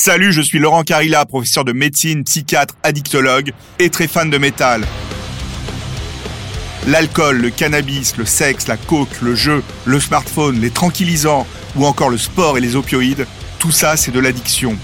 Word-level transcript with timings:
Salut, 0.00 0.32
je 0.32 0.40
suis 0.40 0.60
Laurent 0.60 0.84
Carilla, 0.84 1.26
professeur 1.26 1.64
de 1.64 1.72
médecine, 1.72 2.22
psychiatre, 2.22 2.76
addictologue 2.84 3.52
et 3.80 3.90
très 3.90 4.06
fan 4.06 4.30
de 4.30 4.38
métal. 4.38 4.86
L'alcool, 6.86 7.38
le 7.38 7.50
cannabis, 7.50 8.16
le 8.16 8.24
sexe, 8.24 8.68
la 8.68 8.76
coke, 8.76 9.20
le 9.20 9.34
jeu, 9.34 9.60
le 9.86 9.98
smartphone, 9.98 10.60
les 10.60 10.70
tranquillisants 10.70 11.48
ou 11.74 11.84
encore 11.84 12.10
le 12.10 12.16
sport 12.16 12.56
et 12.56 12.60
les 12.60 12.76
opioïdes, 12.76 13.26
tout 13.58 13.72
ça 13.72 13.96
c'est 13.96 14.12
de 14.12 14.20
l'addiction. 14.20 14.78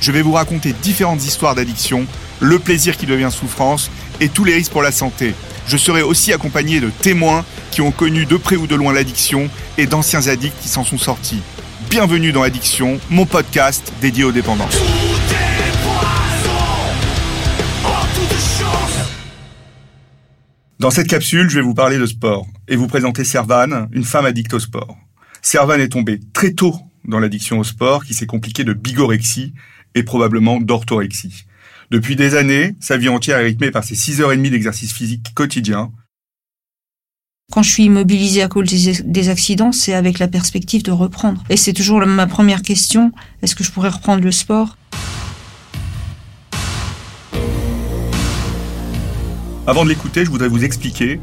Je 0.00 0.12
vais 0.12 0.22
vous 0.22 0.34
raconter 0.34 0.72
différentes 0.72 1.24
histoires 1.24 1.56
d'addiction, 1.56 2.06
le 2.38 2.60
plaisir 2.60 2.96
qui 2.96 3.06
devient 3.06 3.30
souffrance 3.32 3.90
et 4.20 4.28
tous 4.28 4.44
les 4.44 4.54
risques 4.54 4.70
pour 4.70 4.82
la 4.82 4.92
santé. 4.92 5.34
Je 5.66 5.76
serai 5.76 6.02
aussi 6.02 6.32
accompagné 6.32 6.78
de 6.78 6.90
témoins 6.90 7.44
qui 7.72 7.80
ont 7.80 7.90
connu 7.90 8.24
de 8.24 8.36
près 8.36 8.54
ou 8.54 8.68
de 8.68 8.76
loin 8.76 8.92
l'addiction 8.92 9.50
et 9.78 9.86
d'anciens 9.86 10.28
addicts 10.28 10.62
qui 10.62 10.68
s'en 10.68 10.84
sont 10.84 10.96
sortis. 10.96 11.42
Bienvenue 11.88 12.30
dans 12.32 12.42
Addiction, 12.42 13.00
mon 13.10 13.26
podcast 13.26 13.92
dédié 14.00 14.24
aux 14.24 14.32
dépendances. 14.32 14.76
Dans 20.78 20.90
cette 20.90 21.08
capsule, 21.08 21.48
je 21.48 21.56
vais 21.56 21.62
vous 21.62 21.74
parler 21.74 21.98
de 21.98 22.06
sport 22.06 22.46
et 22.68 22.76
vous 22.76 22.86
présenter 22.86 23.24
Servane, 23.24 23.88
une 23.92 24.04
femme 24.04 24.26
addicte 24.26 24.54
au 24.54 24.58
sport. 24.58 24.96
Servane 25.42 25.80
est 25.80 25.88
tombée 25.88 26.20
très 26.32 26.52
tôt 26.52 26.74
dans 27.04 27.18
l'addiction 27.18 27.58
au 27.58 27.64
sport 27.64 28.04
qui 28.04 28.14
s'est 28.14 28.26
compliquée 28.26 28.64
de 28.64 28.72
bigorexie 28.72 29.54
et 29.94 30.02
probablement 30.02 30.60
d'orthorexie. 30.60 31.46
Depuis 31.90 32.14
des 32.14 32.36
années, 32.36 32.76
sa 32.78 32.96
vie 32.96 33.08
entière 33.08 33.38
est 33.38 33.44
rythmée 33.44 33.70
par 33.70 33.84
ses 33.84 33.94
6h30 33.94 34.50
d'exercice 34.50 34.92
physique 34.92 35.32
quotidien. 35.34 35.90
Quand 37.50 37.64
je 37.64 37.70
suis 37.70 37.84
immobilisée 37.86 38.42
à 38.42 38.48
cause 38.48 38.68
des 38.68 39.28
accidents, 39.28 39.72
c'est 39.72 39.92
avec 39.92 40.20
la 40.20 40.28
perspective 40.28 40.84
de 40.84 40.92
reprendre. 40.92 41.42
Et 41.50 41.56
c'est 41.56 41.72
toujours 41.72 41.98
ma 42.06 42.28
première 42.28 42.62
question, 42.62 43.10
est-ce 43.42 43.56
que 43.56 43.64
je 43.64 43.72
pourrais 43.72 43.88
reprendre 43.88 44.22
le 44.22 44.30
sport? 44.30 44.76
Avant 49.66 49.82
de 49.82 49.88
l'écouter, 49.88 50.24
je 50.24 50.30
voudrais 50.30 50.46
vous 50.46 50.62
expliquer 50.62 51.20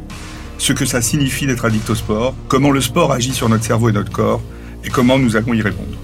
ce 0.57 0.73
que 0.73 0.85
ça 0.85 1.01
signifie 1.01 1.47
d'être 1.47 1.63
addict 1.63 1.89
au 1.89 1.95
sport, 1.95 2.35
comment 2.49 2.71
le 2.71 2.81
sport 2.81 3.13
agit 3.13 3.33
sur 3.33 3.47
notre 3.47 3.63
cerveau 3.63 3.87
et 3.87 3.93
notre 3.93 4.11
corps, 4.11 4.41
et 4.83 4.89
comment 4.89 5.17
nous 5.17 5.37
allons 5.37 5.53
y 5.53 5.61
répondre. 5.61 5.97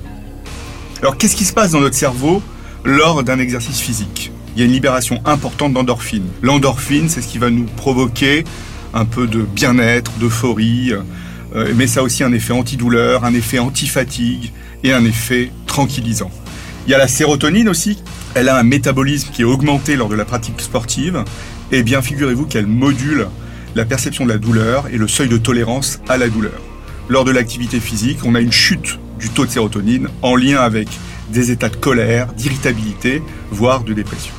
Alors 1.02 1.18
qu'est-ce 1.18 1.36
qui 1.36 1.44
se 1.44 1.52
passe 1.52 1.72
dans 1.72 1.82
notre 1.82 1.98
cerveau 1.98 2.42
lors 2.86 3.24
d'un 3.24 3.40
exercice 3.40 3.82
physique? 3.82 4.32
Il 4.56 4.60
y 4.60 4.62
a 4.62 4.66
une 4.68 4.72
libération 4.72 5.20
importante 5.26 5.74
d'endorphine. 5.74 6.28
L'endorphine, 6.42 7.10
c'est 7.10 7.22
ce 7.22 7.28
qui 7.28 7.40
va 7.40 7.50
nous 7.50 7.66
provoquer 7.66 8.46
un 8.94 9.06
peu 9.06 9.28
de 9.28 9.42
bien-être, 9.42 10.12
d'euphorie, 10.20 10.94
euh, 11.56 11.74
mais 11.76 11.88
ça 11.88 12.00
a 12.02 12.04
aussi 12.04 12.24
un 12.24 12.34
effet 12.34 12.54
antidouleur, 12.54 13.26
un 13.26 13.34
effet 13.34 13.60
anti-fatigue 13.60 14.52
et 14.84 14.94
un 14.94 15.06
effet 15.06 15.52
tranquillisant. 15.66 16.32
Il 16.86 16.92
y 16.92 16.94
a 16.94 16.98
la 16.98 17.08
sérotonine 17.08 17.70
aussi. 17.70 18.04
Elle 18.36 18.50
a 18.50 18.58
un 18.58 18.64
métabolisme 18.64 19.30
qui 19.32 19.44
est 19.44 19.46
augmenté 19.46 19.96
lors 19.96 20.10
de 20.10 20.16
la 20.16 20.26
pratique 20.26 20.60
sportive 20.60 21.24
eh 21.76 21.82
bien, 21.82 22.04
figurez-vous 22.04 22.46
qu'elle 22.46 22.68
module 22.68 23.28
la 23.76 23.86
perception 23.86 24.26
de 24.26 24.30
la 24.30 24.38
douleur 24.38 24.86
et 24.94 24.98
le 24.98 25.08
seuil 25.08 25.28
de 25.28 25.38
tolérance 25.38 26.00
à 26.08 26.18
la 26.18 26.30
douleur. 26.30 26.62
Lors 27.10 27.26
de 27.26 27.32
l'activité 27.32 27.80
physique, 27.80 28.20
on 28.26 28.36
a 28.36 28.42
une 28.42 28.52
chute 28.52 29.00
du 29.20 29.30
taux 29.30 29.46
de 29.46 29.52
sérotonine 29.52 30.08
en 30.22 30.36
lien 30.36 30.60
avec 30.60 30.88
des 31.30 31.50
états 31.50 31.70
de 31.70 31.76
colère, 31.76 32.32
d'irritabilité, 32.34 33.24
voire 33.50 33.84
de 33.84 33.94
dépression. 33.94 34.34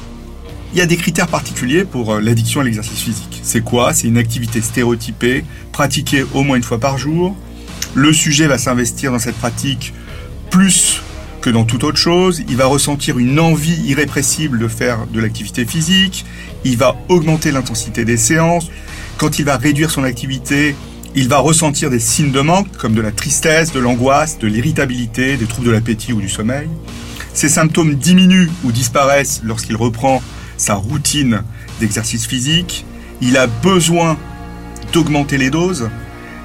Il 0.75 0.79
y 0.79 0.81
a 0.81 0.87
des 0.87 0.97
critères 0.97 1.29
particuliers 1.29 1.85
pour 1.85 2.15
euh, 2.15 2.21
l'addiction 2.21 2.61
à 2.61 2.65
l'exercice 2.65 2.99
physique. 2.99 3.41
C'est 3.45 3.61
quoi? 3.61 3.95
C'est 3.95 4.09
une 4.09 4.19
activité 4.19 4.61
stéréotypée, 4.61 5.45
pratiquée 5.71 6.25
au 6.35 6.43
moins 6.43 6.57
une 6.57 6.65
fois 6.65 6.81
par 6.81 6.99
jour. 6.99 7.37
Le 7.95 8.13
sujet 8.13 8.49
va 8.49 8.59
s'investir 8.59 9.13
dans 9.13 9.21
cette 9.21 9.37
pratique 9.37 9.95
plus 10.51 11.01
que 11.43 11.49
dans 11.49 11.65
toute 11.65 11.85
autre 11.85 11.99
chose. 11.99 12.43
Il 12.49 12.57
va 12.57 12.67
ressentir 12.67 13.21
une 13.21 13.39
envie 13.39 13.81
irrépressible 13.87 14.59
de 14.59 14.67
faire 14.67 15.07
de 15.07 15.21
l'activité 15.21 15.65
physique. 15.65 16.25
Il 16.65 16.77
va 16.77 16.97
augmenter 17.09 17.53
l'intensité 17.53 18.05
des 18.05 18.17
séances. 18.17 18.69
Quand 19.17 19.39
il 19.39 19.45
va 19.45 19.57
réduire 19.57 19.93
son 19.93 20.03
activité, 20.03 20.75
il 21.15 21.29
va 21.29 21.39
ressentir 21.39 21.89
des 21.89 22.01
signes 22.01 22.33
de 22.33 22.41
manque 22.41 22.77
comme 22.79 22.95
de 22.95 23.01
la 23.01 23.13
tristesse, 23.13 23.71
de 23.71 23.79
l'angoisse, 23.79 24.41
de 24.41 24.49
l'irritabilité, 24.49 25.37
des 25.37 25.47
troubles 25.47 25.69
de 25.69 25.73
l'appétit 25.73 26.13
ou 26.13 26.21
du 26.21 26.29
sommeil. 26.29 26.69
Ces 27.33 27.49
symptômes 27.49 27.95
diminuent 27.95 28.51
ou 28.65 28.73
disparaissent 28.73 29.41
lorsqu'il 29.45 29.77
reprend 29.77 30.21
sa 30.57 30.75
routine 30.75 31.43
d'exercice 31.81 32.27
physique. 32.27 32.85
Il 33.21 33.37
a 33.37 33.47
besoin 33.47 34.17
d'augmenter 34.93 35.39
les 35.39 35.51
doses 35.51 35.89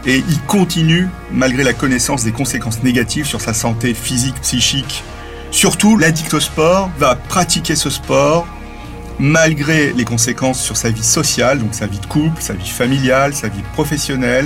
et 0.06 0.24
il 0.30 0.42
continue 0.42 1.08
malgré 1.32 1.64
la 1.64 1.74
connaissance 1.74 2.24
des 2.24 2.32
conséquences 2.32 2.84
négatives 2.84 3.26
sur 3.26 3.42
sa 3.42 3.54
santé 3.54 3.94
physique, 3.94 4.40
psychique. 4.42 5.04
Surtout, 5.52 5.98
l'addict 5.98 6.34
au 6.34 6.40
sport 6.40 6.90
va 7.00 7.16
pratiquer 7.16 7.76
ce 7.76 7.90
sport 7.90 8.48
malgré 9.20 9.92
les 9.92 10.06
conséquences 10.06 10.62
sur 10.62 10.78
sa 10.78 10.90
vie 10.90 11.04
sociale, 11.04 11.60
donc 11.60 11.74
sa 11.74 11.88
vie 11.88 12.00
de 12.00 12.06
couple, 12.06 12.42
sa 12.42 12.54
vie 12.54 12.70
familiale, 12.70 13.34
sa 13.34 13.50
vie 13.50 13.64
professionnelle. 13.74 14.46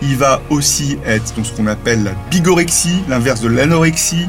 Il 0.00 0.16
va 0.16 0.40
aussi 0.50 0.98
être 1.04 1.34
dans 1.36 1.44
ce 1.44 1.52
qu'on 1.52 1.66
appelle 1.66 2.02
la 2.04 2.12
bigorexie, 2.30 3.02
l'inverse 3.08 3.40
de 3.40 3.48
l'anorexie. 3.48 4.26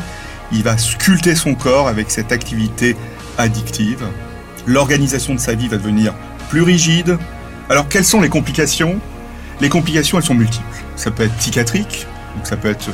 Il 0.52 0.64
va 0.64 0.78
sculpter 0.78 1.36
son 1.36 1.56
corps 1.56 1.88
avec 1.88 2.12
cette 2.12 2.32
activité 2.32 2.96
addictive. 3.38 4.06
L'organisation 4.68 5.34
de 5.34 5.40
sa 5.40 5.54
vie 5.54 5.68
va 5.68 5.78
devenir 5.78 6.14
plus 6.50 6.62
rigide. 6.62 7.18
Alors 7.70 7.88
quelles 7.88 8.06
sont 8.06 8.22
les 8.22 8.30
complications? 8.30 9.00
Les 9.62 9.70
complications, 9.70 10.18
elles 10.18 10.24
sont 10.24 10.36
multiples. 10.36 10.66
Ça 10.96 11.12
peut 11.12 11.24
être 11.24 11.36
psychiatrique, 11.36 12.08
donc 12.36 12.48
ça 12.48 12.58
peut 12.58 12.70
être 12.70 12.90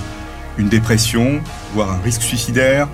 une 0.58 0.70
dépression, 0.70 1.42
voire 1.74 1.92
un 1.92 2.00
risque 2.04 2.22
suicidaire, 2.22 2.88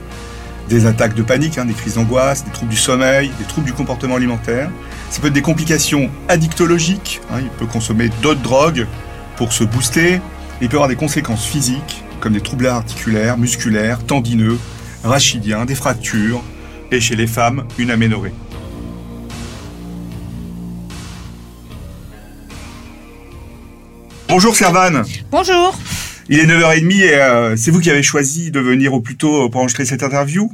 des 0.69 0.85
attaques 0.85 1.15
de 1.15 1.23
panique, 1.23 1.57
hein, 1.57 1.65
des 1.65 1.73
crises 1.73 1.95
d'angoisse, 1.95 2.45
des 2.45 2.51
troubles 2.51 2.71
du 2.71 2.77
sommeil, 2.77 3.31
des 3.39 3.45
troubles 3.45 3.67
du 3.67 3.73
comportement 3.73 4.15
alimentaire. 4.15 4.69
Ça 5.09 5.21
peut 5.21 5.27
être 5.27 5.33
des 5.33 5.41
complications 5.41 6.09
addictologiques, 6.27 7.21
hein, 7.31 7.39
il 7.41 7.49
peut 7.49 7.65
consommer 7.65 8.09
d'autres 8.21 8.41
drogues 8.41 8.85
pour 9.37 9.53
se 9.53 9.63
booster. 9.63 10.21
Il 10.61 10.69
peut 10.69 10.77
avoir 10.77 10.89
des 10.89 10.95
conséquences 10.95 11.45
physiques, 11.45 12.03
comme 12.19 12.33
des 12.33 12.41
troubles 12.41 12.67
articulaires, 12.67 13.37
musculaires, 13.37 14.03
tendineux, 14.03 14.57
rachidiens, 15.03 15.65
des 15.65 15.75
fractures, 15.75 16.43
et 16.91 16.99
chez 16.99 17.15
les 17.15 17.27
femmes, 17.27 17.65
une 17.77 17.91
aménorrhée. 17.91 18.33
Bonjour 24.29 24.55
Servane. 24.55 25.03
Bonjour. 25.31 25.77
Il 26.29 26.39
est 26.39 26.45
9h30 26.45 26.91
et 27.01 27.13
euh, 27.15 27.55
c'est 27.55 27.71
vous 27.71 27.79
qui 27.79 27.89
avez 27.89 28.03
choisi 28.03 28.51
de 28.51 28.59
venir 28.59 28.93
au 28.93 28.99
plus 28.99 29.15
tôt 29.15 29.49
pour 29.49 29.61
enregistrer 29.61 29.85
cette 29.85 30.03
interview. 30.03 30.51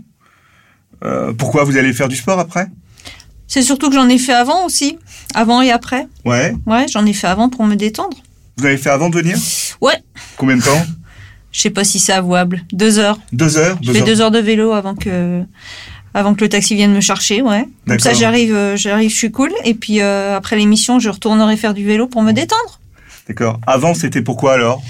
Euh, 1.03 1.33
pourquoi 1.33 1.63
vous 1.63 1.77
allez 1.77 1.91
faire 1.93 2.07
du 2.07 2.15
sport 2.15 2.39
après? 2.39 2.67
C'est 3.47 3.63
surtout 3.63 3.89
que 3.89 3.95
j'en 3.95 4.07
ai 4.09 4.17
fait 4.17 4.33
avant 4.33 4.65
aussi, 4.65 4.97
avant 5.33 5.61
et 5.61 5.71
après. 5.71 6.07
Ouais. 6.25 6.55
Ouais, 6.65 6.85
j'en 6.87 7.05
ai 7.05 7.13
fait 7.13 7.27
avant 7.27 7.49
pour 7.49 7.65
me 7.65 7.75
détendre. 7.75 8.17
Vous 8.57 8.65
avez 8.65 8.77
fait 8.77 8.89
avant 8.89 9.09
de 9.09 9.15
venir? 9.15 9.37
Ouais. 9.81 9.97
Combien 10.37 10.57
de 10.57 10.61
temps? 10.61 10.85
Je 11.51 11.61
sais 11.61 11.69
pas 11.69 11.83
si 11.83 11.99
c'est 11.99 12.13
avouable. 12.13 12.63
Deux 12.71 12.99
heures. 12.99 13.19
Deux 13.31 13.57
heures. 13.57 13.77
Je 13.81 13.91
fais 13.91 14.01
deux 14.01 14.21
heures 14.21 14.31
de 14.31 14.39
vélo 14.39 14.71
avant 14.73 14.95
que 14.95 15.41
avant 16.15 16.35
que 16.35 16.41
le 16.41 16.49
taxi 16.49 16.75
vienne 16.75 16.93
me 16.93 17.01
chercher, 17.01 17.41
ouais. 17.41 17.67
Comme 17.87 17.99
ça, 17.99 18.13
j'arrive, 18.13 18.53
euh, 18.53 18.75
j'arrive, 18.75 19.09
je 19.09 19.15
suis 19.15 19.31
cool. 19.31 19.51
Et 19.65 19.73
puis 19.73 19.99
après 19.99 20.55
l'émission, 20.55 20.99
je 20.99 21.09
retournerai 21.09 21.57
faire 21.57 21.73
du 21.73 21.83
vélo 21.83 22.07
pour 22.07 22.21
me 22.21 22.31
détendre. 22.31 22.79
D'accord. 23.27 23.59
Avant, 23.65 23.93
c'était 23.93 24.21
pourquoi 24.21 24.53
alors? 24.53 24.81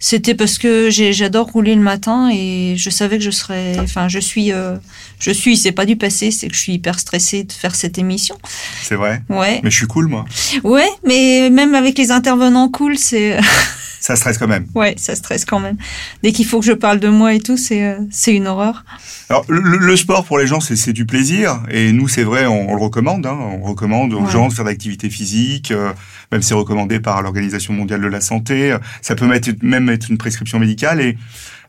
C'était 0.00 0.34
parce 0.34 0.58
que 0.58 0.90
j'adore 0.90 1.48
rouler 1.48 1.74
le 1.74 1.80
matin 1.80 2.30
et 2.32 2.74
je 2.76 2.88
savais 2.88 3.18
que 3.18 3.24
je 3.24 3.32
serais. 3.32 3.76
Enfin, 3.80 4.06
je 4.08 4.20
suis. 4.20 4.52
Euh, 4.52 4.76
je 5.18 5.32
suis. 5.32 5.56
C'est 5.56 5.72
pas 5.72 5.86
du 5.86 5.96
passé, 5.96 6.30
c'est 6.30 6.46
que 6.46 6.54
je 6.54 6.60
suis 6.60 6.74
hyper 6.74 7.00
stressée 7.00 7.42
de 7.42 7.52
faire 7.52 7.74
cette 7.74 7.98
émission. 7.98 8.38
C'est 8.82 8.94
vrai? 8.94 9.22
Ouais. 9.28 9.60
Mais 9.64 9.70
je 9.70 9.76
suis 9.76 9.88
cool, 9.88 10.06
moi. 10.06 10.24
Ouais, 10.62 10.88
mais 11.04 11.50
même 11.50 11.74
avec 11.74 11.98
les 11.98 12.12
intervenants 12.12 12.68
cool, 12.68 12.96
c'est. 12.96 13.38
ça 14.08 14.16
stresse 14.16 14.38
quand 14.38 14.48
même. 14.48 14.66
Ouais, 14.74 14.94
ça 14.96 15.14
stresse 15.14 15.44
quand 15.44 15.60
même. 15.60 15.76
Dès 16.22 16.32
qu'il 16.32 16.46
faut 16.46 16.60
que 16.60 16.64
je 16.64 16.72
parle 16.72 16.98
de 16.98 17.10
moi 17.10 17.34
et 17.34 17.40
tout, 17.40 17.58
c'est 17.58 17.84
euh, 17.84 17.98
c'est 18.10 18.34
une 18.34 18.46
horreur. 18.46 18.82
Alors 19.28 19.44
le, 19.48 19.96
sport 19.96 20.24
pour 20.24 20.38
les 20.38 20.46
gens 20.46 20.60
c'est 20.60 20.94
du 20.94 21.04
plaisir 21.04 21.60
et 21.70 21.92
nous 21.92 22.08
c'est 22.08 22.22
vrai 22.22 22.46
on, 22.46 22.74
le 22.74 22.80
recommande. 22.80 23.26
Hein, 23.26 23.38
on 23.38 23.60
recommande 23.60 24.14
aux 24.14 24.26
gens 24.26 24.48
de 24.48 24.54
faire 24.54 24.64
d'activité 24.64 25.10
physique, 25.10 25.72
euh, 25.72 25.92
même 26.32 26.40
c'est 26.40 26.54
recommandé 26.54 27.00
par 27.00 27.20
l'Organisation 27.20 27.74
mondiale 27.74 28.00
de 28.00 28.06
la 28.06 28.22
santé. 28.22 28.74
Ça 29.02 29.14
peut 29.14 29.28
même 29.60 29.90
être 29.90 30.08
une 30.08 30.16
prescription 30.16 30.58
médicale 30.58 31.02
et 31.02 31.18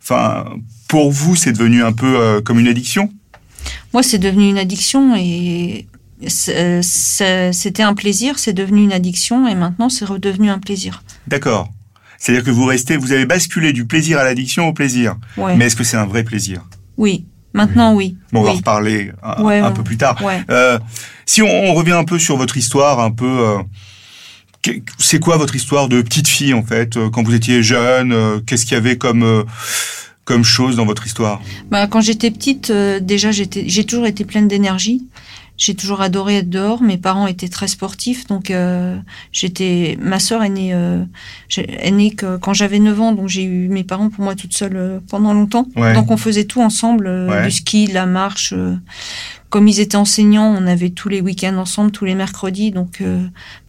enfin 0.01 0.45
pour 0.87 1.11
vous 1.11 1.35
c'est 1.35 1.51
devenu 1.51 1.83
un 1.83 1.91
peu 1.91 2.21
euh, 2.21 2.39
comme 2.39 2.57
une 2.57 2.69
addiction? 2.69 3.11
Moi 3.91 4.01
c'est 4.01 4.17
devenu 4.17 4.47
une 4.47 4.57
addiction 4.57 5.13
et 5.17 5.87
c'était 6.29 7.83
un 7.83 7.93
plaisir, 7.95 8.39
c'est 8.39 8.53
devenu 8.53 8.81
une 8.81 8.93
addiction 8.93 9.45
et 9.45 9.55
maintenant 9.55 9.89
c'est 9.89 10.05
redevenu 10.05 10.49
un 10.49 10.59
plaisir. 10.59 11.03
D'accord. 11.27 11.67
C'est-à-dire 12.19 12.43
que 12.43 12.51
vous 12.51 12.65
restez, 12.65 12.97
vous 12.97 13.13
avez 13.13 13.25
basculé 13.25 13.73
du 13.73 13.85
plaisir 13.85 14.19
à 14.19 14.23
l'addiction 14.23 14.67
au 14.67 14.73
plaisir. 14.73 15.15
Mais 15.37 15.65
est-ce 15.65 15.75
que 15.75 15.83
c'est 15.83 15.97
un 15.97 16.05
vrai 16.05 16.23
plaisir? 16.23 16.61
Oui. 16.97 17.25
Maintenant, 17.53 17.95
oui. 17.95 18.15
Bon, 18.31 18.41
on 18.41 18.43
va 18.43 18.51
reparler 18.51 19.11
un, 19.23 19.71
peu 19.71 19.83
plus 19.83 19.97
tard. 19.97 20.21
Euh, 20.51 20.77
si 21.25 21.41
on, 21.41 21.73
revient 21.73 21.93
un 21.93 22.03
peu 22.03 22.19
sur 22.19 22.37
votre 22.37 22.57
histoire, 22.57 22.99
un 22.99 23.09
peu, 23.09 23.59
euh, 24.67 24.73
c'est 24.99 25.19
quoi 25.19 25.37
votre 25.37 25.55
histoire 25.55 25.87
de 25.87 26.01
petite 26.01 26.27
fille 26.27 26.53
en 26.53 26.61
fait 26.61 26.95
euh, 26.97 27.09
Quand 27.09 27.23
vous 27.23 27.33
étiez 27.33 27.63
jeune, 27.63 28.43
qu'est-ce 28.45 28.65
qu'il 28.65 28.75
y 28.75 28.77
avait 28.77 28.97
comme 28.97 29.45
comme 30.29 30.43
chose 30.43 30.75
dans 30.75 30.85
votre 30.85 31.07
histoire? 31.07 31.41
Bah, 31.71 31.87
Quand 31.87 32.01
j'étais 32.01 32.29
petite, 32.29 32.69
euh, 32.69 32.99
déjà, 32.99 33.31
j'étais, 33.31 33.67
j'ai 33.67 33.83
toujours 33.83 34.05
été 34.05 34.25
pleine 34.25 34.47
d'énergie. 34.47 35.07
J'ai 35.59 35.75
toujours 35.75 35.99
adoré 36.01 36.37
être 36.37 36.49
dehors. 36.49 36.81
Mes 36.81 36.97
parents 36.97 37.27
étaient 37.27 37.49
très 37.49 37.67
sportifs, 37.67 38.25
donc 38.27 38.49
euh, 38.49 38.97
j'étais. 39.33 39.97
Ma 40.01 40.17
sœur 40.17 40.41
est 40.41 40.49
née, 40.49 40.73
euh, 40.73 41.03
est 41.57 41.91
née 41.91 42.11
que, 42.11 42.37
quand 42.37 42.53
j'avais 42.53 42.79
9 42.79 43.01
ans, 43.01 43.11
donc 43.11 43.27
j'ai 43.27 43.43
eu 43.43 43.67
mes 43.67 43.83
parents 43.83 44.09
pour 44.09 44.23
moi 44.23 44.35
toute 44.35 44.53
seule 44.53 44.77
euh, 44.77 44.99
pendant 45.09 45.33
longtemps. 45.33 45.67
Ouais. 45.75 45.93
Donc 45.93 46.09
on 46.11 46.17
faisait 46.17 46.45
tout 46.45 46.61
ensemble, 46.61 47.07
euh, 47.07 47.27
Ouais. 47.29 47.43
du 47.45 47.51
ski, 47.51 47.87
de 47.89 47.93
la 47.93 48.05
marche. 48.05 48.53
euh. 48.55 48.75
comme 49.49 49.67
ils 49.67 49.81
étaient 49.81 49.97
enseignants, 49.97 50.47
on 50.57 50.65
avait 50.65 50.91
tous 50.91 51.09
les 51.09 51.19
week-ends 51.19 51.57
ensemble, 51.57 51.91
tous 51.91 52.05
les 52.05 52.15
mercredis. 52.15 52.71
Donc 52.71 53.03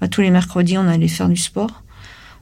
bah, 0.00 0.06
tous 0.08 0.20
les 0.20 0.30
mercredis, 0.30 0.78
on 0.78 0.86
allait 0.86 1.08
faire 1.08 1.28
du 1.28 1.36
sport. 1.36 1.82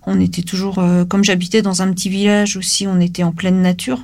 On 0.06 0.20
était 0.20 0.42
toujours, 0.42 0.78
euh, 0.78 1.04
comme 1.06 1.24
j'habitais 1.24 1.62
dans 1.62 1.80
un 1.80 1.90
petit 1.92 2.08
village 2.10 2.56
aussi, 2.58 2.86
on 2.86 3.00
était 3.00 3.22
en 3.22 3.32
pleine 3.32 3.62
nature. 3.62 4.00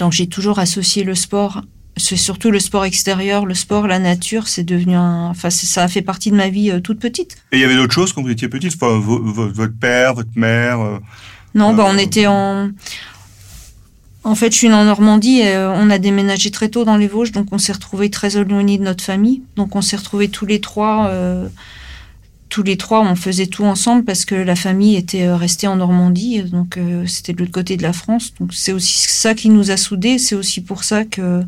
Donc 0.00 0.12
j'ai 0.12 0.26
toujours 0.26 0.58
associé 0.58 1.04
le 1.04 1.14
sport, 1.14 1.62
c'est 1.98 2.16
surtout 2.16 2.50
le 2.50 2.60
sport 2.60 2.84
extérieur, 2.84 3.46
le 3.46 3.54
sport, 3.54 3.86
la 3.86 3.98
nature, 3.98 4.48
c'est 4.48 4.64
devenu 4.64 4.94
un, 4.94 5.28
enfin 5.28 5.50
ça 5.50 5.82
a 5.84 5.88
fait 5.88 6.02
partie 6.02 6.30
de 6.30 6.36
ma 6.36 6.48
vie 6.48 6.70
euh, 6.70 6.80
toute 6.80 6.98
petite. 6.98 7.38
Et 7.52 7.56
il 7.56 7.60
y 7.60 7.64
avait 7.64 7.76
d'autres 7.76 7.94
choses 7.94 8.12
quand 8.12 8.22
vous 8.22 8.30
étiez 8.30 8.48
petite 8.48 8.74
enfin, 8.74 8.98
Votre 9.00 9.78
père, 9.78 10.14
votre 10.14 10.30
mère 10.36 10.80
euh, 10.80 10.98
Non, 11.54 11.72
bah 11.74 11.84
Euh, 11.86 11.92
on 11.94 11.98
était 11.98 12.26
en, 12.26 12.70
en 14.24 14.34
fait 14.34 14.52
je 14.52 14.58
suis 14.58 14.68
née 14.68 14.74
en 14.74 14.84
Normandie, 14.84 15.40
et, 15.40 15.54
euh, 15.54 15.72
on 15.72 15.88
a 15.88 15.98
déménagé 15.98 16.50
très 16.50 16.68
tôt 16.68 16.84
dans 16.84 16.96
les 16.98 17.08
Vosges, 17.08 17.32
donc 17.32 17.46
on 17.52 17.58
s'est 17.58 17.72
retrouvés 17.72 18.10
très 18.10 18.36
éloignés 18.36 18.76
de 18.78 18.84
notre 18.84 19.02
famille, 19.02 19.42
donc 19.56 19.74
on 19.74 19.80
s'est 19.82 19.96
retrouvés 19.96 20.28
tous 20.28 20.46
les 20.46 20.60
trois. 20.60 21.08
euh, 21.08 21.48
tous 22.48 22.62
les 22.62 22.76
trois, 22.76 23.00
on 23.02 23.16
faisait 23.16 23.48
tout 23.48 23.64
ensemble 23.64 24.04
parce 24.04 24.24
que 24.24 24.36
la 24.36 24.54
famille 24.54 24.94
était 24.94 25.24
euh, 25.24 25.36
restée 25.36 25.66
en 25.66 25.76
Normandie, 25.76 26.42
donc 26.42 26.76
euh, 26.76 27.04
c'était 27.06 27.32
de 27.32 27.40
l'autre 27.40 27.50
côté 27.50 27.76
de 27.76 27.82
la 27.82 27.92
France. 27.92 28.34
Donc 28.38 28.54
c'est 28.54 28.72
aussi 28.72 29.08
ça 29.08 29.34
qui 29.34 29.48
nous 29.50 29.72
a 29.72 29.76
soudés. 29.76 30.18
C'est 30.18 30.36
aussi 30.36 30.60
pour 30.60 30.84
ça 30.84 31.04
que 31.04 31.42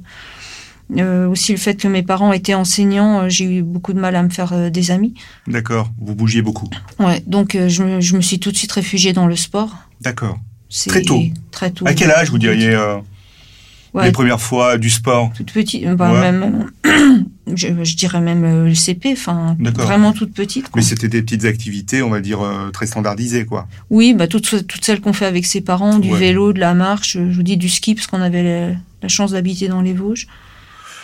euh, 0.97 1.29
aussi 1.29 1.53
le 1.53 1.59
fait 1.59 1.75
que 1.75 1.87
mes 1.89 2.03
parents 2.03 2.33
étaient 2.33 2.55
enseignants, 2.55 3.23
euh, 3.25 3.29
j'ai 3.29 3.45
eu 3.45 3.63
beaucoup 3.63 3.93
de 3.93 4.01
mal 4.01 4.17
à 4.17 4.23
me 4.23 4.31
faire 4.31 4.53
euh, 4.53 4.71
des 4.71 4.91
amis. 4.91 5.15
D'accord, 5.47 5.91
vous 6.01 6.15
bougiez 6.15 6.41
beaucoup. 6.43 6.69
Ouais, 6.99 7.23
donc 7.27 7.57
je, 7.69 7.83
me, 7.83 8.01
je 8.01 8.17
me 8.17 8.21
suis 8.23 8.39
tout 8.39 8.51
de 8.53 8.57
suite 8.57 8.73
réfugiée 8.73 9.13
dans 9.13 9.27
le 9.27 9.37
sport. 9.37 9.75
D'accord. 10.01 10.39
Très 10.87 11.03
tôt. 11.03 11.23
Très 11.51 11.71
tôt. 11.71 11.87
À 11.87 11.95
quel 11.95 12.11
âge 12.11 12.31
vous 12.31 12.39
diriez 12.39 12.77
Ouais, 13.95 14.05
les 14.05 14.13
premières 14.13 14.41
fois 14.41 14.77
du 14.77 14.91
sport 14.91 15.33
toute 15.35 15.51
petite, 15.51 15.87
bah, 15.97 16.13
Ouais. 16.13 16.21
même, 16.31 16.67
je, 17.55 17.69
je 17.85 17.97
dirais 17.97 18.21
même 18.21 18.67
le 18.67 18.75
CP, 18.75 19.13
enfin 19.13 19.57
vraiment 19.59 20.13
toute 20.13 20.35
petite. 20.35 20.65
quoi. 20.69 20.73
Mais 20.77 20.83
c'était 20.83 21.09
des 21.09 21.23
petites 21.23 21.47
activités, 21.47 22.03
on 22.03 22.11
va 22.11 22.21
dire, 22.21 22.41
très 22.75 22.87
standardisées, 22.87 23.47
quoi. 23.47 23.67
Oui, 23.89 24.13
bah 24.13 24.27
toutes, 24.27 24.67
toutes 24.67 24.85
celles 24.85 25.01
qu'on 25.01 25.15
fait 25.15 25.25
avec 25.25 25.47
ses 25.47 25.63
parents, 25.63 25.99
du 25.99 26.13
Ouais. 26.13 26.19
vélo, 26.19 26.53
de 26.53 26.61
la 26.61 26.75
marche, 26.75 27.15
je 27.15 27.35
vous 27.35 27.43
dis 27.43 27.57
du 27.57 27.71
ski 27.71 27.95
parce 27.95 28.07
qu'on 28.07 28.21
avait 28.21 28.43
la, 28.43 28.75
la 29.03 29.09
chance 29.09 29.31
d'habiter 29.33 29.69
dans 29.69 29.81
les 29.81 29.95
Vosges. 29.95 30.27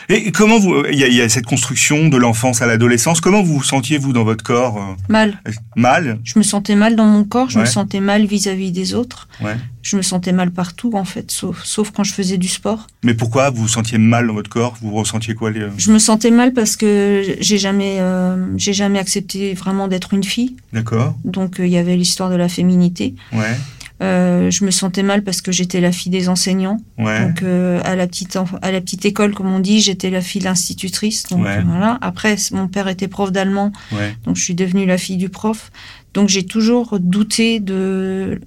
Et 0.08 0.32
comment 0.32 0.58
vous, 0.58 0.84
il 0.90 0.98
y, 0.98 1.14
y 1.14 1.20
a 1.20 1.28
cette 1.28 1.46
construction 1.46 2.08
de 2.08 2.16
l'enfance 2.16 2.62
à 2.62 2.66
l'adolescence, 2.66 3.20
comment 3.20 3.42
vous 3.42 3.54
vous 3.54 3.62
sentiez, 3.62 3.98
vous, 3.98 4.12
dans 4.12 4.24
votre 4.24 4.44
corps 4.44 4.76
euh, 4.76 4.94
Mal. 5.08 5.40
Mal? 5.76 6.18
Je 6.24 6.38
me 6.38 6.44
sentais 6.44 6.74
mal 6.74 6.96
dans 6.96 7.06
mon 7.06 7.24
corps, 7.24 7.50
je 7.50 7.58
me 7.58 7.64
sentais 7.64 8.00
mal 8.00 8.26
vis-à-vis 8.26 8.72
des 8.72 8.94
autres. 8.94 9.28
Ouais. 9.42 9.56
Je 9.82 9.96
me 9.96 10.02
sentais 10.02 10.32
mal 10.32 10.50
partout 10.50 10.92
en 10.94 11.04
fait, 11.04 11.30
sauf, 11.30 11.62
sauf 11.64 11.90
quand 11.90 12.04
je 12.04 12.12
faisais 12.12 12.38
du 12.38 12.48
sport. 12.48 12.86
Mais 13.02 13.12
pourquoi 13.12 13.50
vous 13.50 13.62
vous 13.62 13.68
sentiez 13.68 13.98
mal 13.98 14.26
dans 14.26 14.32
votre 14.32 14.48
corps? 14.48 14.76
Vous 14.80 14.92
ressentiez 14.92 15.34
quoi 15.34 15.50
les... 15.50 15.66
Je 15.76 15.92
me 15.92 15.98
sentais 15.98 16.30
mal 16.30 16.54
parce 16.54 16.76
que 16.76 17.22
j'ai 17.40 17.58
jamais, 17.58 17.96
euh, 18.00 18.46
j'ai 18.56 18.72
jamais 18.72 18.98
accepté 18.98 19.52
vraiment 19.52 19.88
d'être 19.88 20.14
une 20.14 20.24
fille. 20.24 20.56
D'accord 20.72 21.14
Donc 21.24 21.60
euh, 21.60 21.66
il 21.66 21.72
y 21.72 21.76
avait 21.76 21.96
l'histoire 21.96 22.30
de 22.30 22.36
la 22.36 22.48
féminité. 22.48 23.14
Ouais, 23.32 23.58
Euh, 24.02 24.50
je 24.50 24.64
me 24.64 24.72
sentais 24.72 25.04
mal 25.04 25.22
parce 25.22 25.40
que 25.40 25.52
j'étais 25.52 25.80
la 25.80 25.92
fille 25.92 26.10
des 26.10 26.28
enseignants. 26.28 26.78
ouais. 26.98 27.26
Donc 27.26 27.42
euh, 27.42 27.80
à 27.84 27.94
la 27.94 28.06
petite 28.08 28.36
à 28.60 28.72
la 28.72 28.80
petite 28.80 29.04
école 29.04 29.32
comme 29.34 29.46
on 29.52 29.60
dit, 29.60 29.80
j'étais 29.80 30.10
la 30.10 30.20
fille 30.20 30.40
de 30.40 30.46
l'institutrice. 30.46 31.24
Donc 31.30 31.44
Ouais. 31.44 31.62
voilà. 31.62 31.98
Après 32.00 32.36
mon 32.52 32.66
père 32.66 32.88
était 32.88 33.06
prof 33.08 33.30
d'allemand, 33.30 33.70
ouais. 33.92 34.16
donc 34.24 34.34
je 34.36 34.42
suis 34.42 34.54
devenue 34.56 34.84
la 34.84 34.98
fille 34.98 35.16
du 35.16 35.28
prof. 35.28 35.70
Donc 36.12 36.28
j'ai 36.28 36.44
toujours 36.44 36.98
douté 37.00 37.60
de 37.60 38.40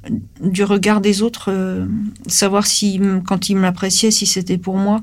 du 0.44 0.63
regard 0.65 0.99
des 1.01 1.21
autres, 1.21 1.50
euh, 1.51 1.85
savoir 2.27 2.65
si 2.67 3.00
quand 3.25 3.50
ils 3.50 3.55
m'appréciaient 3.55 4.11
si 4.11 4.25
c'était 4.25 4.57
pour 4.57 4.77
moi 4.77 5.01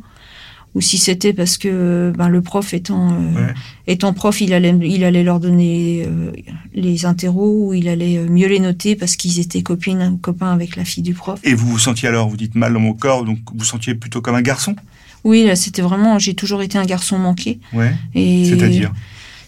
ou 0.74 0.80
si 0.80 0.98
c'était 0.98 1.32
parce 1.32 1.56
que 1.56 2.12
ben, 2.16 2.28
le 2.28 2.42
prof 2.42 2.74
étant 2.74 3.12
euh, 3.12 3.14
Ouais. 3.34 3.54
étant 3.86 4.12
prof, 4.12 4.40
il 4.40 4.52
allait 4.52 4.74
il 4.82 5.04
allait 5.04 5.22
leur 5.22 5.40
donner 5.40 6.04
euh, 6.06 6.32
les 6.74 7.04
interros 7.06 7.68
ou 7.68 7.74
il 7.74 7.88
allait 7.88 8.18
euh, 8.18 8.28
mieux 8.28 8.48
les 8.48 8.60
noter 8.60 8.96
parce 8.96 9.16
qu'ils 9.16 9.38
étaient 9.40 9.62
copines 9.62 10.18
copains 10.20 10.52
avec 10.52 10.76
la 10.76 10.84
fille 10.84 11.02
du 11.02 11.14
prof. 11.14 11.38
Et 11.44 11.54
vous 11.54 11.68
vous 11.68 11.78
sentiez 11.78 12.08
alors, 12.08 12.28
vous 12.28 12.36
dites 12.36 12.54
mal 12.54 12.72
dans 12.72 12.80
mon 12.80 12.94
corps, 12.94 13.24
donc 13.24 13.38
vous 13.54 13.64
sentiez 13.64 13.94
plutôt 13.94 14.20
comme 14.20 14.34
un 14.34 14.42
garçon? 14.42 14.74
Oui, 15.22 15.48
c'était 15.56 15.80
vraiment, 15.80 16.18
j'ai 16.18 16.34
toujours 16.34 16.60
été 16.60 16.76
un 16.76 16.84
garçon 16.84 17.18
manqué. 17.18 17.58
Ouais. 17.72 17.94
C'est-à-dire? 18.14 18.92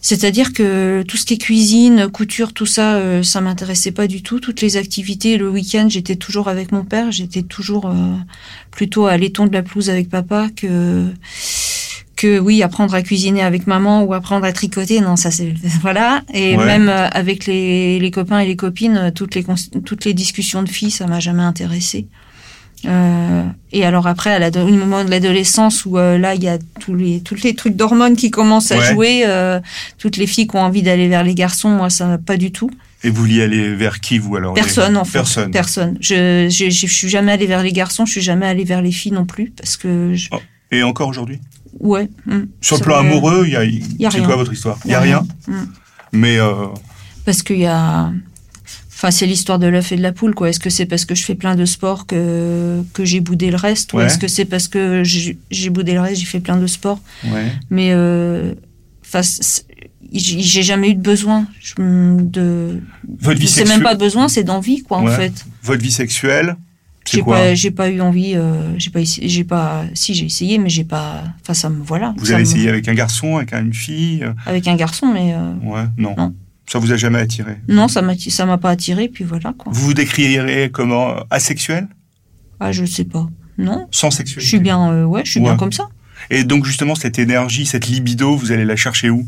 C'est-à-dire 0.01 0.53
que 0.53 1.03
tout 1.09 1.17
ce 1.17 1.25
qui 1.25 1.35
est 1.35 1.39
cuisine, 1.39 2.09
couture, 2.09 2.53
tout 2.53 2.67
ça, 2.67 2.95
euh, 2.97 3.23
ça 3.23 3.41
m'intéressait 3.41 3.91
pas 3.91 4.07
du 4.07 4.23
tout. 4.23 4.39
Toutes 4.39 4.61
les 4.61 4.77
activités, 4.77 5.37
le 5.37 5.51
week-end, 5.51 5.89
j'étais 5.89 6.17
toujours 6.17 6.49
avec 6.49 6.71
mon 6.73 6.85
père. 6.85 7.11
J'étais 7.11 7.43
toujours 7.43 7.87
euh, 7.87 8.15
plutôt 8.71 9.07
à 9.07 9.17
l'éton 9.17 9.47
de 9.47 9.53
la 9.53 9.63
pelouse 9.63 9.91
avec 9.91 10.09
papa 10.09 10.49
que 10.55 11.07
que 12.15 12.39
oui, 12.39 12.63
apprendre 12.63 12.95
à 12.95 13.03
cuisiner 13.03 13.43
avec 13.43 13.67
maman 13.67 14.03
ou 14.03 14.15
apprendre 14.15 14.47
à 14.47 14.53
tricoter. 14.53 15.01
Non, 15.03 15.17
ça 15.17 15.31
c'est 15.31 15.53
voilà. 15.83 16.23
Et 16.33 16.57
Ouais. 16.57 16.65
même 16.65 16.89
euh, 16.89 17.09
avec 17.09 17.45
les, 17.47 17.99
les 17.99 18.11
copains 18.11 18.39
et 18.39 18.47
les 18.47 18.57
copines, 18.57 19.13
toutes 19.15 19.35
les 19.35 19.45
toutes 19.85 20.05
les 20.07 20.15
discussions 20.15 20.63
de 20.63 20.69
filles, 20.69 20.91
ça 20.91 21.07
m'a 21.07 21.21
jamais 21.21 21.43
intéressé. 21.43 22.07
Euh, 22.85 23.43
et 23.73 23.85
alors 23.85 24.07
après, 24.07 24.31
à 24.35 24.63
au 24.63 24.69
moment 24.69 25.03
de 25.05 25.11
l'adolescence 25.11 25.85
où 25.87 25.99
euh, 25.99 26.19
là, 26.19 26.35
il 26.35 26.43
y 26.45 26.49
a 26.49 26.59
tous 26.81 26.95
les 26.95 27.21
tous 27.21 27.37
les 27.43 27.55
trucs 27.55 27.75
d'hormones 27.75 28.17
qui 28.17 28.31
commencent 28.31 28.71
à 28.71 28.79
Ouais. 28.79 28.93
jouer, 28.93 29.23
euh, 29.27 29.61
toutes 29.99 30.17
les 30.19 30.27
filles 30.27 30.47
qui 30.47 30.57
ont 30.57 30.61
envie 30.61 30.83
d'aller 30.83 31.09
vers 31.09 31.25
les 31.25 31.35
garçons, 31.35 31.71
moi 31.71 31.91
ça 31.91 32.19
pas 32.19 32.37
du 32.37 32.53
tout. 32.53 32.71
Et 33.03 33.11
vous 33.11 33.23
vouliez 33.23 33.43
aller 33.43 33.75
vers 33.75 34.01
qui, 34.01 34.19
vous 34.19 34.37
alors 34.37 34.55
Personne 34.55 34.97
en 34.97 35.05
fait. 35.05 35.19
Personne. 35.19 35.51
Personne. 35.51 35.97
Je, 36.01 36.49
je 36.51 36.71
je 36.71 36.87
suis 36.87 37.09
jamais 37.09 37.33
allée 37.33 37.47
vers 37.47 37.63
les 37.63 37.73
garçons, 37.73 38.05
je 38.07 38.13
suis 38.13 38.21
jamais 38.23 38.47
allée 38.47 38.65
vers 38.65 38.83
les 38.83 38.93
filles 38.93 39.13
non 39.13 39.25
plus 39.27 39.51
parce 39.57 39.77
que 39.77 40.13
je- 40.15 40.29
Et 40.71 40.83
encore 40.83 41.09
aujourd'hui? 41.09 41.41
Ouais. 41.81 42.09
hmm, 42.27 42.45
Sur 42.61 42.77
le 42.79 42.83
plan 42.83 42.99
amoureux, 42.99 43.45
il 43.47 43.53
y 43.53 43.57
a, 43.57 43.65
y 43.65 44.07
a 44.07 44.11
c'est 44.11 44.23
quoi 44.23 44.37
votre 44.37 44.53
histoire? 44.53 44.79
Il 44.85 44.89
y 44.89 44.93
y 44.93 44.95
a 44.95 45.01
rien. 45.01 45.27
rien. 45.47 45.55
Mm. 45.57 45.67
Mais 46.13 46.39
Parce 47.25 47.43
qu'il 47.43 47.59
y 47.59 47.67
a. 47.67 48.13
Enfin, 48.99 49.11
c'est 49.11 49.27
l'histoire 49.27 49.59
de 49.59 49.67
l'œuf 49.67 49.93
et 49.93 49.97
de 49.97 50.01
la 50.03 50.13
poule, 50.13 50.35
quoi. 50.35 50.49
Est-ce 50.49 50.59
que 50.59 50.71
c'est 50.71 50.87
parce 50.87 51.05
que 51.05 51.15
je 51.15 51.23
fais 51.23 51.35
plein 51.35 51.55
de 51.55 51.67
sport 51.67 52.07
que, 52.07 52.83
que 52.95 53.05
j'ai 53.05 53.21
boudé 53.21 53.51
le 53.51 53.57
reste 53.59 53.93
Ou 53.93 54.01
est-ce 54.01 54.17
que 54.17 54.27
c'est 54.27 54.47
parce 54.47 54.69
que 54.69 55.03
j'ai 55.05 55.71
boudé 55.71 55.93
le 55.93 56.01
reste, 56.01 56.21
j'ai 56.21 56.27
fait 56.27 56.41
plein 56.41 56.57
de 56.57 56.67
sport 56.67 56.99
ouais. 57.31 57.53
Mais, 57.69 57.91
euh, 57.93 58.55
enfin, 59.05 59.21
j'ai 60.13 60.63
jamais 60.63 60.91
eu 60.91 60.95
de 60.95 61.03
besoin 61.03 61.47
de. 61.79 62.81
Votre 63.21 63.39
vie 63.39 63.47
C'est 63.47 63.61
sexuelle. 63.61 63.79
même 63.79 63.85
pas 63.85 63.95
de 63.95 64.01
besoin, 64.01 64.29
c'est 64.29 64.45
d'envie, 64.45 64.83
quoi, 64.83 64.99
en 64.99 65.07
fait. 65.09 65.45
Votre 65.63 65.83
vie 65.83 65.93
sexuelle, 65.93 66.57
J'ai 67.05 67.23
pas, 67.23 67.55
j'ai 67.55 67.71
pas 67.71 67.91
eu 67.91 68.01
envie, 68.01 68.33
euh, 68.35 68.79
j'ai 68.79 68.91
pas, 68.91 69.01
j'ai 69.05 69.45
pas, 69.45 69.85
si 69.95 70.15
j'ai 70.15 70.25
essayé, 70.27 70.59
mais 70.59 70.71
j'ai 70.71 70.85
pas, 70.85 71.23
enfin 71.43 71.55
ça 71.55 71.69
me, 71.69 71.83
voilà. 71.83 72.15
Vous 72.17 72.31
avez 72.33 72.43
me- 72.43 72.49
essayé 72.49 72.69
avec 72.69 72.89
un 72.89 72.95
garçon, 72.95 73.37
avec 73.37 73.53
une 73.53 73.75
fille 73.75 74.25
euh, 74.25 74.33
Avec 74.47 74.67
un 74.69 74.75
garçon, 74.77 75.07
mais 75.13 75.35
euh, 75.35 75.53
Ouais, 75.63 75.85
non. 75.99 76.15
Non. 76.17 76.35
Ça 76.69 76.79
vous 76.81 76.91
a 76.93 76.97
jamais 76.97 77.19
attiré 77.21 77.59
non, 77.69 77.87
ça 77.89 78.03
m'a, 78.03 78.15
ça 78.19 78.45
m'a 78.45 78.59
pas 78.59 78.71
attiré, 78.71 79.09
puis 79.09 79.23
voilà, 79.25 79.55
quoi. 79.57 79.73
Vous 79.73 79.87
vous 79.87 79.95
décririez 79.95 80.69
comment 80.71 81.15
Asexuel? 81.31 81.87
Ah, 82.59 82.73
je 82.73 82.85
sais 82.85 83.05
pas. 83.05 83.29
Non, 83.59 83.87
Sans 83.91 84.11
sexualité 84.11 84.45
je 84.45 84.49
suis 84.49 84.59
bien, 84.61 84.91
euh, 84.93 85.05
ouais, 85.05 85.23
je 85.25 85.31
suis 85.33 85.41
Ouais. 85.41 85.47
bien 85.47 85.57
comme 85.57 85.73
ça. 85.73 85.89
Et 86.31 86.45
donc 86.45 86.65
justement, 86.65 86.95
cette 86.95 87.19
énergie, 87.19 87.67
cette 87.67 87.87
libido, 87.87 88.37
vous 88.37 88.51
allez 88.53 88.65
la 88.65 88.77
chercher 88.77 89.11
où? 89.11 89.27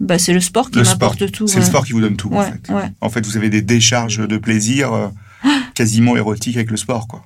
Bah, 0.00 0.18
c'est 0.18 0.32
le 0.32 0.40
sport 0.40 0.70
qui 0.70 0.78
m'apporte 0.80 1.30
tout. 1.30 1.46
C'est 1.46 1.58
le 1.60 1.64
sport 1.64 1.84
qui 1.86 1.92
vous 1.92 2.00
donne 2.00 2.16
tout, 2.16 2.30
en 2.34 2.42
fait. 2.42 2.68
ouais. 2.72 2.90
En 3.00 3.10
fait, 3.10 3.24
vous 3.26 3.36
avez 3.36 3.50
des 3.50 3.62
décharges 3.62 4.18
de 4.26 4.36
plaisir 4.38 4.92
euh, 4.92 5.08
quasiment 5.74 6.16
érotiques 6.16 6.56
avec 6.56 6.70
le 6.70 6.76
sport, 6.76 7.06
quoi. 7.06 7.22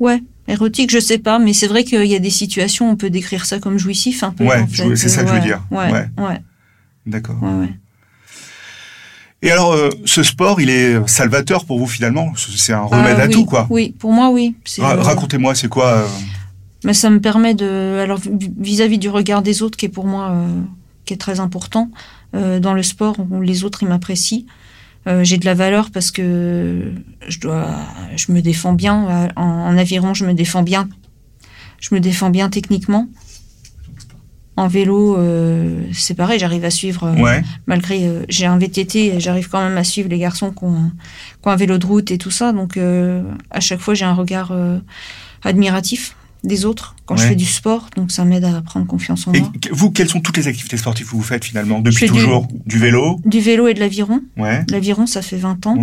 Ouais, 0.00 0.22
érotique, 0.46 0.90
je 0.90 0.98
sais 0.98 1.18
pas, 1.18 1.38
mais 1.38 1.52
c'est 1.52 1.66
vrai 1.66 1.84
qu'il 1.84 2.04
y 2.06 2.14
a 2.14 2.18
des 2.20 2.30
situations, 2.30 2.90
on 2.90 2.96
peut 2.96 3.10
décrire 3.10 3.44
ça 3.46 3.58
comme 3.58 3.78
jouissif 3.78 4.22
un 4.22 4.30
peu. 4.32 4.44
Ouais, 4.44 4.60
en 4.62 4.66
je- 4.70 4.82
fait. 4.84 4.96
c'est 4.96 5.08
ça 5.08 5.22
que 5.22 5.28
je 5.28 5.34
veux 5.34 5.40
dire. 5.40 5.62
Ouais, 5.70 5.90
D'accord. 7.06 7.36
ouais. 7.42 7.68
Et 9.42 9.50
alors, 9.52 9.72
euh, 9.72 9.88
ce 10.04 10.22
sport, 10.22 10.60
il 10.60 10.68
est 10.68 11.06
salvateur 11.08 11.64
pour 11.64 11.78
vous 11.78 11.86
finalement? 11.86 12.32
C'est 12.36 12.72
un 12.72 12.82
remède 12.82 13.16
Ah, 13.18 13.22
à 13.22 13.26
oui, 13.26 13.32
tout, 13.32 13.44
quoi. 13.44 13.66
Oui, 13.70 13.94
pour 13.98 14.12
moi, 14.12 14.30
oui. 14.30 14.56
Ra- 14.78 14.96
euh, 14.96 15.00
Racontez-moi, 15.02 15.54
c'est 15.54 15.68
quoi 15.68 15.86
euh, 15.98 16.06
Mais 16.84 16.92
ça 16.94 17.08
me 17.08 17.20
permet 17.20 17.54
de, 17.54 18.00
alors 18.02 18.18
vis- 18.18 18.52
vis-à-vis 18.58 18.98
du 18.98 19.08
regard 19.08 19.42
des 19.42 19.62
autres, 19.62 19.76
qui 19.76 19.86
est 19.86 19.90
pour 19.90 20.06
moi, 20.06 20.30
euh, 20.30 20.60
qui 21.04 21.14
est 21.14 21.18
très 21.18 21.40
important 21.40 21.90
dans 22.34 22.74
le 22.74 22.82
sport, 22.82 23.16
où 23.30 23.40
les 23.40 23.64
autres 23.64 23.82
ils 23.82 23.88
m'apprécient. 23.88 24.42
J'ai 25.22 25.38
de 25.38 25.46
la 25.46 25.54
valeur 25.54 25.90
parce 25.90 26.10
que 26.10 26.92
je 27.26 27.40
dois, 27.40 27.66
je 28.16 28.30
me 28.32 28.42
défends 28.42 28.74
bien 28.74 29.30
en, 29.36 29.42
en 29.42 29.78
aviron, 29.78 30.12
je 30.12 30.26
me 30.26 30.34
défends 30.34 30.62
bien, 30.62 30.86
je 31.80 31.94
me 31.94 32.00
défends 32.00 32.28
bien 32.28 32.50
techniquement. 32.50 33.08
En 34.58 34.66
vélo, 34.66 35.16
euh, 35.16 35.82
c'est 35.92 36.14
pareil, 36.14 36.40
j'arrive 36.40 36.64
à 36.64 36.70
suivre, 36.70 37.04
euh, 37.04 37.22
Ouais. 37.22 37.44
malgré. 37.66 38.04
euh, 38.08 38.24
j'ai 38.28 38.44
un 38.46 38.58
VTT, 38.58 39.20
j'arrive 39.20 39.48
quand 39.48 39.62
même 39.62 39.76
à 39.78 39.84
suivre 39.84 40.08
les 40.08 40.18
garçons 40.18 40.50
qui 40.50 40.64
ont, 40.64 40.90
qui 41.40 41.48
ont 41.48 41.50
un 41.52 41.56
vélo 41.56 41.78
de 41.78 41.86
route 41.86 42.10
et 42.10 42.18
tout 42.18 42.32
ça. 42.32 42.52
Donc, 42.52 42.76
euh, 42.76 43.22
à 43.52 43.60
chaque 43.60 43.78
fois, 43.78 43.94
j'ai 43.94 44.04
un 44.04 44.14
regard 44.14 44.52
admiratif 45.44 46.16
des 46.44 46.64
autres 46.64 46.94
quand 47.06 47.16
je 47.16 47.24
fais 47.24 47.34
du 47.36 47.44
sport. 47.44 47.88
Donc, 47.96 48.10
ça 48.12 48.24
m'aide 48.24 48.44
à 48.44 48.60
prendre 48.62 48.86
confiance 48.86 49.26
en 49.28 49.32
Et 49.32 49.40
moi. 49.40 49.52
vous, 49.72 49.90
quelles 49.90 50.08
sont 50.08 50.20
toutes 50.20 50.36
les 50.36 50.46
activités 50.48 50.76
sportives 50.76 51.06
que 51.06 51.10
vous 51.12 51.22
faites 51.22 51.44
finalement 51.44 51.80
depuis 51.80 52.06
du- 52.06 52.12
toujours? 52.12 52.48
Du... 52.66 52.78
vélo? 52.78 53.20
Du 53.24 53.40
vélo 53.40 53.68
et 53.68 53.74
de 53.74 53.80
l'aviron. 53.80 54.22
Ouais. 54.36 54.64
L'aviron, 54.70 55.06
ça 55.06 55.22
fait 55.22 55.36
20 55.36 55.66
ans. 55.66 55.76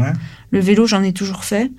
Le 0.52 0.60
vélo, 0.60 0.86
j'en 0.86 1.04
ai 1.04 1.14
toujours 1.14 1.44
fait. 1.44 1.72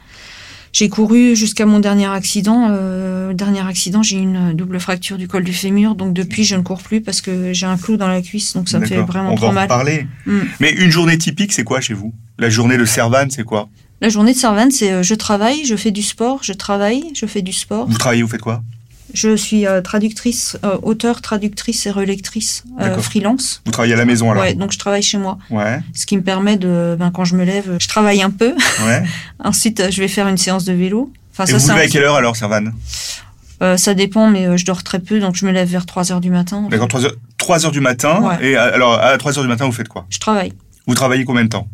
J'ai 0.73 0.89
couru 0.89 1.35
jusqu'à 1.37 1.67
mon 1.67 1.81
dernier 1.81 2.07
accident. 2.07 2.69
Euh, 2.71 3.33
dernier 3.33 3.67
accident, 3.67 4.03
j'ai 4.03 4.17
eu 4.17 4.21
une 4.23 4.53
double 4.55 4.79
fracture 4.81 5.17
du 5.17 5.29
col 5.29 5.45
du 5.45 5.53
fémur. 5.53 5.95
Donc 5.95 6.13
depuis, 6.13 6.45
je 6.45 6.55
ne 6.57 6.63
cours 6.63 6.83
plus 6.83 7.01
parce 7.01 7.21
que 7.21 7.53
j'ai 7.53 7.67
un 7.67 7.77
clou 7.77 7.97
dans 7.97 8.09
la 8.09 8.23
cuisse. 8.23 8.53
Donc 8.55 8.69
ça 8.69 8.79
me 8.79 8.87
fait 8.87 8.97
vraiment 9.03 9.33
On 9.33 9.37
trop 9.37 9.47
va 9.47 9.51
en 9.51 9.55
mal. 9.55 9.65
reparler. 9.65 10.07
Mm. 10.27 10.39
Mais 10.61 10.73
une 10.73 10.91
journée 10.91 11.19
typique, 11.19 11.53
c'est 11.53 11.65
quoi 11.65 11.81
chez 11.81 11.95
vous? 11.95 12.13
La 12.39 12.51
journée 12.51 12.77
de 12.77 12.85
Servan, 12.85 13.27
c'est 13.31 13.45
quoi? 13.45 13.69
La 14.03 14.11
journée 14.11 14.35
de 14.35 14.39
Servane, 14.39 14.71
c'est 14.71 14.93
euh, 14.93 15.03
je 15.03 15.15
travaille, 15.15 15.65
je 15.65 15.75
fais 15.75 15.91
du 15.91 16.03
sport, 16.03 16.41
je 16.43 16.53
travaille, 16.53 17.03
je 17.15 17.25
fais 17.25 17.41
du 17.41 17.53
sport. 17.53 17.87
Vous 17.89 17.97
travaillez, 17.97 18.23
vous 18.23 18.29
faites 18.29 18.43
quoi? 18.43 18.63
Je 19.17 19.35
suis 19.35 19.67
euh, 19.67 19.81
traductrice, 19.81 20.59
euh, 20.63 20.77
auteur, 20.83 21.23
traductrice 21.23 21.87
et 21.87 21.91
relectrice 21.91 22.65
euh, 22.83 22.99
freelance. 22.99 23.63
Vous 23.65 23.73
travaillez 23.73 23.95
à 23.95 23.97
la 23.97 24.05
maison 24.05 24.31
alors 24.31 24.43
Ouais, 24.43 24.53
donc 24.53 24.73
je 24.73 24.79
travaille 24.79 25.03
chez 25.03 25.17
moi. 25.17 25.39
Ouais. 25.49 25.81
Ce 25.95 26.05
qui 26.05 26.19
me 26.19 26.23
permet 26.23 26.59
de, 26.59 26.97
ben, 26.99 27.11
quand 27.11 27.25
je 27.25 27.35
me 27.35 27.43
lève, 27.45 27.79
je 27.81 27.89
travaille 27.89 28.21
un 28.21 28.29
peu. 28.29 28.55
ouais. 28.87 29.03
Ensuite, 29.43 29.81
euh, 29.81 29.91
je 29.91 30.03
vais 30.03 30.09
faire 30.09 30.29
une 30.29 30.37
séance 30.37 30.67
de 30.67 30.75
vélo. 30.75 31.11
Enfin, 31.33 31.45
Et 31.45 31.53
ça, 31.53 31.57
vous 31.57 31.69
levez 31.71 31.87
à 31.87 31.89
quelle 31.89 32.05
heure 32.05 32.17
alors, 32.17 32.37
Servan 32.37 32.73
euh, 33.63 33.79
ça 33.79 33.95
dépend, 33.95 34.29
mais 34.29 34.47
euh, 34.47 34.59
je 34.59 34.67
dors 34.67 34.83
très 34.83 34.99
peu, 34.99 35.19
donc 35.19 35.35
je 35.35 35.47
me 35.47 35.51
lève 35.51 35.67
vers 35.67 35.87
3 35.87 36.13
heures 36.13 36.21
du 36.21 36.29
matin. 36.29 36.69
D'accord, 36.71 36.89
3 36.89 37.07
heures, 37.07 37.15
3 37.39 37.65
heures 37.65 37.73
du 37.73 37.81
matin. 37.81 38.21
Ouais. 38.21 38.51
Et 38.51 38.55
alors, 38.55 39.01
à 39.01 39.17
3 39.17 39.39
heures 39.39 39.45
du 39.45 39.49
matin, 39.49 39.65
vous 39.65 39.73
faites 39.73 39.89
quoi? 39.89 40.05
Je 40.11 40.19
travaille. 40.19 40.53
Vous 40.87 40.95
travaillez 40.95 41.25
combien 41.25 41.45
de 41.45 41.49
temps? 41.49 41.67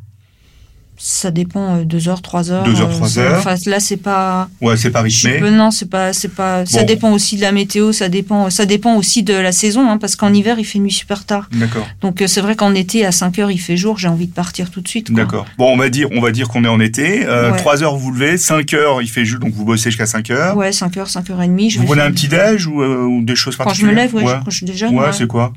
Ça 1.05 1.33
dépend, 1.33 1.79
euh, 1.79 1.85
2 1.85 2.09
heures, 2.09 2.23
3 2.23 2.53
heures. 2.53 2.63
Deux 2.63 2.81
heures, 2.81 2.89
euh, 2.89 2.93
trois 2.95 3.09
c'est- 3.09 3.19
heures. 3.19 3.39
Enfin, 3.41 3.57
là, 3.67 3.81
c'est 3.81 3.97
pas. 3.97 4.49
Ouais, 4.61 4.77
c'est 4.77 4.91
pas 4.91 5.01
rythmé. 5.01 5.41
peu- 5.41 5.51
non, 5.51 5.73
c'est 5.73 5.91
pas, 5.91 6.13
c'est 6.13 6.29
pas. 6.29 6.65
Ça 6.65 6.83
Bon. 6.83 6.87
dépend 6.87 7.11
aussi 7.11 7.35
de 7.35 7.41
la 7.41 7.51
météo, 7.51 7.91
ça 7.91 8.09
dépend, 8.09 8.51
ça 8.51 8.67
dépend 8.67 8.95
aussi 8.95 9.25
de 9.25 9.35
la 9.35 9.51
saison, 9.51 9.91
hein, 9.91 9.99
parce 9.99 10.15
qu'en 10.15 10.33
hiver 10.33 10.61
il 10.61 10.65
fait 10.65 10.79
nuit 10.79 10.93
super 10.93 11.25
tard. 11.25 11.49
D'accord. 11.53 11.89
Donc 12.03 12.23
euh, 12.23 12.29
c'est 12.29 12.41
vrai 12.41 12.55
qu'en 12.55 12.73
été 12.73 13.05
à 13.05 13.11
5 13.11 13.37
heures 13.41 13.51
il 13.51 13.59
fait 13.59 13.77
jour, 13.77 13.99
j'ai 13.99 14.07
envie 14.07 14.29
de 14.29 14.33
partir 14.33 14.71
tout 14.71 14.81
de 14.81 14.87
suite. 14.87 15.11
D'accord. 15.13 15.45
Bon, 15.59 15.73
on 15.73 15.77
va 15.77 15.89
dire, 15.89 16.07
on 16.13 16.21
va 16.21 16.31
dire 16.31 16.47
qu'on 16.49 16.63
est 16.65 16.69
en 16.69 16.79
été. 16.79 17.27
Euh, 17.27 17.51
Ouais. 17.51 17.57
3 17.59 17.83
heures, 17.83 17.97
vous 17.97 18.13
levez. 18.13 18.39
5 18.39 18.73
heures, 18.73 19.03
il 19.03 19.09
fait 19.09 19.25
juste, 19.25 19.41
donc 19.41 19.53
vous 19.55 19.65
bossez 19.65 19.91
jusqu'à 19.91 20.07
5 20.07 20.31
heures. 20.31 20.57
Ouais, 20.57 20.71
5 20.71 20.97
heures, 20.99 21.09
5 21.11 21.29
heures 21.31 21.43
et 21.43 21.49
demie. 21.49 21.69
Je 21.69 21.81
vous 21.81 21.85
prenez 21.87 22.03
un 22.03 22.13
petit 22.13 22.29
déj 22.29 22.69
ou, 22.69 22.81
euh, 22.81 23.03
ou 23.07 23.25
des 23.25 23.35
choses 23.35 23.57
Quand 23.57 23.65
je 23.65 23.69
particulières 23.85 23.95
me 23.97 24.01
lève, 24.01 24.15
ouais, 24.15 24.23
ouais. 24.23 24.35
je, 24.39 24.45
quand 24.45 24.51
je 24.53 24.65
déjeune. 24.65 24.97
Ouais. 24.97 25.07
c'est 25.13 25.27
quoi? 25.27 25.53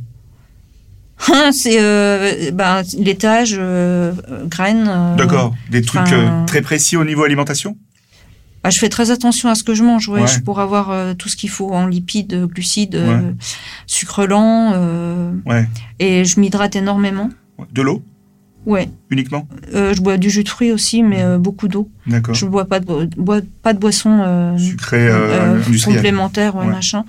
C'est 1.51 1.79
euh, 1.81 2.51
ben, 2.51 2.81
laitage, 2.99 3.55
euh, 3.57 4.13
euh, 4.29 4.45
graines. 4.45 4.87
euh, 4.87 5.15
D'accord. 5.15 5.55
Des 5.69 5.81
trucs 5.81 6.01
enfin, 6.01 6.41
euh, 6.41 6.45
très 6.45 6.61
précis 6.61 6.97
au 6.97 7.05
niveau 7.05 7.23
alimentation? 7.23 7.77
Bah, 8.63 8.69
je 8.71 8.79
fais 8.79 8.89
très 8.89 9.11
attention 9.11 9.49
à 9.49 9.55
ce 9.55 9.63
que 9.63 9.75
je 9.75 9.83
mange, 9.83 10.09
ouais, 10.09 10.21
Ouais. 10.21 10.27
je- 10.27 10.39
pour 10.39 10.59
avoir 10.59 10.89
euh, 10.91 11.13
tout 11.13 11.29
ce 11.29 11.35
qu'il 11.35 11.49
faut 11.51 11.71
en 11.71 11.85
lipides, 11.87 12.45
glucides, 12.47 12.95
euh, 12.95 13.31
sucre 13.85 14.25
lent. 14.25 14.71
euh, 14.73 15.31
Ouais. 15.45 15.67
Et 15.99 16.25
je 16.25 16.39
m'hydrate 16.39 16.75
énormément. 16.75 17.29
De 17.71 17.81
l'eau? 17.83 18.03
Ouais. 18.65 18.89
uniquement 19.09 19.47
Euh, 19.73 19.93
je 19.93 20.01
bois 20.01 20.17
du 20.17 20.29
jus 20.29 20.43
de 20.43 20.49
fruits 20.49 20.71
aussi, 20.71 21.03
mais 21.03 21.21
euh, 21.21 21.37
beaucoup 21.37 21.67
d'eau. 21.67 21.89
D'accord. 22.07 22.33
Je 22.35 22.45
bois 22.45 22.65
pas 22.65 22.79
de, 22.79 22.85
bo- 22.85 23.03
bois 23.17 23.39
pas 23.61 23.73
de 23.73 23.79
boisson 23.79 24.21
euh, 24.23 24.57
Sucré 24.57 25.09
industriel. 25.09 25.95
complémentaire, 25.97 26.55
ouais, 26.55 26.65
machin. 26.65 27.03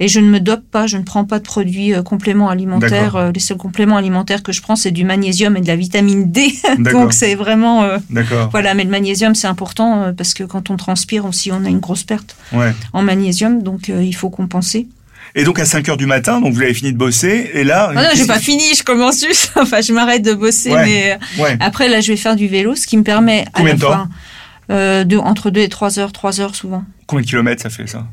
Et 0.00 0.08
je 0.08 0.20
ne 0.20 0.28
me 0.28 0.40
dope 0.40 0.62
pas, 0.70 0.86
je 0.86 0.96
ne 0.96 1.02
prends 1.02 1.24
pas 1.24 1.38
de 1.38 1.44
produits 1.44 1.92
compléments 2.04 2.48
alimentaires. 2.48 3.30
Les 3.32 3.40
seuls 3.40 3.56
compléments 3.56 3.96
alimentaires 3.96 4.42
que 4.42 4.52
je 4.52 4.62
prends, 4.62 4.76
c'est 4.76 4.90
du 4.90 5.04
magnésium 5.04 5.56
et 5.56 5.60
de 5.60 5.66
la 5.66 5.76
vitamine 5.76 6.30
D. 6.30 6.52
D'accord. 6.78 7.02
Donc 7.02 7.12
c'est 7.12 7.34
vraiment 7.34 7.84
D'accord. 8.10 8.48
voilà. 8.50 8.74
Mais 8.74 8.84
le 8.84 8.90
magnésium, 8.90 9.34
c'est 9.34 9.46
important 9.48 10.12
parce 10.16 10.34
que 10.34 10.44
quand 10.44 10.70
on 10.70 10.76
transpire 10.76 11.24
aussi, 11.26 11.50
on 11.52 11.64
a 11.64 11.68
une 11.68 11.80
grosse 11.80 12.04
perte 12.04 12.36
Ouais. 12.52 12.72
en 12.92 13.02
magnésium, 13.02 13.62
donc 13.62 13.88
il 13.88 14.14
faut 14.14 14.30
compenser. 14.30 14.86
Et 15.34 15.44
donc 15.44 15.58
à 15.58 15.64
5 15.64 15.88
heures 15.88 15.96
du 15.96 16.06
matin, 16.06 16.40
donc 16.40 16.52
vous 16.52 16.60
avez 16.62 16.74
fini 16.74 16.92
de 16.92 16.98
bosser, 16.98 17.50
et 17.54 17.64
là. 17.64 17.90
Ah 17.96 18.02
non, 18.02 18.08
j'ai 18.14 18.26
pas 18.26 18.38
fini, 18.38 18.64
je 18.76 18.82
commence 18.82 19.20
juste. 19.24 19.52
enfin, 19.56 19.80
je 19.80 19.92
m'arrête 19.92 20.22
de 20.22 20.34
bosser, 20.34 20.70
Ouais. 20.72 20.84
mais 20.84 21.42
Ouais. 21.42 21.56
après 21.60 21.88
là, 21.88 22.00
je 22.00 22.08
vais 22.12 22.16
faire 22.18 22.36
du 22.36 22.48
vélo, 22.48 22.74
ce 22.76 22.86
qui 22.86 22.96
me 22.98 23.02
permet 23.02 23.46
à 23.54 23.58
Combien 23.58 23.72
la 23.72 23.76
de 23.76 23.80
temps 23.80 23.86
fois 23.88 24.08
euh, 24.70 25.04
de, 25.04 25.16
entre 25.16 25.50
2 25.50 25.60
et 25.62 25.68
3 25.68 25.98
heures, 25.98 26.12
3 26.12 26.40
heures 26.40 26.54
souvent. 26.54 26.84
Combien 27.06 27.22
de 27.22 27.28
kilomètres 27.28 27.62
ça 27.62 27.70
fait 27.70 27.86
ça? 27.86 28.06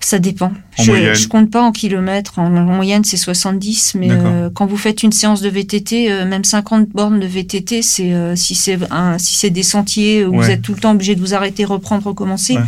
Ça 0.00 0.18
dépend. 0.18 0.52
En 0.78 0.82
je, 0.82 1.14
je 1.14 1.28
compte 1.28 1.50
pas 1.50 1.62
en 1.62 1.72
kilomètres. 1.72 2.38
En, 2.38 2.54
en 2.54 2.64
moyenne, 2.64 3.04
c'est 3.04 3.16
70. 3.16 3.94
Mais 3.94 4.08
euh, 4.10 4.50
quand 4.54 4.66
vous 4.66 4.76
faites 4.76 5.02
une 5.02 5.12
séance 5.12 5.40
de 5.40 5.48
VTT, 5.48 6.10
euh, 6.10 6.26
même 6.26 6.44
50 6.44 6.88
bornes 6.90 7.20
de 7.20 7.26
VTT, 7.26 7.80
c'est 7.80 8.12
euh, 8.12 8.36
si 8.36 8.54
c'est 8.54 8.78
si 9.18 9.36
c'est 9.36 9.50
des 9.50 9.62
sentiers 9.62 10.24
où 10.26 10.36
Ouais. 10.36 10.44
vous 10.44 10.50
êtes 10.50 10.62
tout 10.62 10.74
le 10.74 10.80
temps 10.80 10.90
obligé 10.92 11.14
de 11.14 11.20
vous 11.20 11.32
arrêter, 11.32 11.64
reprendre, 11.64 12.06
recommencer. 12.06 12.58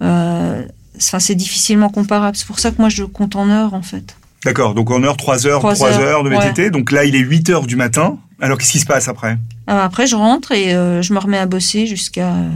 Ouais. 0.00 0.66
Euh, 1.00 1.06
Enfin, 1.06 1.18
c'est 1.18 1.34
difficilement 1.34 1.88
comparable. 1.88 2.36
C'est 2.36 2.46
pour 2.46 2.58
ça 2.58 2.70
que 2.70 2.76
moi, 2.78 2.88
je 2.88 3.04
compte 3.04 3.36
en 3.36 3.48
heures, 3.50 3.74
en 3.74 3.82
fait. 3.82 4.16
D'accord, 4.44 4.74
donc 4.74 4.90
en 4.90 5.02
heure, 5.02 5.16
3 5.18 5.46
heures, 5.46 5.58
Trois 5.60 5.74
3 5.74 5.90
heures, 5.92 6.00
heures 6.00 6.22
de 6.24 6.30
VTT. 6.30 6.70
Donc 6.70 6.92
là, 6.92 7.04
il 7.04 7.14
est 7.14 7.18
8 7.20 7.50
heures 7.50 7.66
du 7.66 7.76
matin. 7.76 8.18
Alors 8.40 8.56
qu'est-ce 8.56 8.72
qui 8.72 8.78
se 8.78 8.86
passe 8.86 9.06
après? 9.08 9.36
Alors 9.66 9.82
après, 9.82 10.06
je 10.06 10.16
rentre 10.16 10.52
et 10.52 10.74
euh, 10.74 11.02
je 11.02 11.12
me 11.12 11.18
remets 11.18 11.36
à 11.36 11.44
bosser 11.44 11.86
jusqu'à 11.86 12.28
euh, 12.32 12.48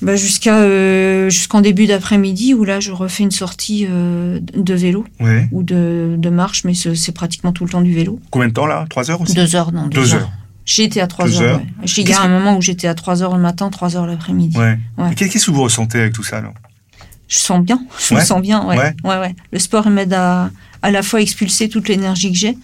bah, 0.00 0.14
jusqu'à 0.14 0.58
euh, 0.58 1.28
jusqu'en 1.30 1.60
début 1.60 1.86
d'après-midi 1.88 2.54
où 2.54 2.62
là, 2.64 2.78
je 2.78 2.92
refais 2.92 3.24
une 3.24 3.32
sortie 3.32 3.86
euh, 3.90 4.38
de 4.54 4.74
vélo 4.74 5.04
Ouais. 5.18 5.48
ou 5.50 5.64
de, 5.64 6.14
de 6.16 6.30
marche, 6.30 6.62
mais 6.62 6.74
c'est 6.74 7.12
pratiquement 7.12 7.50
tout 7.52 7.64
le 7.64 7.70
temps 7.70 7.80
du 7.80 7.92
vélo. 7.92 8.20
Combien 8.30 8.46
de 8.48 8.52
temps 8.52 8.66
là? 8.66 8.86
3 8.88 9.10
heures 9.10 9.20
aussi? 9.20 9.34
Deux 9.34 9.56
heures, 9.56 9.72
non. 9.72 9.88
Deux, 9.88 10.00
Deux 10.02 10.14
heures. 10.14 10.20
heures. 10.22 10.30
J'ai 10.68 10.84
été 10.84 11.00
à 11.00 11.06
trois 11.06 11.24
Deux 11.24 11.40
heures. 11.40 11.54
heures. 11.54 11.60
ouais. 11.60 11.66
J'ai- 11.84 12.02
Il 12.02 12.10
y 12.10 12.12
a 12.12 12.20
un 12.20 12.28
moment 12.28 12.54
où 12.58 12.60
j'étais 12.60 12.88
à 12.88 12.94
3 12.94 13.22
heures 13.22 13.34
le 13.34 13.40
matin, 13.40 13.70
3 13.70 13.96
heures 13.96 14.06
l'après-midi. 14.06 14.56
Ouais. 14.58 14.78
Ouais. 14.98 15.12
Et 15.12 15.14
Qu'est-ce 15.14 15.46
que 15.46 15.50
vous 15.50 15.62
ressentez 15.62 15.98
avec 15.98 16.12
tout 16.12 16.22
ça 16.22 16.38
alors? 16.38 16.52
Je 17.26 17.38
sens 17.38 17.64
bien. 17.64 17.80
Je 18.08 18.14
me 18.14 18.20
sens 18.20 18.42
bien. 18.42 18.66
Ouais. 18.66 18.94
Ouais. 19.02 19.34
Le 19.50 19.58
sport 19.58 19.88
m'aide 19.88 20.12
à 20.12 20.50
à 20.80 20.92
la 20.92 21.02
fois 21.02 21.20
expulser 21.20 21.68
toute 21.68 21.88
l'énergie 21.88 22.30
que 22.30 22.38
j'ai. 22.38 22.56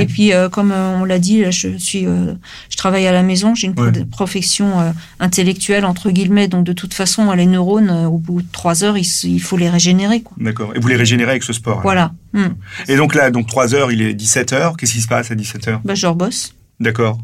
Et 0.00 0.06
puis, 0.06 0.32
euh, 0.32 0.48
comme 0.48 0.72
euh, 0.72 0.98
on 1.00 1.04
l'a 1.04 1.20
dit, 1.20 1.42
là, 1.42 1.52
je 1.52 1.78
suis, 1.78 2.04
euh, 2.04 2.34
je 2.68 2.76
travaille 2.76 3.06
à 3.06 3.12
la 3.12 3.22
maison. 3.22 3.54
J'ai 3.54 3.68
une 3.68 4.06
profession 4.06 4.92
intellectuelle 5.20 5.84
entre 5.84 6.10
guillemets. 6.10 6.48
Donc, 6.48 6.64
de 6.64 6.72
toute 6.72 6.94
façon, 6.94 7.30
les 7.32 7.46
neurones, 7.46 7.90
au 8.06 8.18
bout 8.18 8.42
de 8.42 8.48
trois 8.50 8.82
heures, 8.82 8.96
il, 8.98 9.40
faut 9.40 9.56
les 9.56 9.70
régénérer. 9.70 10.24
D'accord. 10.38 10.72
Et 10.74 10.80
vous 10.80 10.88
les 10.88 10.96
régénérez 10.96 11.30
avec 11.32 11.42
ce 11.44 11.52
sport 11.52 11.80
alors? 11.80 11.82
Voilà. 11.82 12.12
Hmm. 12.32 12.54
Et 12.88 12.96
donc 12.96 13.14
là, 13.14 13.30
donc 13.30 13.46
3 13.46 13.74
heures, 13.74 13.92
il 13.92 14.02
est 14.02 14.14
17 14.14 14.52
heures. 14.52 14.76
Qu'est-ce 14.76 14.94
qui 14.94 15.00
se 15.00 15.08
passe 15.08 15.30
à 15.30 15.34
17 15.34 15.68
heures? 15.68 15.80
Bah, 15.84 15.94
je 15.94 16.06
rebosse. 16.06 16.54
D'accord. 16.80 17.18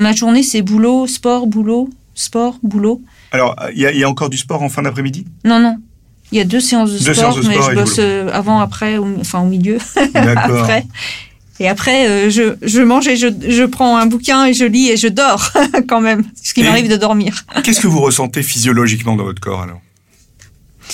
Ma 0.00 0.12
journée, 0.12 0.42
c'est 0.42 0.62
boulot, 0.62 1.06
sport, 1.06 1.46
boulot, 1.46 1.90
sport, 2.14 2.58
boulot. 2.62 3.02
Alors, 3.32 3.56
il 3.74 3.80
y, 3.80 3.86
a- 3.86 3.92
il 3.92 3.98
y 3.98 4.04
a 4.04 4.08
encore 4.08 4.30
du 4.30 4.38
sport 4.38 4.62
en 4.62 4.68
fin 4.68 4.82
d'après-midi? 4.82 5.26
Non, 5.44 5.58
non. 5.58 5.76
Il 6.32 6.38
y 6.38 6.40
a 6.40 6.44
deux 6.44 6.60
séances 6.60 6.92
de 6.92 6.98
Deux 6.98 7.14
sport, 7.14 7.32
séances 7.32 7.36
de 7.44 7.48
mais 7.48 7.54
sport 7.54 7.70
je 7.70 7.74
bosse 7.74 7.96
euh, 7.98 8.30
avant, 8.32 8.60
après, 8.60 8.98
enfin 8.98 9.40
au 9.40 9.46
milieu, 9.46 9.78
D'accord. 10.14 10.58
après. 10.60 10.84
Et 11.60 11.68
après, 11.68 12.06
euh, 12.08 12.30
je, 12.30 12.54
je 12.62 12.80
mange 12.82 13.08
et 13.08 13.16
je, 13.16 13.26
je 13.48 13.64
prends 13.64 13.96
un 13.96 14.06
bouquin 14.06 14.44
et 14.46 14.52
je 14.54 14.64
lis 14.64 14.90
et 14.90 14.96
je 14.96 15.08
dors 15.08 15.52
quand 15.88 16.00
même, 16.00 16.22
ce 16.40 16.54
qui 16.54 16.62
m'arrive 16.62 16.88
de 16.88 16.96
dormir. 16.96 17.44
Qu'est-ce 17.64 17.80
que 17.80 17.88
vous 17.88 18.00
ressentez 18.00 18.42
physiologiquement 18.42 19.16
dans 19.16 19.24
votre 19.24 19.40
corps 19.40 19.62
alors? 19.62 19.80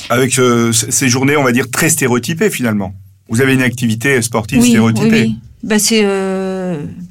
Avec 0.09 0.39
euh, 0.39 0.73
ces 0.73 1.09
journées, 1.09 1.37
on 1.37 1.45
va 1.45 1.53
dire, 1.53 1.71
très 1.71 1.89
stéréotypées 1.91 2.51
finalement. 2.51 2.95
Vous 3.29 3.41
avez 3.41 3.55
une 3.55 3.63
activité 3.63 4.21
sportive 4.23 4.63
stéréotypée. 4.63 5.31
Bah 5.63 5.79
c'est, 5.79 6.03
euh, 6.05 6.34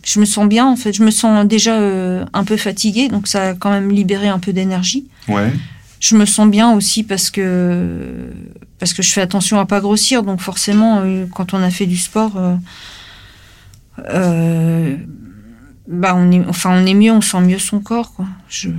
je 0.04 0.20
me 0.20 0.26
sens 0.26 0.48
bien 0.48 0.66
en 0.68 0.76
fait. 0.76 0.94
Je 0.94 1.04
me 1.04 1.12
sens 1.12 1.46
déjà 1.48 1.78
euh, 1.80 2.26
un 2.34 2.44
peu 2.44 2.58
fatiguée, 2.58 3.08
donc 3.08 3.28
ça 3.28 3.50
a 3.50 3.54
quand 3.54 3.72
même 3.72 3.90
libéré 3.92 4.28
un 4.28 4.40
peu 4.40 4.54
d'énergie. 4.54 5.06
Ouais. 5.28 5.52
Je 6.00 6.16
me 6.18 6.26
sens 6.26 6.50
bien 6.50 6.74
aussi 6.74 7.04
parce 7.04 7.30
que 7.32 8.30
parce 8.80 8.92
que 8.94 9.02
je 9.02 9.12
fais 9.14 9.22
attention 9.22 9.60
à 9.60 9.66
pas 9.66 9.80
grossir, 9.80 10.24
donc 10.24 10.42
forcément 10.42 11.00
euh, 11.02 11.26
quand 11.34 11.54
on 11.54 11.62
a 11.64 11.70
fait 11.70 11.86
du 11.86 11.96
sport, 11.98 12.34
euh, 12.38 12.56
euh, 14.10 14.96
bah 15.88 16.14
on 16.16 16.32
est, 16.32 16.46
enfin 16.48 16.72
on 16.82 16.86
est 16.86 16.94
mieux, 16.94 17.12
on 17.12 17.22
sent 17.22 17.42
mieux 17.42 17.60
son 17.60 17.80
corps 17.80 18.14
quoi. 18.14 18.26
Je 18.50 18.70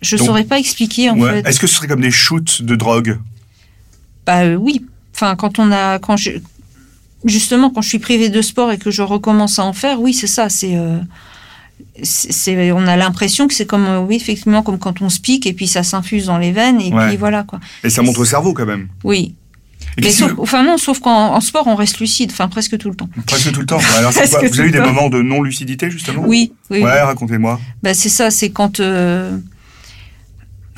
je 0.00 0.16
Donc- 0.16 0.26
saurais 0.26 0.44
pas 0.44 0.58
expliquer 0.58 1.10
en 1.10 1.18
Ouais. 1.18 1.42
fait. 1.42 1.48
Est-ce 1.48 1.60
que 1.60 1.66
ce 1.66 1.74
serait 1.76 1.88
comme 1.88 2.00
des 2.00 2.10
shoots 2.10 2.62
de 2.62 2.74
drogue? 2.76 3.18
Bah 4.26 4.42
euh, 4.44 4.54
oui. 4.56 4.84
Enfin, 5.14 5.36
quand 5.36 5.58
on 5.58 5.70
a, 5.70 5.98
quand 5.98 6.16
je, 6.16 6.30
justement, 7.24 7.70
quand 7.70 7.82
je 7.82 7.88
suis 7.88 7.98
privée 7.98 8.28
de 8.28 8.42
sport 8.42 8.70
et 8.72 8.78
que 8.78 8.90
je 8.90 9.02
recommence 9.02 9.58
à 9.58 9.64
en 9.64 9.72
faire, 9.72 10.00
oui, 10.00 10.12
c'est 10.14 10.26
ça. 10.26 10.48
C'est, 10.48 10.76
euh, 10.76 10.98
c'est, 12.02 12.72
on 12.72 12.86
a 12.86 12.96
l'impression 12.96 13.48
que 13.48 13.54
c'est 13.54 13.66
comme, 13.66 13.86
euh, 13.86 14.00
oui, 14.00 14.16
effectivement, 14.16 14.62
comme 14.62 14.78
quand 14.78 15.02
on 15.02 15.08
se 15.08 15.20
pique 15.20 15.46
et 15.46 15.52
puis 15.52 15.66
ça 15.66 15.82
s'infuse 15.82 16.26
dans 16.26 16.38
les 16.38 16.52
veines 16.52 16.80
et 16.80 16.92
Ouais. 16.92 17.08
puis 17.08 17.16
voilà 17.16 17.42
quoi. 17.42 17.60
Et 17.84 17.90
ça 17.90 18.02
monte 18.02 18.18
au 18.18 18.24
cerveau 18.24 18.52
quand 18.54 18.66
même. 18.66 18.88
Oui. 19.04 19.34
Mais 20.00 20.10
sauf, 20.10 20.32
enfin 20.38 20.62
non, 20.62 20.78
sauf 20.78 21.00
qu'en 21.00 21.34
en 21.34 21.40
sport 21.40 21.66
on 21.66 21.74
reste 21.74 21.98
lucide, 21.98 22.30
enfin 22.32 22.48
presque 22.48 22.78
tout 22.78 22.88
le 22.88 22.94
temps. 22.94 23.10
Presque 23.26 23.52
tout 23.52 23.60
le 23.60 23.66
temps. 23.66 23.80
Alors, 23.98 24.12
quoi 24.30 24.40
Vous 24.48 24.60
avez 24.60 24.68
eu 24.68 24.72
des 24.72 24.80
moments 24.80 25.10
de 25.10 25.20
non-lucidité 25.20 25.90
justement? 25.90 26.22
Oui, 26.24 26.52
oui. 26.70 26.82
Ouais, 26.82 27.00
racontez-moi. 27.02 27.60
Bah, 27.82 27.92
c'est 27.92 28.08
ça, 28.08 28.30
c'est 28.30 28.50
quand. 28.50 28.80
euh, 28.80 29.36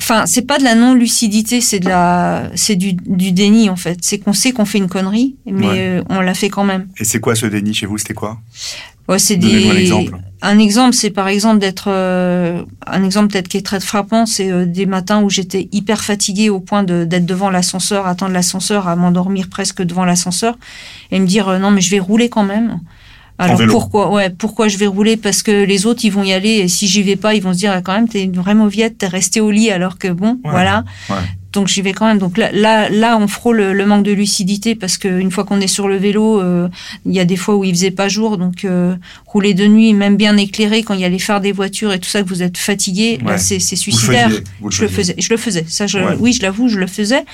Enfin, 0.07 0.25
c'est 0.27 0.43
pas 0.43 0.59
de 0.59 0.63
la 0.63 0.75
non-lucidité, 0.75 1.61
c'est 1.61 1.79
de 1.79 1.87
la, 1.89 2.51
c'est 2.53 2.75
du, 2.75 2.93
du 2.93 3.31
déni 3.31 3.71
en 3.71 3.75
fait. 3.75 3.97
C'est 4.03 4.19
qu'on 4.19 4.33
sait 4.33 4.51
qu'on 4.51 4.65
fait 4.65 4.77
une 4.77 4.87
connerie, 4.87 5.35
mais 5.47 5.65
Ouais. 5.67 5.75
euh, 5.79 6.03
on 6.09 6.21
l'a 6.21 6.35
fait 6.35 6.49
quand 6.49 6.63
même. 6.63 6.87
Et 6.99 7.03
c'est 7.05 7.19
quoi 7.19 7.33
ce 7.33 7.47
déni 7.47 7.73
chez 7.73 7.87
vous? 7.87 7.97
C'était 7.97 8.13
quoi? 8.13 8.37
Ouais, 9.07 9.17
c'est 9.17 9.35
Donnez-nous 9.37 9.71
un 9.71 9.73
des. 9.73 9.81
exemple. 9.81 10.17
Un 10.43 10.59
exemple, 10.59 10.93
c'est 10.93 11.09
par 11.09 11.27
exemple 11.27 11.57
d'être 11.57 11.85
euh, 11.89 12.61
un 12.85 13.03
exemple 13.03 13.29
peut-être 13.31 13.47
qui 13.47 13.57
est 13.57 13.65
très 13.65 13.79
frappant, 13.79 14.27
c'est 14.27 14.51
euh, 14.51 14.65
des 14.67 14.85
matins 14.85 15.21
où 15.23 15.29
j'étais 15.31 15.69
hyper 15.71 16.03
fatiguée 16.03 16.49
au 16.51 16.59
point 16.59 16.83
de- 16.83 17.03
d'être 17.03 17.25
devant 17.25 17.49
l'ascenseur, 17.49 18.05
attendre 18.05 18.33
l'ascenseur, 18.33 18.87
à 18.87 18.95
m'endormir 18.95 19.47
presque 19.49 19.81
devant 19.81 20.05
l'ascenseur, 20.05 20.55
et 21.11 21.19
me 21.19 21.25
dire 21.25 21.59
non 21.59 21.71
mais 21.71 21.81
je 21.81 21.89
vais 21.89 21.99
rouler 21.99 22.29
quand 22.29 22.43
même. 22.43 22.79
Alors 23.37 23.59
pourquoi 23.69 24.11
ouais 24.13 24.29
pourquoi 24.29 24.67
je 24.69 24.77
vais 24.77 24.87
rouler? 24.87 25.17
Parce 25.17 25.43
que 25.43 25.63
les 25.65 25.85
autres 25.85 26.05
ils 26.05 26.11
vont 26.11 26.23
y 26.23 26.31
aller 26.31 26.49
et 26.59 26.67
si 26.69 26.87
j'y 26.87 27.03
vais 27.03 27.17
pas 27.17 27.33
ils 27.35 27.41
vont 27.41 27.53
se 27.53 27.57
dire 27.57 27.71
ah, 27.75 27.81
quand 27.81 27.93
même 27.93 28.07
t'es 28.07 28.23
une 28.23 28.33
vraie 28.33 28.55
mauviette 28.55 28.97
t'es 28.99 29.07
resté 29.07 29.41
au 29.41 29.51
lit 29.51 29.71
alors 29.71 29.97
que 29.97 30.07
bon 30.07 30.39
Ouais, 30.45 30.51
voilà. 30.51 30.85
ouais. 31.09 31.15
donc 31.51 31.67
j'y 31.67 31.81
vais 31.81 31.91
quand 31.91 32.05
même. 32.05 32.17
Donc 32.17 32.37
là 32.37 32.49
là 32.53 32.87
là 32.89 33.17
on 33.19 33.27
frôle 33.27 33.57
le, 33.61 33.85
manque 33.85 34.03
de 34.03 34.13
lucidité 34.13 34.73
parce 34.75 34.97
que 34.97 35.07
une 35.19 35.31
fois 35.31 35.43
qu'on 35.43 35.59
est 35.59 35.67
sur 35.67 35.89
le 35.89 35.97
vélo 35.97 36.39
euh, 36.41 36.69
il 37.05 37.11
y 37.13 37.19
a 37.19 37.25
des 37.25 37.35
fois 37.35 37.55
où 37.57 37.65
il 37.65 37.71
faisait 37.75 37.91
pas 37.91 38.07
jour. 38.07 38.37
Donc 38.37 38.63
euh, 38.63 38.95
rouler 39.25 39.53
de 39.53 39.67
nuit 39.67 39.93
même 39.93 40.15
bien 40.15 40.37
éclairé 40.37 40.83
quand 40.83 40.93
il 40.93 41.01
y 41.01 41.05
a 41.05 41.09
les 41.09 41.19
phares 41.19 41.41
des 41.41 41.51
voitures 41.51 41.91
et 41.91 41.99
tout 41.99 42.09
ça 42.09 42.23
que 42.23 42.29
vous 42.29 42.41
êtes 42.41 42.57
fatigué 42.57 43.19
Ouais. 43.25 43.31
là 43.33 43.37
c'est 43.37 43.59
c'est 43.59 43.75
Vous 43.75 43.81
le 43.87 43.91
suicidaire. 43.91 44.29
faisiez, 44.29 44.43
vous 44.61 44.71
je 44.71 44.81
le 44.81 44.87
faisais 44.87 45.15
je 45.17 45.29
le 45.29 45.37
faisais. 45.37 45.65
Ça 45.67 45.87
je, 45.87 45.99
oui 46.19 46.31
je 46.31 46.41
l'avoue 46.41 46.69
je 46.69 46.79
le 46.79 46.87
faisais. 46.87 47.25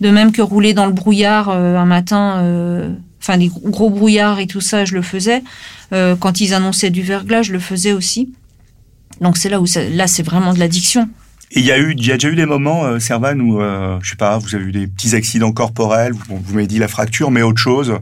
De 0.00 0.08
même 0.10 0.32
que 0.32 0.40
rouler 0.40 0.72
dans 0.72 0.86
le 0.86 0.92
brouillard 0.92 1.50
euh, 1.50 1.76
un 1.76 1.84
matin 1.84 2.38
euh, 2.40 2.88
enfin 3.22 3.36
les 3.36 3.48
gros, 3.48 3.88
brouillards 3.88 4.40
et 4.40 4.46
tout 4.46 4.60
ça 4.60 4.84
je 4.84 4.94
le 4.94 5.02
faisais. 5.02 5.42
Euh, 5.92 6.16
quand 6.16 6.40
ils 6.40 6.52
annonçaient 6.54 6.90
du 6.90 7.02
verglas 7.02 7.42
je 7.42 7.52
le 7.52 7.58
faisais 7.60 7.92
aussi. 7.92 8.32
Donc 9.20 9.36
c'est 9.36 9.48
là 9.48 9.60
où 9.60 9.66
ça- 9.66 9.88
là 9.88 10.06
c'est 10.06 10.22
vraiment 10.24 10.52
de 10.52 10.58
l'addiction. 10.58 11.08
Et 11.54 11.60
il 11.60 11.66
y 11.66 11.70
a 11.72 11.78
eu, 11.78 11.94
il 11.96 12.06
y 12.06 12.10
a 12.10 12.14
déjà 12.14 12.28
eu 12.30 12.34
des 12.36 12.46
moments, 12.46 12.84
euh, 12.84 12.98
Servan, 12.98 13.38
où 13.38 13.60
euh, 13.60 13.98
je 14.02 14.10
sais 14.10 14.16
pas, 14.16 14.38
vous 14.38 14.54
avez 14.54 14.64
eu 14.64 14.72
des 14.72 14.86
petits 14.86 15.14
accidents 15.14 15.52
corporels. 15.52 16.12
Vous, 16.14 16.38
vous 16.42 16.54
m'avez 16.54 16.66
dit 16.66 16.78
la 16.78 16.88
fracture, 16.88 17.30
mais 17.30 17.42
autre 17.42 17.60
chose, 17.60 17.92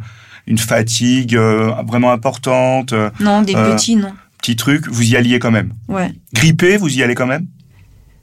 une 0.47 0.57
fatigue 0.59 1.35
euh, 1.37 1.73
vraiment 1.87 2.12
importante, 2.12 2.95
non 3.19 3.43
des 3.43 3.55
petits 3.55 3.97
non. 3.97 4.12
petit 4.41 4.55
truc, 4.57 4.87
vous 4.89 5.03
y 5.03 5.17
alliez 5.17 5.39
quand 5.41 5.50
même. 5.50 5.73
ouais. 5.89 6.12
Grippé, 6.33 6.77
vous 6.77 6.97
y 6.97 7.03
allez 7.03 7.17
quand 7.17 7.27
même? 7.27 7.47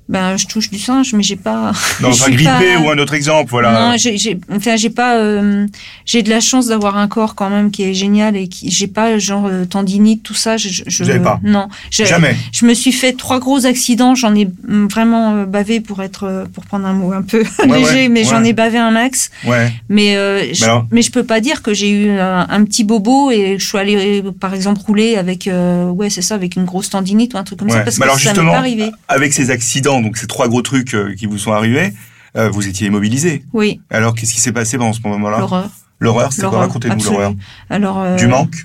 Ben 0.10 0.38
je 0.38 0.46
touche 0.48 0.70
du 0.70 0.80
singe 0.80 1.14
mais 1.14 1.24
j'ai 1.24 1.36
pas 1.36 1.72
Non, 2.02 2.10
enfin 2.12 2.30
grippé 2.32 2.46
pas- 2.76 2.80
ou 2.82 2.90
un 2.90 2.98
autre 2.98 3.14
exemple, 3.14 3.50
voilà. 3.52 3.72
Non, 3.92 3.98
j'ai, 3.98 4.18
j'ai, 4.18 4.40
enfin, 4.54 4.76
j'ai 4.76 4.90
pas, 4.90 5.18
euh, 5.18 5.68
j'ai 6.06 6.24
de 6.24 6.30
la 6.30 6.40
chance 6.40 6.68
d'avoir 6.68 6.98
un 6.98 7.08
corps 7.08 7.36
quand 7.36 7.50
même 7.50 7.72
qui 7.72 7.84
est 7.84 7.94
génial 7.94 8.36
et 8.36 8.48
qui, 8.48 8.70
j'ai 8.72 8.88
pas 8.88 9.18
genre 9.18 9.46
euh, 9.48 9.66
tendinite, 9.66 10.24
tout 10.24 10.34
ça. 10.34 10.58
Je, 10.58 10.70
je, 10.70 11.04
Vous 11.04 11.10
avez 11.10 11.20
pas 11.20 11.40
Non, 11.44 11.68
Jamais. 11.92 12.36
je 12.52 12.66
me 12.66 12.74
suis 12.74 12.92
fait 12.92 13.14
trois 13.14 13.40
gros 13.40 13.66
accidents. 13.66 14.16
J'en 14.16 14.34
ai 14.36 14.46
mm, 14.46 14.88
vraiment 14.88 15.36
euh, 15.36 15.46
bavé 15.46 15.80
pour 15.82 16.02
être, 16.02 16.24
euh, 16.26 16.46
pour 16.54 16.66
prendre 16.66 16.86
un 16.88 16.94
mot 16.94 17.12
un 17.14 17.22
peu 17.22 17.44
Ouais, 17.68 17.80
léger, 17.80 17.94
ouais, 17.94 18.10
mais 18.10 18.24
j'en 18.24 18.44
ai 18.44 18.54
bavé 18.54 18.78
un 18.78 18.92
max. 18.92 19.30
Ouais. 19.46 19.72
Mais, 19.90 20.16
euh, 20.16 20.54
je, 20.54 20.66
mais 20.92 21.02
je 21.02 21.12
peux 21.12 21.24
pas 21.24 21.40
dire 21.42 21.62
que 21.62 21.74
j'ai 21.74 21.90
eu 21.90 22.10
un, 22.12 22.48
un 22.50 22.64
petit 22.64 22.84
bobo 22.84 23.32
et 23.32 23.58
je 23.60 23.66
suis 23.68 23.78
allée, 23.78 24.24
par 24.40 24.54
exemple, 24.54 24.82
rouler 24.86 25.16
avec, 25.18 25.48
euh, 25.48 25.90
ouais, 25.90 26.10
c'est 26.10 26.22
ça, 26.22 26.36
avec 26.36 26.56
une 26.56 26.66
grosse 26.66 26.90
tendinite 26.90 27.34
ou 27.34 27.38
un 27.38 27.44
truc 27.44 27.60
comme 27.60 27.70
ça, 27.70 27.82
parce 27.82 27.98
Mais 27.98 28.06
que 28.06 28.10
alors, 28.10 28.20
ça 28.20 28.24
m'est 28.30 28.36
justement, 28.36 28.52
pas 28.54 28.58
arrivé. 28.60 28.92
avec 29.08 29.34
ces 29.34 29.50
accidents, 29.52 29.97
donc 30.02 30.18
ces 30.18 30.28
trois 30.28 30.48
gros 30.48 30.62
trucs 30.62 30.94
euh, 30.94 31.14
qui 31.16 31.26
vous 31.26 31.38
sont 31.38 31.52
arrivés, 31.52 31.94
euh, 32.36 32.50
vous 32.50 32.68
étiez 32.68 32.88
immobilisé. 32.88 33.44
Oui, 33.54 33.82
Alors, 33.90 34.14
qu'est-ce 34.16 34.34
qui 34.34 34.42
s'est 34.42 34.52
passé 34.52 34.78
pendant 34.78 34.94
ce 34.94 35.02
moment-là? 35.06 35.40
L'horreur. 35.40 35.70
L'horreur, 36.00 36.32
c'est 36.34 36.44
quoi? 36.44 36.60
Racontez-nous 36.60 37.04
l'horreur. 37.04 37.34
Alors, 37.70 38.00
euh, 38.00 38.16
Du 38.16 38.28
manque? 38.28 38.56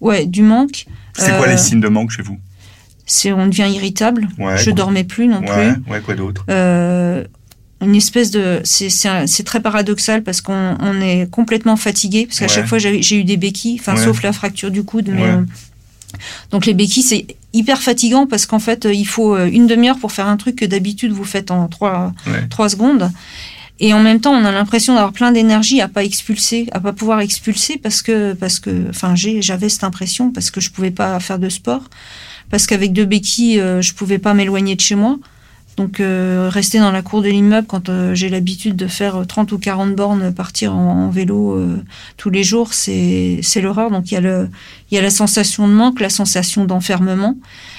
Ouais, 0.00 0.26
du 0.26 0.42
manque. 0.42 0.86
C'est 1.14 1.36
quoi 1.36 1.46
les 1.46 1.56
signes 1.58 1.80
de 1.80 1.88
manque 1.88 2.10
chez 2.10 2.22
vous? 2.22 2.38
C'est 3.06 3.32
on 3.32 3.46
devient 3.46 3.68
irritable. 3.74 4.28
Ouais. 4.38 4.56
Je 4.58 4.70
dormais 4.70 5.04
plus 5.04 5.26
non 5.26 5.40
Ouais, 5.40 5.72
plus. 5.74 5.92
ouais, 5.92 6.00
quoi 6.00 6.14
d'autre? 6.14 6.44
Euh, 6.48 7.24
une 7.80 7.96
espèce 7.96 8.30
de 8.30 8.60
c'est 8.64 9.44
très 9.44 9.60
paradoxal 9.60 10.22
parce 10.22 10.40
qu'on 10.40 10.76
on 10.80 11.00
est 11.00 11.28
complètement 11.30 11.76
fatigué 11.76 12.26
parce 12.26 12.38
qu'à 12.38 12.44
Ouais. 12.46 12.52
chaque 12.52 12.66
fois 12.66 12.78
j'ai 12.78 13.16
eu 13.16 13.24
des 13.24 13.36
béquilles 13.36 13.76
enfin 13.80 13.96
sauf 13.96 14.22
la 14.22 14.32
fracture 14.32 14.70
du 14.70 14.84
coude 14.84 15.10
mais 15.12 15.22
Ouais. 15.34 15.40
donc 16.52 16.64
les 16.64 16.74
béquilles 16.74 17.02
c'est 17.02 17.26
hyper 17.52 17.80
fatigant 17.82 18.26
parce 18.26 18.46
qu'en 18.46 18.58
fait 18.58 18.86
euh, 18.86 18.94
il 18.94 19.06
faut 19.06 19.34
euh, 19.36 19.48
une 19.50 19.66
demi-heure 19.66 19.98
pour 19.98 20.12
faire 20.12 20.26
un 20.26 20.36
truc 20.36 20.56
que 20.56 20.64
d'habitude 20.64 21.12
vous 21.12 21.24
faites 21.24 21.50
en 21.50 21.68
trois 21.68 22.12
Ouais. 22.26 22.46
trois 22.48 22.68
secondes 22.68 23.10
et 23.80 23.92
en 23.94 24.00
même 24.00 24.20
temps 24.20 24.32
on 24.32 24.44
a 24.44 24.52
l'impression 24.52 24.94
d'avoir 24.94 25.12
plein 25.12 25.32
d'énergie 25.32 25.80
à 25.80 25.88
pas 25.88 26.04
expulser 26.04 26.68
à 26.72 26.80
pas 26.80 26.92
pouvoir 26.92 27.20
expulser 27.20 27.78
parce 27.78 28.00
que 28.02 28.32
parce 28.34 28.58
que 28.60 28.88
enfin 28.90 29.14
j'ai 29.14 29.42
j'avais 29.42 29.68
cette 29.68 29.84
impression 29.84 30.30
parce 30.30 30.50
que 30.50 30.60
je 30.60 30.70
pouvais 30.70 30.90
pas 30.90 31.18
faire 31.20 31.38
de 31.38 31.48
sport 31.48 31.82
parce 32.50 32.66
qu'avec 32.66 32.92
deux 32.92 33.06
béquilles 33.06 33.60
euh, 33.60 33.82
je 33.82 33.92
pouvais 33.94 34.18
pas 34.18 34.34
m'éloigner 34.34 34.74
de 34.76 34.80
chez 34.80 34.94
moi 34.94 35.18
donc 35.76 36.00
euh, 36.00 36.48
rester 36.50 36.78
dans 36.78 36.90
la 36.90 37.02
cour 37.02 37.22
de 37.22 37.28
l'immeuble 37.28 37.66
quand 37.66 37.88
euh, 37.88 38.14
j'ai 38.14 38.28
l'habitude 38.28 38.76
de 38.76 38.86
faire 38.86 39.16
euh, 39.16 39.24
30 39.24 39.52
ou 39.52 39.58
40 39.58 39.94
bornes, 39.94 40.32
partir 40.32 40.74
en, 40.74 41.06
en 41.06 41.10
vélo 41.10 41.52
euh, 41.52 41.82
tous 42.16 42.30
les 42.30 42.44
jours, 42.44 42.74
c'est 42.74 43.40
l'horreur. 43.56 43.90
Donc 43.90 44.10
il 44.10 44.14
y 44.14 44.16
a 44.16 44.20
le 44.20 44.48
il 44.92 44.96
y 44.96 44.98
a 44.98 45.02
la 45.02 45.10
sensation 45.10 45.66
de 45.66 45.72
manque, 45.72 46.00
la 46.00 46.10
sensation 46.10 46.66
d'enfermement, 46.66 47.38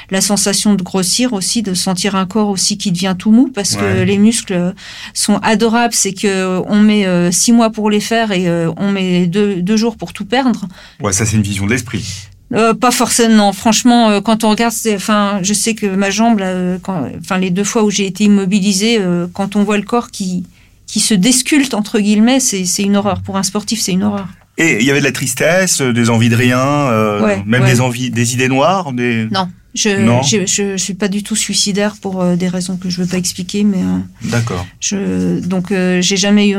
la 0.10 0.20
sensation 0.20 0.74
de 0.74 0.82
grossir 0.82 1.34
aussi, 1.34 1.62
de 1.62 1.76
sentir 1.76 2.16
un 2.16 2.26
corps 2.26 2.50
aussi 2.50 2.80
qui 2.80 2.92
devient 2.92 3.16
tout 3.18 3.32
mou 3.32 3.52
parce 3.54 3.76
que 3.76 4.02
les 4.02 4.18
muscles 4.18 4.74
sont 5.14 5.38
adorables. 5.44 5.94
C'est 5.94 6.14
que 6.14 6.28
euh, 6.28 6.62
on 6.66 6.80
met 6.80 7.06
euh, 7.06 7.32
six 7.32 7.52
mois 7.52 7.70
pour 7.70 7.92
les 7.92 8.00
faire 8.00 8.32
et 8.32 8.48
euh, 8.48 8.72
on 8.78 8.92
met 8.92 9.28
deux, 9.28 9.62
deux 9.62 9.78
jours 9.78 9.96
pour 9.96 10.12
tout 10.12 10.26
perdre. 10.26 10.66
Ouais, 11.02 11.14
ça 11.14 11.28
c'est 11.28 11.36
une 11.36 11.44
vision 11.44 11.68
de 11.68 11.72
l'esprit. 11.72 12.30
Euh, 12.54 12.74
pas 12.74 12.92
forcément. 12.92 13.52
Franchement, 13.54 14.10
euh, 14.10 14.22
quand 14.22 14.44
on 14.44 14.50
regarde, 14.50 14.74
enfin, 14.94 15.40
je 15.42 15.54
sais 15.54 15.74
que 15.74 15.88
ma 15.88 16.10
jambe, 16.12 16.40
là, 16.40 16.48
euh, 16.48 16.78
quand, 16.82 17.08
enfin, 17.20 17.38
les 17.38 17.50
deux 17.50 17.64
fois 17.64 17.84
où 17.84 17.90
j'ai 17.90 18.06
été 18.06 18.26
immobilisée, 18.26 19.00
quand 19.34 19.56
on 19.56 19.64
voit 19.64 19.78
le 19.78 19.84
corps 19.84 20.12
qui 20.12 20.46
qui 20.86 21.00
se 21.00 21.14
desculte 21.16 21.74
entre 21.74 22.00
guillemets, 22.00 22.40
c'est 22.40 22.66
c'est 22.66 22.84
une 22.84 22.96
horreur. 22.96 23.22
Pour 23.22 23.38
un 23.38 23.44
sportif, 23.44 23.82
c'est 23.82 23.94
une 23.94 24.04
horreur. 24.04 24.28
Et 24.60 24.78
il 24.80 24.86
y 24.86 24.92
avait 24.92 25.00
de 25.00 25.06
la 25.06 25.12
tristesse, 25.12 25.82
des 25.82 26.10
envies 26.12 26.30
de 26.30 26.36
rien, 26.36 26.88
Ouais, 27.24 27.42
même 27.48 27.64
ouais. 27.64 27.72
des 27.72 27.82
envies, 27.82 28.12
des 28.12 28.34
idées 28.36 28.50
noires, 28.50 28.94
des. 28.94 29.28
Non, 29.32 29.48
je 29.74 29.90
Non. 29.90 30.22
je, 30.22 30.46
je, 30.46 30.78
je 30.78 30.84
suis 30.84 30.94
pas 30.94 31.08
du 31.08 31.24
tout 31.24 31.36
suicidaire 31.36 31.96
pour 32.00 32.22
euh, 32.22 32.36
des 32.36 32.48
raisons 32.48 32.78
que 32.78 32.90
je 32.92 33.02
veux 33.02 33.08
pas 33.08 33.18
expliquer, 33.18 33.64
mais 33.64 33.80
euh, 33.80 34.30
D'accord. 34.30 34.64
je 34.80 35.40
donc 35.40 35.72
euh, 35.72 36.02
j'ai 36.02 36.18
jamais 36.18 36.50
eu, 36.50 36.58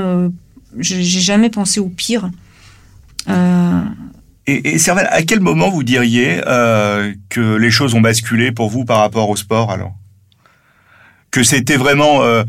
j'ai 0.80 1.02
jamais 1.04 1.50
pensé 1.50 1.78
au 1.78 1.88
pire. 1.88 2.28
Euh, 4.48 4.52
Et, 4.52 4.74
et 4.74 4.78
Serval, 4.78 5.08
à 5.10 5.22
quel 5.22 5.40
moment 5.40 5.70
vous 5.70 5.82
diriez 5.82 6.40
euh, 6.46 7.14
que 7.28 7.56
les 7.56 7.70
choses 7.70 7.94
ont 7.94 8.00
basculé 8.00 8.52
pour 8.52 8.68
vous 8.68 8.84
par 8.84 8.98
rapport 8.98 9.30
au 9.30 9.36
sport 9.36 9.70
alors? 9.70 9.94
Que 11.30 11.42
c'était 11.42 11.76
vraiment 11.78 12.22
euh, 12.22 12.44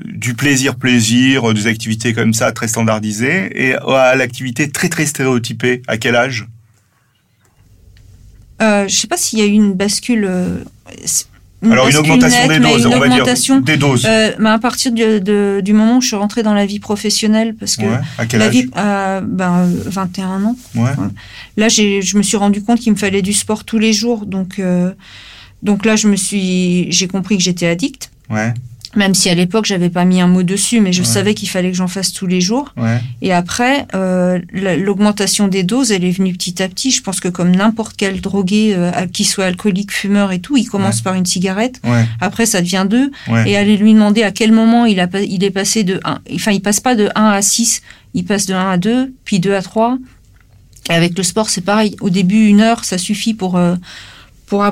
du 0.00 0.34
plaisir 0.34 0.76
plaisir, 0.76 1.52
des 1.52 1.66
activités 1.66 2.14
comme 2.14 2.32
ça 2.32 2.52
très 2.52 2.68
standardisées, 2.68 3.50
et 3.54 3.74
à 3.74 4.14
l'activité 4.14 4.70
très 4.70 4.88
très 4.88 5.06
stéréotypée. 5.06 5.82
À 5.86 5.98
quel 5.98 6.16
âge? 6.16 6.46
Euh, 8.62 8.86
je 8.88 8.94
sais 8.94 9.08
pas 9.08 9.16
s'il 9.16 9.40
y 9.40 9.42
a 9.42 9.46
eu 9.46 9.50
une 9.50 9.74
bascule. 9.74 10.30
C'est- 11.66 11.72
Alors 11.72 11.88
une 11.88 11.96
augmentation 11.96 12.48
des 12.48 12.58
doses, 12.60 12.86
on 12.86 12.98
va 12.98 13.08
dire 13.08 13.24
des 13.62 13.76
doses. 13.76 14.04
Euh, 14.08 14.32
bah, 14.38 14.52
à 14.52 14.58
partir 14.58 14.92
de, 14.92 15.18
de- 15.18 15.60
du 15.62 15.72
moment 15.72 15.98
où 15.98 16.00
je 16.00 16.08
suis 16.08 16.16
rentrée 16.16 16.42
dans 16.42 16.54
la 16.54 16.66
vie 16.66 16.78
professionnelle, 16.80 17.54
parce 17.58 17.76
que 17.76 17.82
Ouais. 17.84 17.98
À 18.18 18.26
quel 18.26 18.40
la 18.40 18.46
âge? 18.46 18.52
vie, 18.52 18.70
euh, 18.76 19.20
ben, 19.22 19.66
euh, 19.66 19.82
21 19.86 20.44
ans. 20.44 20.56
Ouais. 20.74 20.90
Là, 21.56 21.68
je 21.68 22.16
me 22.16 22.22
suis 22.22 22.36
rendu 22.36 22.62
compte 22.62 22.80
qu'il 22.80 22.92
me 22.92 22.98
fallait 22.98 23.22
du 23.22 23.32
sport 23.32 23.64
tous 23.64 23.78
les 23.78 23.92
jours, 23.92 24.26
donc, 24.26 24.58
euh, 24.58 24.92
donc 25.62 25.84
là, 25.84 25.96
je 25.96 26.08
me 26.08 26.16
suis, 26.16 26.86
j'ai 26.90 27.06
compris 27.08 27.36
que 27.36 27.42
j'étais 27.42 27.66
addict. 27.66 28.10
Ouais. 28.30 28.52
Même 28.96 29.14
si 29.14 29.28
à 29.30 29.34
l'époque 29.34 29.64
j'avais 29.64 29.90
pas 29.90 30.04
mis 30.04 30.20
un 30.20 30.26
mot 30.26 30.42
dessus, 30.42 30.80
mais 30.80 30.92
je 30.92 31.00
Ouais. 31.02 31.06
savais 31.06 31.34
qu'il 31.34 31.48
fallait 31.48 31.70
que 31.70 31.76
j'en 31.76 31.88
fasse 31.88 32.12
tous 32.12 32.26
les 32.26 32.40
jours. 32.40 32.72
Ouais. 32.76 33.00
Et 33.22 33.32
après, 33.32 33.86
euh, 33.94 34.38
la- 34.52 34.76
l'augmentation 34.76 35.48
des 35.48 35.62
doses, 35.62 35.90
elle 35.92 36.04
est 36.04 36.10
venue 36.10 36.32
petit 36.32 36.62
à 36.62 36.68
petit. 36.68 36.90
Je 36.90 37.02
pense 37.02 37.20
que 37.20 37.28
comme 37.28 37.50
n'importe 37.54 37.94
quel 37.96 38.20
drogué, 38.20 38.74
euh, 38.76 38.90
qui 39.12 39.24
soit 39.24 39.46
alcoolique, 39.46 39.92
fumeur 39.92 40.32
et 40.32 40.40
tout, 40.40 40.56
il 40.56 40.66
commence 40.66 40.96
Ouais. 40.98 41.02
par 41.04 41.14
une 41.14 41.26
cigarette. 41.26 41.80
Ouais. 41.84 42.04
Après, 42.20 42.46
ça 42.46 42.60
devient 42.60 42.86
deux. 42.88 43.10
Ouais. 43.28 43.50
Et 43.50 43.56
aller 43.56 43.76
lui 43.76 43.92
demander 43.94 44.22
à 44.22 44.30
quel 44.30 44.52
moment 44.52 44.84
il, 44.86 45.00
a, 45.00 45.08
il 45.26 45.42
est 45.44 45.50
passé 45.50 45.82
de 45.84 46.00
1. 46.04 46.20
Enfin, 46.34 46.52
il 46.52 46.60
passe 46.60 46.80
pas 46.80 46.94
de 46.94 47.08
1 47.14 47.30
à 47.30 47.42
6, 47.42 47.82
il 48.14 48.24
passe 48.24 48.46
de 48.46 48.54
1 48.54 48.70
à 48.70 48.76
2, 48.78 49.12
puis 49.24 49.40
2 49.40 49.54
à 49.54 49.62
3. 49.62 49.98
Et 50.90 50.92
avec 50.92 51.16
le 51.16 51.22
sport, 51.24 51.48
c'est 51.48 51.62
pareil. 51.62 51.96
Au 52.00 52.10
début, 52.10 52.46
une 52.46 52.60
heure, 52.60 52.84
ça 52.84 52.98
suffit 52.98 53.34
pour. 53.34 53.56
euh, 53.56 53.74
pour 54.46 54.64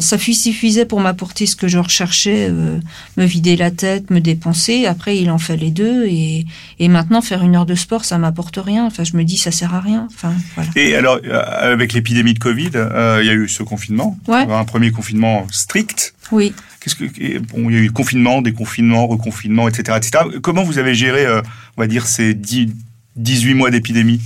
ça 0.00 0.18
suffisait 0.18 0.86
pour 0.86 1.00
m'apporter 1.00 1.46
ce 1.46 1.54
que 1.56 1.68
je 1.68 1.78
recherchais, 1.78 2.48
euh, 2.50 2.78
me 3.16 3.24
vider 3.24 3.56
la 3.56 3.70
tête, 3.70 4.10
me 4.10 4.20
dépenser. 4.20 4.86
Après, 4.86 5.16
il 5.18 5.30
en 5.30 5.38
fallait 5.38 5.70
deux. 5.70 6.06
Et, 6.06 6.46
et 6.78 6.88
maintenant, 6.88 7.20
faire 7.20 7.42
une 7.42 7.54
heure 7.56 7.66
de 7.66 7.74
sport, 7.74 8.04
ça 8.04 8.18
m'apporte 8.18 8.56
rien. 8.56 8.86
Enfin, 8.86 9.04
je 9.04 9.16
me 9.16 9.24
dis, 9.24 9.36
ça 9.38 9.50
sert 9.50 9.74
à 9.74 9.80
rien. 9.80 10.08
Enfin, 10.12 10.32
voilà. 10.54 10.70
Et 10.76 10.94
alors, 10.94 11.18
euh, 11.24 11.42
avec 11.72 11.92
l'épidémie 11.92 12.34
de 12.34 12.38
Covid, 12.38 12.70
euh, 12.74 13.18
il 13.22 13.26
y 13.26 13.30
a 13.30 13.34
eu 13.34 13.48
ce 13.48 13.62
confinement, 13.62 14.18
Ouais. 14.26 14.46
un 14.50 14.64
premier 14.64 14.90
confinement 14.90 15.46
strict. 15.50 16.14
Oui. 16.32 16.52
Qu'est-ce 16.80 16.94
que 16.96 17.38
bon, 17.40 17.68
il 17.68 17.74
y 17.76 17.78
a 17.78 17.82
eu 17.82 17.90
confinement, 17.90 18.40
déconfinement, 18.40 19.06
reconfinement, 19.06 19.68
etc., 19.68 19.98
etc. 19.98 20.24
Comment 20.40 20.62
vous 20.62 20.78
avez 20.78 20.94
géré, 20.94 21.26
euh, 21.26 21.42
on 21.76 21.82
va 21.82 21.86
dire, 21.86 22.06
ces 22.06 22.32
10, 22.32 22.68
18 23.16 23.54
mois 23.54 23.70
d'épidémie? 23.70 24.20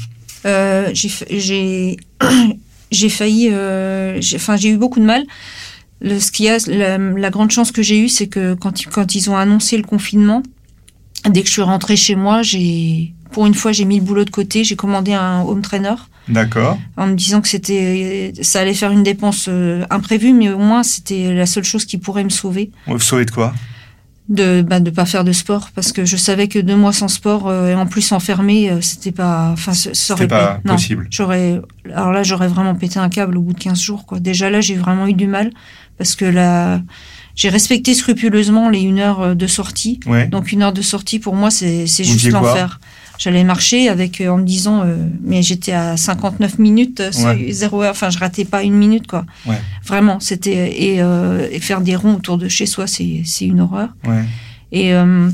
Euh, 0.46 0.90
j'ai 0.94 1.96
j'ai 2.90 3.08
failli 3.08 3.48
euh, 3.50 4.20
j'ai- 4.20 4.36
enfin 4.36 4.56
j'ai 4.56 4.70
eu 4.70 4.76
beaucoup 4.76 5.00
de 5.00 5.04
mal. 5.04 5.24
Le, 6.00 6.18
ce 6.18 6.30
qu'il 6.32 6.46
y 6.46 6.48
a, 6.50 6.58
la, 6.66 6.98
la 6.98 7.30
grande 7.30 7.50
chance 7.50 7.72
que 7.72 7.82
j'ai 7.82 7.98
eue, 7.98 8.08
c'est 8.08 8.26
que 8.26 8.54
quand, 8.54 8.82
ils- 8.82 8.88
quand 8.88 9.14
ils 9.14 9.30
ont 9.30 9.36
annoncé 9.36 9.76
le 9.76 9.84
confinement, 9.84 10.42
dès 11.28 11.40
que 11.42 11.46
je 11.46 11.52
suis 11.52 11.62
rentrée 11.62 11.96
chez 11.96 12.14
moi, 12.14 12.42
j'ai, 12.42 13.14
pour 13.32 13.46
une 13.46 13.54
fois, 13.54 13.72
j'ai 13.72 13.84
mis 13.86 13.98
le 13.98 14.04
boulot 14.04 14.24
de 14.24 14.30
côté, 14.30 14.64
j'ai 14.64 14.76
commandé 14.76 15.12
un 15.14 15.40
home 15.42 15.62
trainer. 15.62 15.94
D'accord. 16.26 16.78
en 16.96 17.06
me 17.08 17.14
disant 17.16 17.42
que 17.42 17.48
c'était, 17.48 18.32
ça 18.40 18.60
allait 18.60 18.72
faire 18.72 18.90
une 18.92 19.02
dépense 19.02 19.44
euh, 19.48 19.84
imprévue, 19.90 20.32
mais 20.32 20.48
au 20.50 20.58
moins 20.58 20.82
c'était 20.82 21.34
la 21.34 21.44
seule 21.44 21.64
chose 21.64 21.84
qui 21.84 21.98
pourrait 21.98 22.24
me 22.24 22.30
sauver. 22.30 22.70
Vous 22.86 22.98
sauvez 22.98 23.26
de 23.26 23.30
quoi? 23.30 23.52
De 24.28 24.62
bah, 24.62 24.80
de 24.80 24.90
pas 24.90 25.04
faire 25.04 25.24
de 25.24 25.32
sport 25.32 25.70
parce 25.74 25.92
que 25.92 26.04
je 26.04 26.16
savais 26.16 26.48
que 26.48 26.58
deux 26.58 26.76
mois 26.76 26.92
sans 26.92 27.08
sport 27.08 27.48
euh, 27.48 27.68
et 27.68 27.74
en 27.74 27.86
plus 27.86 28.12
enfermé, 28.12 28.70
euh, 28.70 28.80
c'était 28.80 29.12
pas, 29.12 29.50
enfin, 29.52 29.74
C'était 29.74 30.26
pas 30.26 30.60
non, 30.64 30.74
possible. 30.74 31.06
J'aurais, 31.10 31.60
alors 31.92 32.12
là, 32.12 32.22
j'aurais 32.22 32.48
vraiment 32.48 32.74
pété 32.74 32.98
un 32.98 33.10
câble 33.10 33.36
au 33.36 33.42
bout 33.42 33.52
de 33.52 33.58
15 33.58 33.80
jours, 33.80 34.06
quoi. 34.06 34.20
Déjà 34.20 34.48
là, 34.48 34.60
j'ai 34.60 34.76
vraiment 34.76 35.06
eu 35.06 35.12
du 35.12 35.26
mal 35.26 35.50
parce 35.98 36.16
que 36.16 36.24
là, 36.24 36.80
j'ai 37.36 37.50
respecté 37.50 37.94
scrupuleusement 37.94 38.70
les 38.70 38.80
une 38.80 38.98
heure 38.98 39.20
euh, 39.20 39.34
de 39.34 39.46
sortie. 39.46 40.00
Ouais. 40.06 40.26
Donc 40.26 40.52
une 40.52 40.62
heure 40.62 40.72
de 40.72 40.82
sortie 40.82 41.18
pour 41.18 41.34
moi, 41.34 41.50
c'est 41.50 41.86
juste 41.86 42.30
l'enfer. 42.30 42.80
J'allais 43.18 43.44
marcher 43.44 43.88
avec 43.88 44.20
euh, 44.20 44.28
en 44.28 44.38
me 44.38 44.44
disant, 44.44 44.82
euh, 44.84 44.96
mais 45.22 45.42
j'étais 45.42 45.72
à 45.72 45.96
59 45.96 46.58
minutes, 46.58 47.00
euh, 47.00 47.10
Ouais. 47.24 47.52
zéro 47.52 47.82
heure. 47.82 47.92
Enfin, 47.92 48.10
je 48.10 48.18
ratais 48.18 48.44
pas 48.44 48.62
une 48.62 48.74
minute, 48.74 49.06
quoi. 49.06 49.24
Ouais. 49.46 49.60
Vraiment, 49.84 50.18
c'était 50.20 50.82
et, 50.82 51.00
euh, 51.02 51.46
et 51.50 51.60
faire 51.60 51.80
des 51.80 51.94
ronds 51.96 52.14
autour 52.16 52.38
de 52.38 52.48
chez 52.48 52.66
soi, 52.66 52.86
c'est 52.86 53.22
c'est 53.24 53.46
une 53.46 53.60
horreur. 53.60 53.90
Ouais. 54.06 54.24
Et 54.72 54.92
euh, 54.94 55.30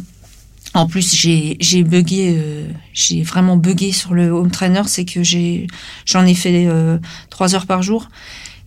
en 0.75 0.87
plus, 0.87 1.15
j'ai 1.17 1.57
j'ai 1.61 1.83
bugué, 1.83 2.37
euh, 2.39 2.69
j'ai 2.93 3.23
vraiment 3.23 3.57
bugué 3.57 3.93
sur 3.93 4.13
le 4.15 4.29
home 4.29 4.51
trainer, 4.51 4.83
c'est 4.87 5.05
que 5.07 5.23
j'ai 5.23 5.67
j'en 6.05 6.25
ai 6.27 6.35
fait 6.35 6.67
euh, 6.67 6.99
trois 7.31 7.55
heures 7.55 7.67
par 7.67 7.83
jour 7.83 8.09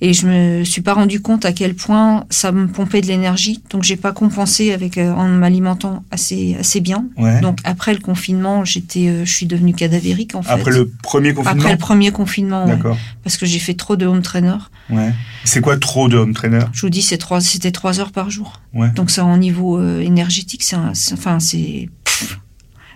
et 0.05 0.11
je 0.13 0.27
me 0.27 0.63
suis 0.65 0.81
pas 0.81 0.93
rendu 0.93 1.21
compte 1.21 1.45
à 1.45 1.53
quel 1.53 1.75
point 1.75 2.25
ça 2.29 2.51
me 2.51 2.67
pompait 2.67 2.99
de 3.01 3.07
l'énergie, 3.07 3.63
donc 3.69 3.83
j'ai 3.83 3.95
pas 3.95 4.11
compensé 4.11 4.73
avec 4.73 4.97
euh, 4.97 5.13
en 5.13 5.27
m'alimentant 5.29 6.03
assez 6.11 6.57
assez 6.59 6.81
bien. 6.81 7.05
Ouais. 7.17 7.39
Donc 7.39 7.59
après 7.63 7.93
le 7.93 7.99
confinement, 7.99 8.65
j'étais, 8.65 9.07
euh, 9.07 9.23
je 9.25 9.33
suis 9.33 9.45
devenue 9.45 9.73
cadavérique 9.73 10.35
en 10.35 10.41
fait. 10.43 10.51
Après 10.51 10.71
le 10.71 10.89
premier 11.01 11.33
confinement. 11.33 11.59
Après 11.61 11.71
le 11.71 11.77
premier 11.77 12.11
confinement, 12.11 12.65
ouais, 12.65 12.71
D'accord. 12.75 12.97
parce 13.23 13.37
que 13.37 13.45
j'ai 13.45 13.59
fait 13.59 13.75
trop 13.75 13.95
de 13.95 14.05
home 14.05 14.21
trainer. 14.21 14.57
Ouais. 14.89 15.13
C'est 15.45 15.61
quoi 15.61 15.77
trop 15.77 16.09
de 16.09 16.17
home 16.17 16.33
trainer? 16.33 16.65
Je 16.73 16.81
vous 16.81 16.89
dis, 16.89 17.01
c'est 17.01 17.17
trois, 17.17 17.39
c'était 17.39 17.71
trois 17.71 17.99
heures 18.01 18.11
par 18.11 18.29
jour. 18.29 18.61
Ouais. 18.73 18.89
Donc 18.91 19.09
ça, 19.09 19.23
en 19.23 19.37
niveau 19.37 19.77
euh, 19.79 20.01
énergétique, 20.01 20.63
c'est, 20.63 20.75
enfin, 21.13 21.39
c'est, 21.39 21.87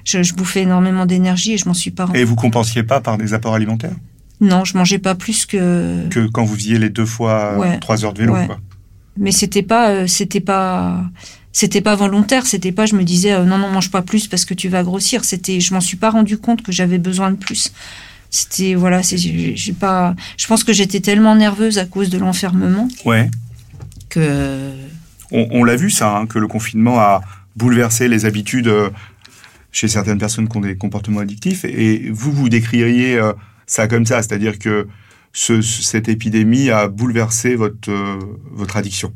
je, 0.04 0.24
je 0.24 0.34
bouffais 0.34 0.64
énormément 0.64 1.06
d'énergie 1.06 1.54
et 1.54 1.58
je 1.58 1.66
m'en 1.66 1.74
suis 1.74 1.92
pas. 1.92 2.06
rendu- 2.06 2.20
Et 2.20 2.24
vous 2.26 2.36
compensiez 2.36 2.84
pas 2.84 3.00
par 3.00 3.18
des 3.18 3.34
apports 3.34 3.56
alimentaires? 3.56 3.96
Non, 4.40 4.64
je 4.66 4.78
mangeais 4.78 5.00
pas 5.00 5.16
plus 5.16 5.46
que. 5.46 6.08
que 6.10 6.28
quand 6.28 6.44
vous 6.44 6.56
faisiez 6.56 6.78
les 6.78 6.90
deux 6.90 7.06
fois 7.06 7.58
Ouais. 7.58 7.80
trois 7.80 8.06
heures 8.06 8.14
de 8.14 8.20
vélo. 8.20 8.34
Ouais. 8.34 8.46
Quoi. 8.46 8.60
Mais 9.18 9.32
c'était 9.32 9.64
pas, 9.64 9.90
euh, 9.90 10.08
c'était 10.08 10.42
pas, 10.42 11.04
c'était 11.52 11.82
pas 11.82 11.96
volontaire. 11.96 12.46
C'était 12.46 12.72
pas, 12.72 12.86
je 12.86 12.96
me 12.96 13.04
disais 13.04 13.32
euh, 13.34 13.46
non, 13.46 13.58
non, 13.58 13.70
mange 13.70 13.90
pas 13.90 14.04
plus 14.04 14.28
parce 14.28 14.46
que 14.46 14.54
tu 14.54 14.70
vas 14.70 14.84
grossir. 14.84 15.24
C'était, 15.26 15.60
je 15.60 15.74
m'en 15.74 15.82
suis 15.82 15.98
pas 15.98 16.12
rendu 16.12 16.38
compte 16.38 16.62
que 16.62 16.72
j'avais 16.72 17.00
besoin 17.00 17.32
de 17.32 17.38
plus. 17.38 17.72
C'était 18.30 18.76
voilà, 18.76 19.02
c'est, 19.04 19.18
j'ai 19.18 19.74
pas. 19.74 20.16
Je 20.38 20.46
pense 20.48 20.64
que 20.64 20.74
j'étais 20.74 21.00
tellement 21.00 21.36
nerveuse 21.36 21.80
à 21.80 21.86
cause 21.86 22.10
de 22.10 22.18
l'enfermement 22.20 22.88
Ouais. 23.06 23.32
que. 24.10 24.72
On, 25.32 25.48
on 25.52 25.64
l'a 25.64 25.76
vu 25.76 25.90
ça, 25.90 26.16
hein, 26.16 26.26
que 26.28 26.40
le 26.40 26.48
confinement 26.48 27.00
a 27.00 27.22
bouleversé 27.56 28.08
les 28.08 28.26
habitudes 28.26 28.68
euh, 28.68 28.90
chez 29.72 29.88
certaines 29.88 30.18
personnes 30.20 30.48
qui 30.48 30.56
ont 30.58 30.62
des 30.62 30.78
comportements 30.78 31.20
addictifs. 31.22 31.66
Et 31.66 32.10
vous, 32.12 32.32
vous 32.32 32.50
décririez 32.50 33.16
euh, 33.18 33.34
ça 33.68 33.88
comme 33.88 34.06
ça, 34.08 34.22
c'est-à-dire 34.24 34.58
que 34.58 34.88
ce- 35.34 35.62
ce- 35.62 35.84
cette 35.84 36.10
épidémie 36.10 36.72
a 36.72 36.88
bouleversé 36.88 37.56
votre, 37.56 37.92
euh, 37.92 38.18
votre 38.52 38.76
addiction. 38.78 39.14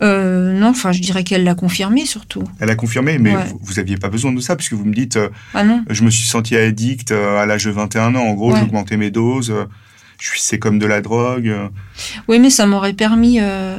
Euh, 0.00 0.52
non, 0.52 0.68
enfin, 0.68 0.92
je 0.92 1.00
dirais 1.00 1.24
qu'elle 1.24 1.42
l'a 1.42 1.56
confirmé 1.56 2.06
surtout. 2.06 2.44
Elle 2.60 2.70
a 2.70 2.76
confirmé, 2.76 3.18
mais 3.18 3.34
Ouais. 3.34 3.44
vous, 3.46 3.58
vous 3.60 3.78
aviez 3.80 3.96
pas 3.96 4.08
besoin 4.08 4.32
de 4.32 4.40
ça, 4.40 4.54
puisque 4.54 4.74
vous 4.74 4.84
me 4.84 4.94
dites, 4.94 5.16
euh, 5.16 5.28
Ah 5.54 5.64
non. 5.64 5.82
je 5.90 6.04
me 6.04 6.10
suis 6.10 6.24
senti 6.24 6.56
addict 6.56 7.10
à 7.10 7.44
l'âge 7.46 7.64
de 7.64 7.72
21 7.72 8.14
ans. 8.14 8.22
En 8.22 8.34
gros, 8.34 8.52
Ouais. 8.52 8.58
j'ai 8.60 8.64
augmenté 8.64 8.96
mes 8.96 9.10
doses. 9.10 9.52
c'est 10.36 10.58
comme 10.58 10.80
de 10.80 10.86
la 10.86 11.00
drogue. 11.00 11.52
Oui, 12.26 12.40
mais 12.40 12.50
ça 12.50 12.66
m'aurait 12.66 12.92
permis. 12.92 13.38
euh, 13.40 13.78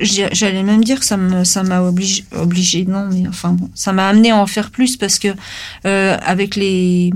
J'allais 0.00 0.62
même 0.62 0.82
dire 0.82 0.98
que 1.00 1.04
ça 1.04 1.16
m'a 1.18 1.82
obligé, 1.82 2.24
obligé. 2.32 2.86
Non, 2.86 3.06
mais 3.12 3.28
enfin 3.28 3.50
bon, 3.50 3.68
ça 3.74 3.92
m'a 3.92 4.08
amené 4.08 4.30
à 4.30 4.36
en 4.36 4.46
faire 4.46 4.70
plus 4.70 4.96
parce 4.96 5.18
que 5.18 5.28
avec 5.84 6.56
les. 6.56 7.12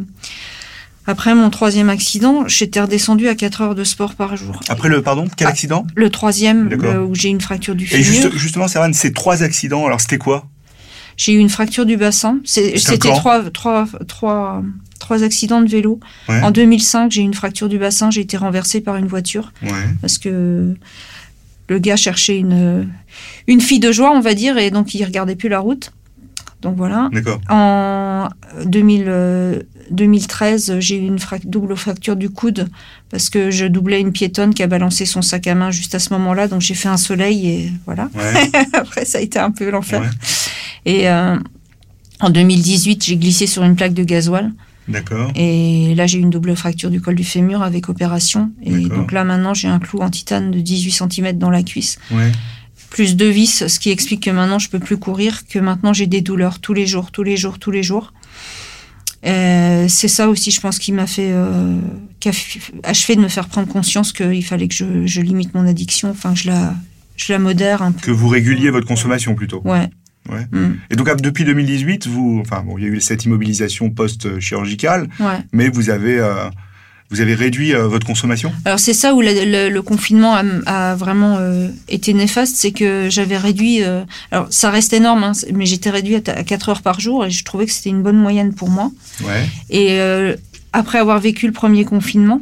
Après 1.11 1.35
mon 1.35 1.51
troisième 1.51 1.89
accident, 1.91 2.47
j'étais 2.47 2.81
redescendue 2.81 3.27
à 3.27 3.35
4 3.35 3.63
heures 3.63 3.75
de 3.75 3.83
sport 3.83 4.15
par 4.15 4.37
jour. 4.37 4.61
Après 4.69 4.89
le, 4.89 5.03
pardon, 5.03 5.27
quel 5.37 5.49
Ah. 5.49 5.51
accident? 5.51 5.85
Le 5.97 6.09
troisième, 6.09 6.69
le- 6.69 7.03
où 7.03 7.15
j'ai 7.17 7.31
une 7.31 7.41
fracture 7.41 7.75
du 7.75 7.85
Et 7.85 7.89
fémur, 7.89 8.05
juste, 8.05 8.37
justement, 8.37 8.69
Servane, 8.69 8.95
ces 8.95 9.13
trois 9.13 9.43
accidents, 9.43 9.85
alors 9.87 10.01
c'était 10.01 10.19
quoi? 10.19 10.47
J'ai 11.17 11.33
eu 11.33 11.39
une 11.39 11.49
fracture 11.49 11.85
du 11.85 11.97
bassin. 11.97 12.39
C'était 12.45 12.79
trois, 13.11 13.43
trois, 13.51 13.87
trois, 14.07 14.63
trois 15.01 15.23
accidents 15.25 15.61
de 15.63 15.69
vélo. 15.69 15.99
Ouais. 16.29 16.41
En 16.43 16.53
2005, 16.53 17.11
j'ai 17.11 17.23
eu 17.23 17.25
une 17.25 17.35
fracture 17.35 17.69
du 17.69 17.79
bassin. 17.79 18.11
J'ai 18.13 18.21
été 18.21 18.37
renversée 18.37 18.81
par 18.81 18.95
une 18.97 19.07
voiture. 19.09 19.53
Ouais. 19.63 19.71
parce 20.01 20.17
que 20.19 20.75
le 21.69 21.79
gars 21.79 21.97
cherchait 21.97 22.39
une, 22.39 22.89
une 23.49 23.61
fille 23.61 23.81
de 23.81 23.91
joie, 23.93 24.13
on 24.13 24.21
va 24.21 24.35
dire, 24.35 24.57
et 24.59 24.71
donc 24.71 24.95
il 24.95 25.05
regardait 25.05 25.37
plus 25.37 25.49
la 25.49 25.59
route. 25.59 25.93
Donc 26.63 26.77
voilà. 26.77 27.09
D'accord. 27.13 27.41
En 27.49 28.29
2000, 28.65 29.05
euh, 29.09 29.61
2013, 29.91 30.77
j'ai 30.81 30.97
eu 30.97 31.07
une 31.07 31.19
double 31.45 31.77
fracture 31.77 32.17
du 32.17 32.31
coude 32.31 32.69
parce 33.11 33.29
que 33.31 33.51
je 33.51 33.67
doublais 33.67 34.01
une 34.01 34.13
piétonne 34.13 34.55
qui 34.55 34.63
a 34.63 34.67
balancé 34.67 35.07
son 35.07 35.23
sac 35.23 35.47
à 35.47 35.55
main 35.55 35.71
juste 35.71 35.95
à 35.95 35.99
ce 35.99 36.13
moment-là. 36.13 36.49
Donc 36.49 36.61
j'ai 36.61 36.75
fait 36.75 36.89
un 36.89 36.97
soleil 36.97 37.49
et 37.49 37.73
voilà. 37.87 38.09
Ouais. 38.15 38.51
Après, 38.73 39.05
ça 39.05 39.19
a 39.19 39.21
été 39.21 39.39
un 39.39 39.51
peu 39.51 39.71
l'enfer. 39.71 40.03
ouais. 40.03 40.09
Et 40.87 41.09
euh, 41.09 41.37
en 42.21 42.31
2018, 42.31 43.05
j'ai 43.05 43.17
glissé 43.17 43.47
sur 43.47 43.63
une 43.65 43.77
plaque 43.77 43.95
de 43.95 44.05
gasoil. 44.05 44.53
D'accord. 44.89 45.31
Et 45.37 45.95
là, 45.95 46.07
j'ai 46.07 46.19
eu 46.19 46.23
une 46.23 46.31
double 46.31 46.57
fracture 46.57 46.91
du 46.91 47.01
col 47.01 47.15
du 47.15 47.23
fémur 47.25 47.63
avec 47.63 47.89
opération. 47.89 48.51
Et 48.63 48.87
donc 48.89 49.13
là, 49.13 49.25
maintenant, 49.25 49.55
j'ai 49.55 49.69
un 49.69 49.79
clou 49.79 50.01
en 50.01 50.11
titane 50.11 50.51
de 50.51 50.61
18 50.61 50.91
cm 50.91 51.39
dans 51.39 51.51
la 51.51 51.63
cuisse, 51.63 51.99
Ouais. 52.11 52.33
Plus 52.91 53.17
deux 53.17 53.31
vis, 53.31 53.67
ce 53.69 53.79
qui 53.79 53.91
explique 53.91 54.25
que 54.25 54.31
maintenant, 54.31 54.59
je 54.59 54.69
peux 54.69 54.79
plus 54.81 54.97
courir, 54.99 55.43
que 55.49 55.59
maintenant, 55.59 55.93
j'ai 55.93 56.07
des 56.07 56.21
douleurs 56.21 56.59
tous 56.59 56.75
les 56.75 56.87
jours, 56.87 57.11
tous 57.13 57.23
les 57.23 57.37
jours, 57.37 57.59
tous 57.59 57.71
les 57.71 57.83
jours. 57.83 58.13
Euh, 59.27 59.87
c'est 59.89 60.09
ça 60.09 60.29
aussi, 60.29 60.51
je 60.51 60.61
pense, 60.61 60.79
qui 60.79 60.93
m'a 60.93 61.07
fait, 61.07 61.31
euh, 61.31 61.79
qui 62.21 62.29
a 62.29 62.33
f- 62.33 62.71
achevé 62.83 63.17
de 63.17 63.21
me 63.21 63.29
faire 63.29 63.49
prendre 63.49 63.69
conscience 63.69 64.13
qu'il 64.13 64.45
fallait 64.45 64.67
que 64.69 64.75
je, 64.75 65.07
je 65.07 65.21
limite 65.21 65.55
mon 65.55 65.67
addiction, 65.67 66.11
enfin, 66.11 66.33
que 66.33 66.39
je 66.41 66.47
la, 66.49 66.75
je 67.17 67.33
la 67.33 67.39
modère 67.39 67.83
un 67.83 67.93
peu. 67.93 68.01
Que 68.07 68.11
vous 68.11 68.29
réguliez 68.29 68.71
votre 68.71 68.87
consommation 68.87 69.35
plutôt. 69.35 69.61
Ouais. 69.65 69.89
Ouais. 70.29 70.47
Mm. 70.53 70.77
Et 70.91 70.97
donc 70.97 71.09
ah, 71.11 71.15
depuis 71.17 71.45
2018, 71.45 72.07
vous, 72.07 72.41
enfin 72.45 72.63
bon, 72.63 72.79
il 72.79 72.85
y 72.85 72.87
a 72.87 72.91
eu 72.91 73.01
cette 73.01 73.25
immobilisation 73.25 73.91
post-chirurgicale, 73.91 75.09
ouais. 75.19 75.39
mais 75.53 75.69
vous 75.69 75.91
avez, 75.91 76.19
euh, 76.19 76.49
vous 77.11 77.21
avez 77.21 77.35
réduit 77.35 77.75
euh, 77.75 77.87
votre 77.89 78.07
consommation? 78.07 78.53
Alors 78.65 78.79
c'est 78.79 78.93
ça 78.95 79.15
où 79.15 79.21
le, 79.21 79.33
le- 79.45 79.69
le 79.69 79.83
confinement 79.83 80.35
a, 80.35 80.43
a 80.67 80.95
vraiment 80.95 81.37
euh, 81.39 81.69
été 81.89 82.15
néfaste, 82.15 82.57
c'est 82.57 82.73
que 82.73 83.09
j'avais 83.11 83.37
réduit. 83.37 83.83
euh, 83.83 84.03
alors 84.31 84.47
ça 84.51 84.71
reste 84.71 84.93
énorme, 84.93 85.25
hein, 85.25 85.33
mais 85.55 85.67
j'étais 85.67 85.91
réduite 85.91 86.29
à 86.29 86.45
4 86.45 86.69
heures 86.69 86.83
par 86.83 87.01
jour 87.01 87.25
et 87.25 87.31
je 87.31 87.45
trouvais 87.45 87.67
que 87.67 87.73
c'était 87.73 87.91
une 87.91 88.03
bonne 88.03 88.19
moyenne 88.19 88.55
pour 88.55 88.71
moi. 88.71 88.91
Ouais. 89.25 89.45
Et 89.71 89.99
après 90.73 90.99
avoir 90.99 91.19
vécu 91.21 91.47
le 91.47 91.53
premier 91.53 91.85
confinement, 91.85 92.41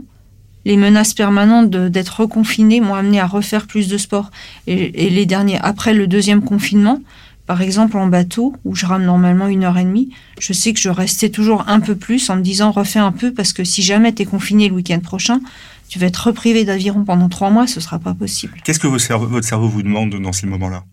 les 0.65 0.77
menaces 0.77 1.15
permanentes 1.15 1.71
d'être 1.71 2.21
reconfiné 2.21 2.81
m'ont 2.81 2.95
amené 2.95 3.21
à 3.21 3.27
refaire 3.27 3.67
plus 3.67 3.89
de 3.89 3.97
sport. 3.97 4.31
Et, 4.67 5.07
et 5.07 5.11
les 5.11 5.25
derniers, 5.25 5.59
après 5.63 5.95
le 5.95 6.07
deuxième 6.07 6.43
confinement, 6.43 7.01
par 7.49 7.63
exemple 7.63 7.97
en 7.97 8.07
bateau, 8.09 8.55
où 8.67 8.77
je 8.77 8.85
rame 8.85 9.05
normalement 9.05 9.49
une 9.49 9.65
heure 9.65 9.79
et 9.79 9.83
demie, 9.85 10.11
je 10.39 10.53
sais 10.53 10.75
que 10.75 10.79
je 10.79 10.91
restais 10.91 11.31
toujours 11.31 11.65
un 11.67 11.81
peu 11.81 11.97
plus 11.97 12.29
en 12.29 12.37
me 12.37 12.43
disant 12.43 12.71
refais 12.71 12.99
un 12.99 13.11
peu 13.11 13.33
parce 13.33 13.55
que 13.55 13.65
si 13.65 13.81
jamais 13.83 14.15
tu 14.15 14.23
es 14.23 14.27
confiné 14.27 14.69
le 14.69 14.75
week-end 14.75 15.01
prochain, 15.01 15.41
tu 15.89 15.99
vas 15.99 16.09
être 16.09 16.27
reprivé 16.27 16.67
d'aviron 16.67 17.05
pendant 17.05 17.31
trois 17.31 17.49
mois, 17.49 17.67
ce 17.67 17.81
sera 17.81 17.99
pas 17.99 18.13
possible. 18.13 18.59
Qu'est-ce 18.65 18.79
que 18.79 18.87
votre 18.87 19.45
cerveau 19.47 19.67
vous 19.67 19.83
demande 19.83 20.15
dans 20.15 20.33
ces 20.35 20.47
moments-là, 20.47 20.85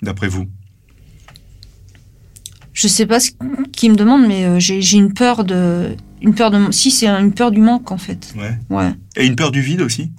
d'après 0.00 0.28
vous? 0.28 0.46
Je 2.72 2.86
sais 2.86 3.04
pas 3.04 3.18
ce 3.18 3.32
qui 3.72 3.90
me 3.90 3.96
demande, 3.96 4.24
mais 4.28 4.44
euh, 4.44 4.60
j'ai 4.60 4.80
j'ai 4.82 4.96
une 4.96 5.12
peur 5.12 5.42
de, 5.44 5.96
une 6.22 6.36
peur 6.36 6.52
de, 6.52 6.70
si 6.70 6.92
c'est 6.92 7.08
une 7.08 7.32
peur 7.32 7.50
du 7.50 7.60
manque 7.60 7.90
en 7.90 7.98
fait. 7.98 8.32
Ouais. 8.38 8.56
Ouais, 8.70 8.92
Et 9.16 9.26
une 9.26 9.34
peur 9.34 9.50
du 9.50 9.60
vide 9.60 9.80
aussi? 9.80 10.12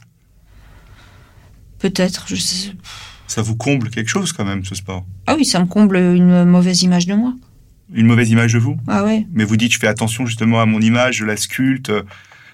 peut-être. 1.80 2.26
Je 2.28 2.36
sais. 2.36 2.74
Ça 3.32 3.42
vous 3.42 3.56
comble 3.56 3.90
quelque 3.90 4.10
chose 4.10 4.34
quand 4.34 4.44
même, 4.44 4.66
ce 4.66 4.76
sport? 4.76 5.06
Ah 5.26 5.36
oui, 5.38 5.46
ça 5.46 5.60
me 5.62 5.66
comble 5.66 5.96
une 5.96 6.44
mauvaise 6.44 6.84
image 6.84 7.06
de 7.06 7.14
moi. 7.14 7.34
Une 7.94 8.06
mauvaise 8.06 8.30
image 8.30 8.52
de 8.54 8.60
vous? 8.60 8.76
Ah 8.90 9.06
ouais. 9.06 9.26
Mais 9.32 9.46
vous 9.46 9.56
dites, 9.56 9.72
je 9.72 9.80
fais 9.80 9.88
attention 9.88 10.26
justement 10.26 10.60
à 10.60 10.66
mon 10.66 10.82
image, 10.82 11.16
je 11.18 11.26
la 11.26 11.38
sculpte. 11.38 11.94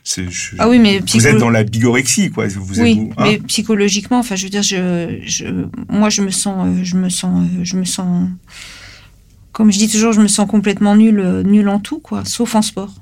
Je- 0.05 0.55
Ah 0.59 0.69
oui, 0.69 0.77
mais 0.77 0.99
vous 0.99 1.25
êtes 1.25 1.39
dans 1.39 1.49
la 1.49 1.63
bigorexie, 1.63 2.29
quoi. 2.29 2.45
Vous 2.47 2.79
êtes 2.79 2.83
oui, 2.85 2.93
vous, 2.95 3.11
hein? 3.17 3.23
mais 3.25 3.37
psychologiquement, 3.39 4.19
enfin, 4.19 4.35
je 4.35 4.43
veux 4.43 4.49
dire, 4.51 4.61
je, 4.61 5.19
je, 5.25 5.45
moi, 5.89 6.09
je 6.09 6.21
me 6.21 6.29
sens, 6.29 6.67
euh, 6.67 6.83
je 6.83 6.95
me 6.95 7.09
sens, 7.09 7.43
euh, 7.43 7.63
je 7.63 7.75
me 7.75 7.83
sens, 7.83 8.29
comme 9.51 9.71
je 9.71 9.79
dis 9.79 9.89
toujours, 9.89 10.13
je 10.13 10.21
me 10.21 10.27
sens 10.27 10.47
complètement 10.47 10.95
nulle, 10.95 11.19
euh, 11.19 11.41
nulle 11.43 11.69
en 11.69 11.79
tout, 11.79 11.99
quoi, 11.99 12.23
sauf 12.23 12.53
en 12.55 12.61
sport. 12.61 12.93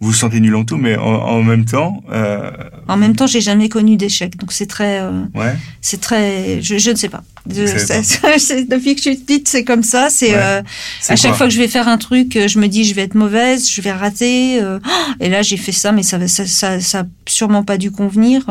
Vous 0.00 0.08
vous 0.08 0.14
sentez 0.14 0.40
nul 0.40 0.54
en 0.54 0.64
tout, 0.64 0.76
mais 0.76 0.94
en, 0.96 1.42
même 1.42 1.64
temps. 1.64 2.02
Euh... 2.12 2.50
En 2.86 2.98
même 2.98 3.16
temps, 3.16 3.26
j'ai 3.26 3.40
jamais 3.40 3.70
connu 3.70 3.96
d'échec, 3.96 4.36
donc 4.36 4.52
c'est 4.52 4.66
très. 4.66 5.00
Euh, 5.00 5.22
ouais. 5.34 5.54
C'est 5.80 6.02
très. 6.02 6.60
Je, 6.60 6.76
je, 6.76 6.90
ne 6.90 6.96
sais 6.96 7.08
pas. 7.08 7.24
depuis 7.46 8.94
que 8.94 8.98
je 9.02 9.10
suis 9.10 9.16
petite, 9.16 9.48
c'est 9.48 9.64
comme 9.64 9.82
ça. 9.82 10.08
C'est 10.10 10.34
euh, 10.34 10.60
à 11.08 11.16
chaque 11.16 11.34
fois 11.34 11.46
que 11.46 11.52
je 11.52 11.58
vais 11.58 11.68
faire 11.68 11.88
un 11.88 11.96
truc, 11.96 12.38
je 12.46 12.58
me 12.58 12.66
dis 12.66 12.84
je 12.84 12.94
vais 12.94 13.02
être 13.02 13.14
mauvaise, 13.14 13.70
je 13.70 13.80
vais 13.80 13.92
rater. 13.92 14.60
Euh, 14.60 14.78
et 15.18 15.30
là, 15.30 15.40
j'ai 15.40 15.56
fait 15.56 15.72
ça, 15.72 15.92
mais 15.92 16.02
ça, 16.02 16.18
ça, 16.28 16.46
ça, 16.46 16.80
ça, 16.80 17.00
a 17.00 17.04
sûrement 17.26 17.62
pas 17.62 17.78
dû 17.78 17.90
convenir. 17.90 18.44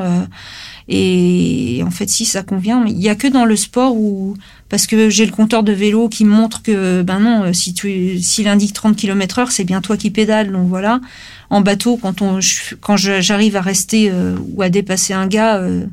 Euh, 0.90 0.94
et 0.94 1.82
en 1.84 1.92
fait, 1.92 2.10
si 2.10 2.26
ça 2.26 2.44
convient, 2.44 2.84
mais 2.84 2.92
il 2.92 3.02
y 3.02 3.10
a 3.10 3.16
que 3.16 3.28
dans 3.28 3.46
le 3.46 3.56
sport 3.56 3.96
où 3.96 4.36
parce 4.70 4.88
que 4.88 5.10
j'ai 5.10 5.26
le 5.26 5.32
compteur 5.32 5.64
de 5.64 5.72
vélo 5.72 6.10
qui 6.10 6.26
me 6.26 6.32
montre 6.32 6.62
que 6.62 7.02
ben 7.02 7.20
non, 7.20 7.54
si 7.54 7.74
tu 7.74 8.20
s'il 8.20 8.48
indique 8.48 8.74
30 8.74 8.96
km 8.96 9.40
heure, 9.40 9.52
c'est 9.52 9.64
bien 9.64 9.82
toi 9.82 9.98
qui 9.98 10.12
pédales. 10.12 10.52
Donc 10.52 10.68
voilà. 10.68 11.02
En 11.50 11.62
bateau, 11.62 11.98
quand 11.98 12.22
on 12.22 12.40
quand 12.82 12.98
j'arrive 12.98 13.56
à 13.56 13.62
rester 13.62 14.10
euh, 14.12 14.36
ou 14.54 14.62
à 14.62 14.70
dépasser 14.70 15.14
un 15.14 15.28
gars, 15.28 15.58
euh, 15.58 15.86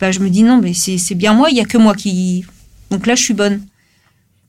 ben 0.00 0.10
je 0.10 0.20
me 0.20 0.30
dis 0.30 0.42
non, 0.42 0.60
mais 0.60 0.74
c'est 0.74 1.14
bien 1.14 1.34
moi. 1.34 1.50
Il 1.50 1.56
y 1.56 1.60
a 1.60 1.64
que 1.64 1.78
moi 1.78 1.94
qui. 1.94 2.44
Donc 2.90 3.06
là, 3.06 3.14
je 3.14 3.22
suis 3.22 3.34
bonne. 3.34 3.60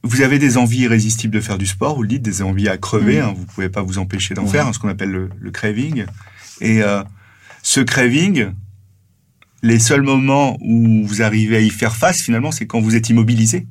Vous 0.03 0.21
avez 0.21 0.37
des 0.37 0.57
envies 0.57 0.81
irrésistibles 0.81 1.33
de 1.33 1.39
faire 1.39 1.57
du 1.57 1.65
sport, 1.65 1.95
vous 1.95 2.03
le 2.03 2.07
dites, 2.07 2.21
des 2.21 2.43
envies 2.43 2.69
à 2.69 2.77
crever. 2.77 3.19
Hein, 3.19 3.33
vous 3.35 3.45
pouvez 3.45 3.69
pas 3.69 3.81
vous 3.81 3.97
empêcher 3.97 4.35
d'en 4.35 4.45
faire, 4.45 4.67
hein, 4.67 4.73
ce 4.73 4.77
qu'on 4.77 4.87
appelle 4.87 5.09
le, 5.09 5.29
le, 5.39 5.49
craving. 5.49 6.05
Et 6.61 6.83
euh, 6.83 7.01
ce 7.63 7.79
craving, 7.79 8.51
les 9.65 9.79
seuls 9.79 10.03
moments 10.03 10.57
où 10.61 11.03
vous 11.03 11.23
arrivez 11.23 11.57
à 11.57 11.59
y 11.59 11.71
faire 11.71 11.95
face, 11.95 12.21
finalement, 12.21 12.51
c'est 12.51 12.67
quand 12.67 12.79
vous 12.79 12.95
êtes 12.95 13.09
immobilisé. 13.09 13.65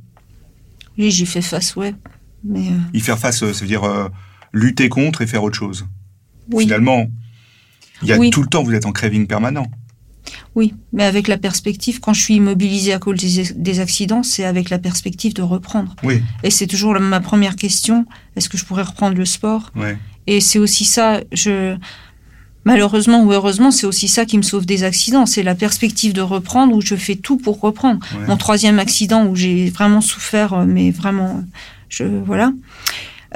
Oui, 0.98 1.12
j'y 1.12 1.24
fais 1.24 1.40
face, 1.40 1.76
ouais. 1.76 1.94
Mais 2.42 2.66
euh, 2.68 2.98
Y 2.98 3.00
faire 3.00 3.18
face, 3.18 3.44
euh, 3.44 3.52
ça 3.52 3.60
veut 3.60 3.68
dire 3.68 3.84
euh, 3.84 4.08
lutter 4.52 4.88
contre 4.88 5.22
et 5.22 5.26
faire 5.28 5.44
autre 5.44 5.56
chose. 5.56 5.86
Oui. 6.50 6.64
Finalement, 6.64 7.06
il 8.02 8.08
y 8.08 8.12
a 8.12 8.18
tout 8.30 8.42
le 8.42 8.48
temps, 8.48 8.64
vous 8.64 8.74
êtes 8.74 8.86
en 8.86 8.92
craving 8.92 9.28
permanent. 9.28 9.66
Oui, 10.56 10.74
mais 10.92 11.04
avec 11.04 11.28
la 11.28 11.38
perspective, 11.38 12.00
quand 12.00 12.12
je 12.12 12.22
suis 12.22 12.34
immobilisé 12.34 12.92
à 12.92 12.98
cause 12.98 13.20
des 13.54 13.80
accidents, 13.80 14.24
c'est 14.24 14.44
avec 14.44 14.70
la 14.70 14.80
perspective 14.80 15.32
de 15.32 15.42
reprendre. 15.42 15.94
Oui. 16.02 16.22
Et 16.42 16.50
c'est 16.50 16.66
toujours 16.66 16.98
ma 16.98 17.20
première 17.20 17.54
question 17.54 18.04
est-ce 18.34 18.48
que 18.48 18.58
je 18.58 18.64
pourrais 18.64 18.82
reprendre 18.82 19.16
le 19.16 19.24
sport? 19.24 19.70
Ouais. 19.76 19.96
Et 20.26 20.40
c'est 20.40 20.58
aussi 20.58 20.84
ça. 20.84 21.20
Je 21.30 21.76
malheureusement 22.64 23.22
ou 23.22 23.32
heureusement, 23.32 23.70
c'est 23.70 23.86
aussi 23.86 24.08
ça 24.08 24.24
qui 24.24 24.36
me 24.36 24.42
sauve 24.42 24.66
des 24.66 24.84
accidents. 24.84 25.26
C'est 25.26 25.42
la 25.42 25.54
perspective 25.54 26.12
de 26.12 26.20
reprendre 26.20 26.74
où 26.74 26.80
je 26.80 26.94
fais 26.94 27.16
tout 27.16 27.36
pour 27.36 27.60
reprendre. 27.60 28.00
Mon 28.26 28.36
troisième 28.36 28.78
accident 28.78 29.26
où 29.26 29.36
j'ai 29.36 29.70
vraiment 29.70 30.00
souffert, 30.00 30.54
euh, 30.54 30.64
mais 30.66 30.90
vraiment, 30.90 31.42
je 31.88 32.04
voilà. 32.04 32.52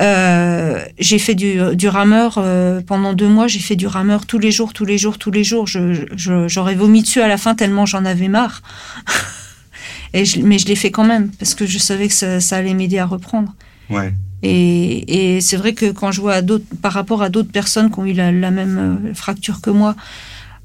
Euh, 0.01 0.85
j'ai 0.99 1.19
fait 1.19 1.35
du, 1.35 1.59
du 1.75 1.89
rameur 1.89 2.37
euh, 2.39 2.81
pendant 2.87 3.13
deux 3.15 3.29
mois. 3.29 3.49
J'ai 3.49 3.59
fait 3.59 3.77
du 3.77 3.87
rameur 3.87 4.27
tous 4.27 4.39
les 4.39 4.53
jours, 4.53 4.73
tous 4.73 4.85
les 4.85 4.99
jours, 4.99 5.19
tous 5.19 5.31
les 5.31 5.45
jours. 5.45 5.67
Je, 5.67 6.07
j'aurais 6.47 6.75
vomi 6.75 7.03
dessus 7.03 7.21
à 7.21 7.29
la 7.29 7.37
fin 7.37 7.55
tellement 7.55 7.87
j'en 7.87 8.05
avais 8.05 8.29
marre. 8.29 8.63
Et 10.15 10.25
je, 10.25 10.41
mais 10.41 10.59
je 10.59 10.67
l'ai 10.67 10.77
fait 10.77 10.91
quand 10.91 11.05
même 11.05 11.31
parce 11.39 11.55
que 11.55 11.67
je 11.67 11.79
savais 11.79 12.09
que 12.09 12.15
ça, 12.15 12.41
ça 12.41 12.57
allait 12.57 12.75
m'aider 12.75 12.99
à 12.99 13.05
reprendre. 13.05 13.55
Ouais. 13.91 14.15
Et, 14.43 15.37
et 15.37 15.41
c'est 15.41 15.57
vrai 15.57 15.73
que 15.75 15.91
quand 15.91 16.13
je 16.13 16.21
vois 16.21 16.43
d'autres, 16.43 16.65
par 16.81 16.93
rapport 16.93 17.23
à 17.23 17.29
d'autres 17.29 17.51
personnes 17.51 17.91
qui 17.91 17.99
ont 17.99 18.07
eu 18.07 18.13
la, 18.13 18.31
même 18.33 18.79
euh, 18.79 19.15
fracture 19.15 19.61
que 19.61 19.71
moi, 19.71 19.97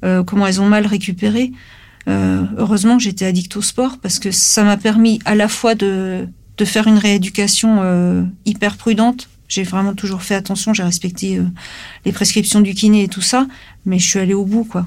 euh, 0.04 0.22
comment 0.22 0.46
elles 0.46 0.60
ont 0.60 0.68
mal 0.68 0.86
récupéré, 0.86 1.52
euh, 2.06 2.44
heureusement 2.58 2.98
que 2.98 3.02
j'étais 3.02 3.24
addict 3.24 3.56
au 3.56 3.62
sport 3.62 3.98
parce 3.98 4.18
que 4.18 4.30
ça 4.30 4.62
m'a 4.62 4.76
permis 4.76 5.20
à 5.24 5.34
la 5.34 5.48
fois 5.48 5.74
de, 5.74 6.28
de 6.58 6.64
faire 6.64 6.86
une 6.86 6.98
rééducation 6.98 7.78
euh, 7.82 8.24
hyper 8.44 8.76
prudente. 8.76 9.28
J'ai 9.48 9.62
vraiment 9.62 9.94
toujours 9.94 10.22
fait 10.22 10.34
attention, 10.34 10.74
j'ai 10.74 10.82
respecté 10.82 11.38
euh, 11.38 11.44
les 12.04 12.12
prescriptions 12.12 12.60
du 12.60 12.74
kiné 12.74 13.04
et 13.04 13.08
tout 13.08 13.22
ça, 13.22 13.46
mais 13.86 13.98
je 13.98 14.06
suis 14.06 14.18
allée 14.18 14.34
au 14.34 14.44
bout, 14.44 14.64
quoi. 14.64 14.86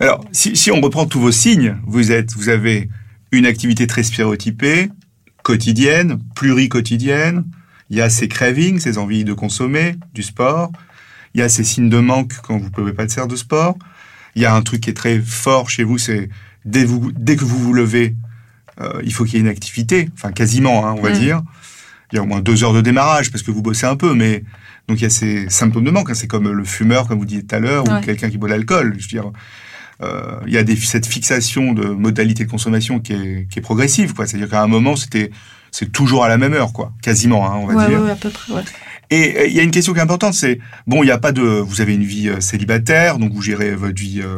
Alors, 0.00 0.24
si, 0.30 0.56
si 0.56 0.70
on 0.70 0.80
reprend 0.80 1.06
tous 1.06 1.20
vos 1.20 1.32
signes, 1.32 1.76
vous 1.86 2.12
êtes, 2.12 2.32
vous 2.34 2.48
avez 2.48 2.88
une 3.32 3.46
activité 3.46 3.86
très 3.86 4.04
stéréotypée, 4.04 4.90
quotidienne, 5.42 6.20
pluricotidienne, 6.36 7.44
il 7.90 7.96
y 7.96 8.00
a 8.00 8.10
ces 8.10 8.28
cravings, 8.28 8.78
ces 8.78 8.98
envies 8.98 9.24
de 9.24 9.32
consommer 9.32 9.96
du 10.14 10.22
sport. 10.22 10.70
Il 11.34 11.40
y 11.40 11.42
a 11.42 11.48
ces 11.48 11.64
signes 11.64 11.88
de 11.88 11.98
manque 11.98 12.34
quand 12.42 12.58
vous 12.58 12.66
ne 12.66 12.70
pouvez 12.70 12.92
pas 12.92 13.06
de 13.06 13.12
faire 13.12 13.26
de 13.26 13.36
sport. 13.36 13.76
Il 14.34 14.42
y 14.42 14.46
a 14.46 14.54
un 14.54 14.62
truc 14.62 14.82
qui 14.82 14.90
est 14.90 14.94
très 14.94 15.20
fort 15.20 15.70
chez 15.70 15.84
vous, 15.84 15.98
c'est 15.98 16.28
dès, 16.64 16.84
vous, 16.84 17.12
dès 17.12 17.36
que 17.36 17.44
vous 17.44 17.58
vous 17.58 17.72
levez, 17.72 18.14
euh, 18.80 19.00
il 19.04 19.12
faut 19.12 19.24
qu'il 19.24 19.34
y 19.34 19.36
ait 19.38 19.40
une 19.40 19.48
activité, 19.48 20.08
enfin 20.14 20.32
quasiment, 20.32 20.86
hein, 20.86 20.94
on 20.96 21.02
va 21.02 21.10
dire. 21.10 21.42
Il 22.12 22.16
y 22.16 22.18
a 22.18 22.22
au 22.22 22.26
moins 22.26 22.40
deux 22.40 22.64
heures 22.64 22.72
de 22.72 22.80
démarrage 22.80 23.30
parce 23.30 23.42
que 23.42 23.50
vous 23.50 23.62
bossez 23.62 23.86
un 23.86 23.96
peu, 23.96 24.14
mais 24.14 24.44
donc 24.86 24.98
il 24.98 25.02
y 25.02 25.06
a 25.06 25.10
ces 25.10 25.50
symptômes 25.50 25.84
de 25.84 25.90
manque. 25.90 26.10
Hein. 26.10 26.14
C'est 26.14 26.26
comme 26.26 26.50
le 26.50 26.64
fumeur, 26.64 27.06
comme 27.06 27.18
vous 27.18 27.26
disiez 27.26 27.44
tout 27.44 27.54
à 27.54 27.58
l'heure, 27.58 27.84
ou 27.84 28.00
quelqu'un 28.00 28.30
qui 28.30 28.38
boit 28.38 28.48
l'alcool. 28.48 28.94
Je 28.98 29.04
veux 29.04 29.08
dire, 29.08 29.30
euh, 30.02 30.40
il 30.46 30.52
y 30.52 30.58
a 30.58 30.62
des, 30.62 30.76
cette 30.76 31.06
fixation 31.06 31.72
de 31.72 31.86
modalité 31.86 32.44
de 32.44 32.50
consommation 32.50 33.00
qui 33.00 33.12
est, 33.12 33.48
qui 33.50 33.58
est 33.58 33.62
progressive, 33.62 34.14
quoi. 34.14 34.26
C'est-à-dire 34.26 34.48
qu'à 34.48 34.62
un 34.62 34.68
moment, 34.68 34.96
c'était 34.96 35.30
c'est 35.70 35.92
toujours 35.92 36.24
à 36.24 36.28
la 36.28 36.38
même 36.38 36.54
heure, 36.54 36.72
quoi, 36.72 36.92
quasiment, 37.02 37.50
hein, 37.50 37.56
on 37.60 37.66
va 37.66 37.74
ouais, 37.74 37.88
dire. 37.88 38.02
Ouais, 38.02 38.10
à 38.10 38.16
peu 38.16 38.30
près. 38.30 38.52
Ouais. 38.52 38.62
Et 39.10 39.48
il 39.48 39.56
y 39.56 39.60
a 39.60 39.62
une 39.62 39.70
question 39.70 39.94
qui 39.94 40.00
est 40.00 40.02
importante, 40.02 40.34
c'est 40.34 40.58
bon, 40.86 41.02
il 41.02 41.06
n'y 41.06 41.12
a 41.12 41.18
pas 41.18 41.32
de, 41.32 41.40
vous 41.40 41.80
avez 41.80 41.94
une 41.94 42.04
vie 42.04 42.28
euh, 42.28 42.40
célibataire, 42.40 43.18
donc 43.18 43.32
vous 43.32 43.40
gérez 43.40 43.74
votre 43.74 43.98
vie 43.98 44.20
euh, 44.20 44.36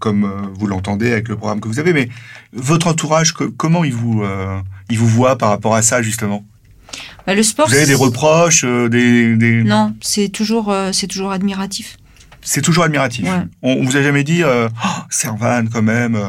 comme 0.00 0.24
euh, 0.24 0.48
vous 0.54 0.66
l'entendez 0.66 1.12
avec 1.12 1.28
le 1.28 1.36
programme 1.36 1.60
que 1.60 1.68
vous 1.68 1.78
avez, 1.78 1.94
mais 1.94 2.10
votre 2.52 2.88
entourage, 2.88 3.32
que, 3.32 3.44
comment 3.44 3.84
il 3.84 3.94
vous, 3.94 4.22
euh, 4.22 4.60
il 4.90 4.98
vous 4.98 5.08
voit 5.08 5.38
par 5.38 5.48
rapport 5.48 5.74
à 5.74 5.80
ça 5.80 6.02
justement? 6.02 6.44
Bah, 7.26 7.34
Le 7.34 7.42
sport. 7.42 7.68
Vous 7.68 7.74
avez 7.74 7.86
des 7.86 7.94
reproches, 7.94 8.64
des, 8.66 9.34
des, 9.36 9.62
Non, 9.62 9.94
c'est 10.02 10.28
toujours, 10.28 10.74
c'est 10.92 11.06
toujours 11.06 11.32
admiratif. 11.32 11.96
C'est 12.42 12.60
toujours 12.60 12.84
admiratif. 12.84 13.24
Ouais. 13.24 13.46
On, 13.62 13.74
on 13.74 13.84
vous 13.84 13.96
a 13.96 14.02
jamais 14.02 14.24
dit, 14.24 14.42
euh, 14.42 14.68
oh, 14.84 14.88
Servan 15.08 15.64
quand 15.72 15.82
même. 15.82 16.20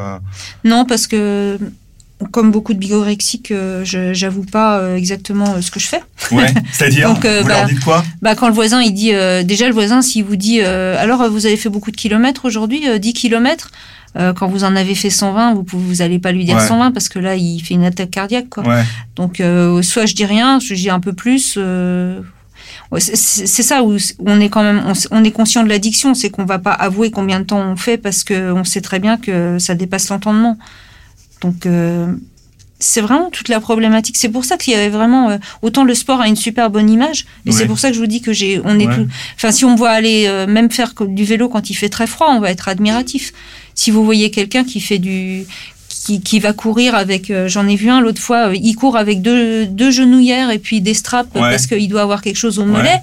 Non, 0.64 0.86
parce 0.86 1.06
que 1.06 1.58
comme 2.30 2.50
beaucoup 2.50 2.74
de 2.74 2.78
bigorexiques, 2.78 3.50
euh, 3.50 3.84
j'avoue 3.84 4.44
pas 4.44 4.78
euh, 4.78 4.96
exactement 4.96 5.54
euh, 5.54 5.60
ce 5.60 5.70
que 5.70 5.80
je 5.80 5.86
fais. 5.86 6.02
Ouais, 6.30 6.46
c'est-à-dire 6.72 7.12
Vous 7.12 7.20
bah, 7.20 7.42
leur 7.42 7.66
dites 7.66 7.80
quoi? 7.80 8.04
Bah, 8.22 8.34
Quand 8.34 8.48
le 8.48 8.54
voisin, 8.54 8.80
il 8.82 8.92
dit... 8.92 9.12
déjà, 9.44 9.66
le 9.66 9.74
voisin, 9.74 10.02
s'il 10.02 10.24
vous 10.24 10.36
dit... 10.36 10.60
alors, 10.60 11.28
vous 11.28 11.46
avez 11.46 11.56
fait 11.56 11.68
beaucoup 11.68 11.90
de 11.90 11.96
kilomètres 11.96 12.44
aujourd'hui 12.44 12.84
10 12.98 13.12
kilomètres 13.12 13.70
quand 14.36 14.46
vous 14.46 14.62
en 14.62 14.76
avez 14.76 14.94
fait 14.94 15.10
120, 15.10 15.54
vous 15.54 15.64
pouvez, 15.64 15.84
vous 15.84 16.00
allez 16.00 16.20
pas 16.20 16.30
lui 16.30 16.44
dire 16.44 16.56
ouais. 16.56 16.68
120 16.68 16.92
parce 16.92 17.08
que 17.08 17.18
là, 17.18 17.34
il 17.34 17.58
fait 17.58 17.74
une 17.74 17.82
attaque 17.82 18.12
cardiaque. 18.12 18.48
Quoi. 18.48 18.62
Ouais. 18.62 18.84
Donc, 19.16 19.42
soit 19.82 20.06
je 20.06 20.14
dis 20.14 20.24
rien, 20.24 20.60
je 20.60 20.74
dis 20.74 20.88
un 20.88 21.00
peu 21.00 21.12
plus. 21.12 21.58
c'est 22.98 23.62
ça 23.62 23.82
où 23.82 23.96
on 24.24 24.40
est 24.40 24.48
quand 24.48 24.62
même, 24.62 24.82
on, 24.86 24.92
on 25.10 25.24
est 25.24 25.32
conscient 25.32 25.64
de 25.64 25.68
l'addiction, 25.68 26.14
c'est 26.14 26.30
qu'on 26.30 26.44
va 26.44 26.60
pas 26.60 26.72
avouer 26.72 27.10
combien 27.10 27.40
de 27.40 27.44
temps 27.44 27.60
on 27.60 27.74
fait 27.74 27.98
parce 27.98 28.22
que 28.22 28.52
on 28.52 28.62
sait 28.62 28.80
très 28.80 29.00
bien 29.00 29.16
que 29.16 29.58
ça 29.58 29.74
dépasse 29.74 30.08
l'entendement. 30.10 30.56
Donc 31.44 31.66
euh, 31.66 32.06
c'est 32.80 33.00
vraiment 33.00 33.30
toute 33.30 33.48
la 33.48 33.60
problématique. 33.60 34.16
C'est 34.18 34.28
pour 34.28 34.44
ça 34.44 34.56
qu'il 34.56 34.72
y 34.72 34.76
avait 34.76 34.88
vraiment 34.88 35.30
euh, 35.30 35.38
autant 35.62 35.84
le 35.84 35.94
sport 35.94 36.20
a 36.20 36.26
une 36.28 36.36
super 36.36 36.70
bonne 36.70 36.90
image, 36.90 37.24
et 37.46 37.50
ouais. 37.50 37.56
c'est 37.56 37.66
pour 37.66 37.78
ça 37.78 37.88
que 37.88 37.94
je 37.94 38.00
vous 38.00 38.06
dis 38.06 38.20
que 38.20 38.32
j'ai, 38.32 38.60
on 38.64 38.78
est, 38.80 38.86
Ouais. 38.86 38.94
tout- 38.96 39.06
enfin 39.36 39.52
si 39.52 39.64
on 39.64 39.72
me 39.72 39.76
voit 39.76 39.90
aller 39.90 40.24
euh, 40.26 40.46
même 40.46 40.70
faire 40.70 40.92
du 41.06 41.24
vélo 41.24 41.48
quand 41.48 41.70
il 41.70 41.74
fait 41.74 41.88
très 41.88 42.06
froid, 42.06 42.28
on 42.30 42.40
va 42.40 42.50
être 42.50 42.68
admiratif. 42.68 43.32
Si 43.74 43.90
vous 43.90 44.04
voyez 44.04 44.30
quelqu'un 44.30 44.64
qui 44.64 44.80
fait 44.80 44.98
du 44.98 45.44
qui, 45.88 46.20
qui 46.20 46.38
va 46.40 46.52
courir 46.52 46.94
avec, 46.94 47.30
euh, 47.30 47.48
j'en 47.48 47.66
ai 47.66 47.76
vu 47.76 47.88
un 47.88 48.00
l'autre 48.02 48.20
fois, 48.20 48.50
il 48.54 48.74
court 48.74 48.96
avec 48.98 49.22
deux, 49.22 49.64
deux 49.64 49.90
genouillères 49.90 50.50
et 50.50 50.58
puis 50.58 50.82
des 50.82 50.92
straps 50.92 51.34
Ouais. 51.34 51.40
parce 51.50 51.66
qu'il 51.66 51.88
doit 51.88 52.02
avoir 52.02 52.20
quelque 52.20 52.36
chose 52.36 52.58
au 52.58 52.66
mollet. 52.66 53.00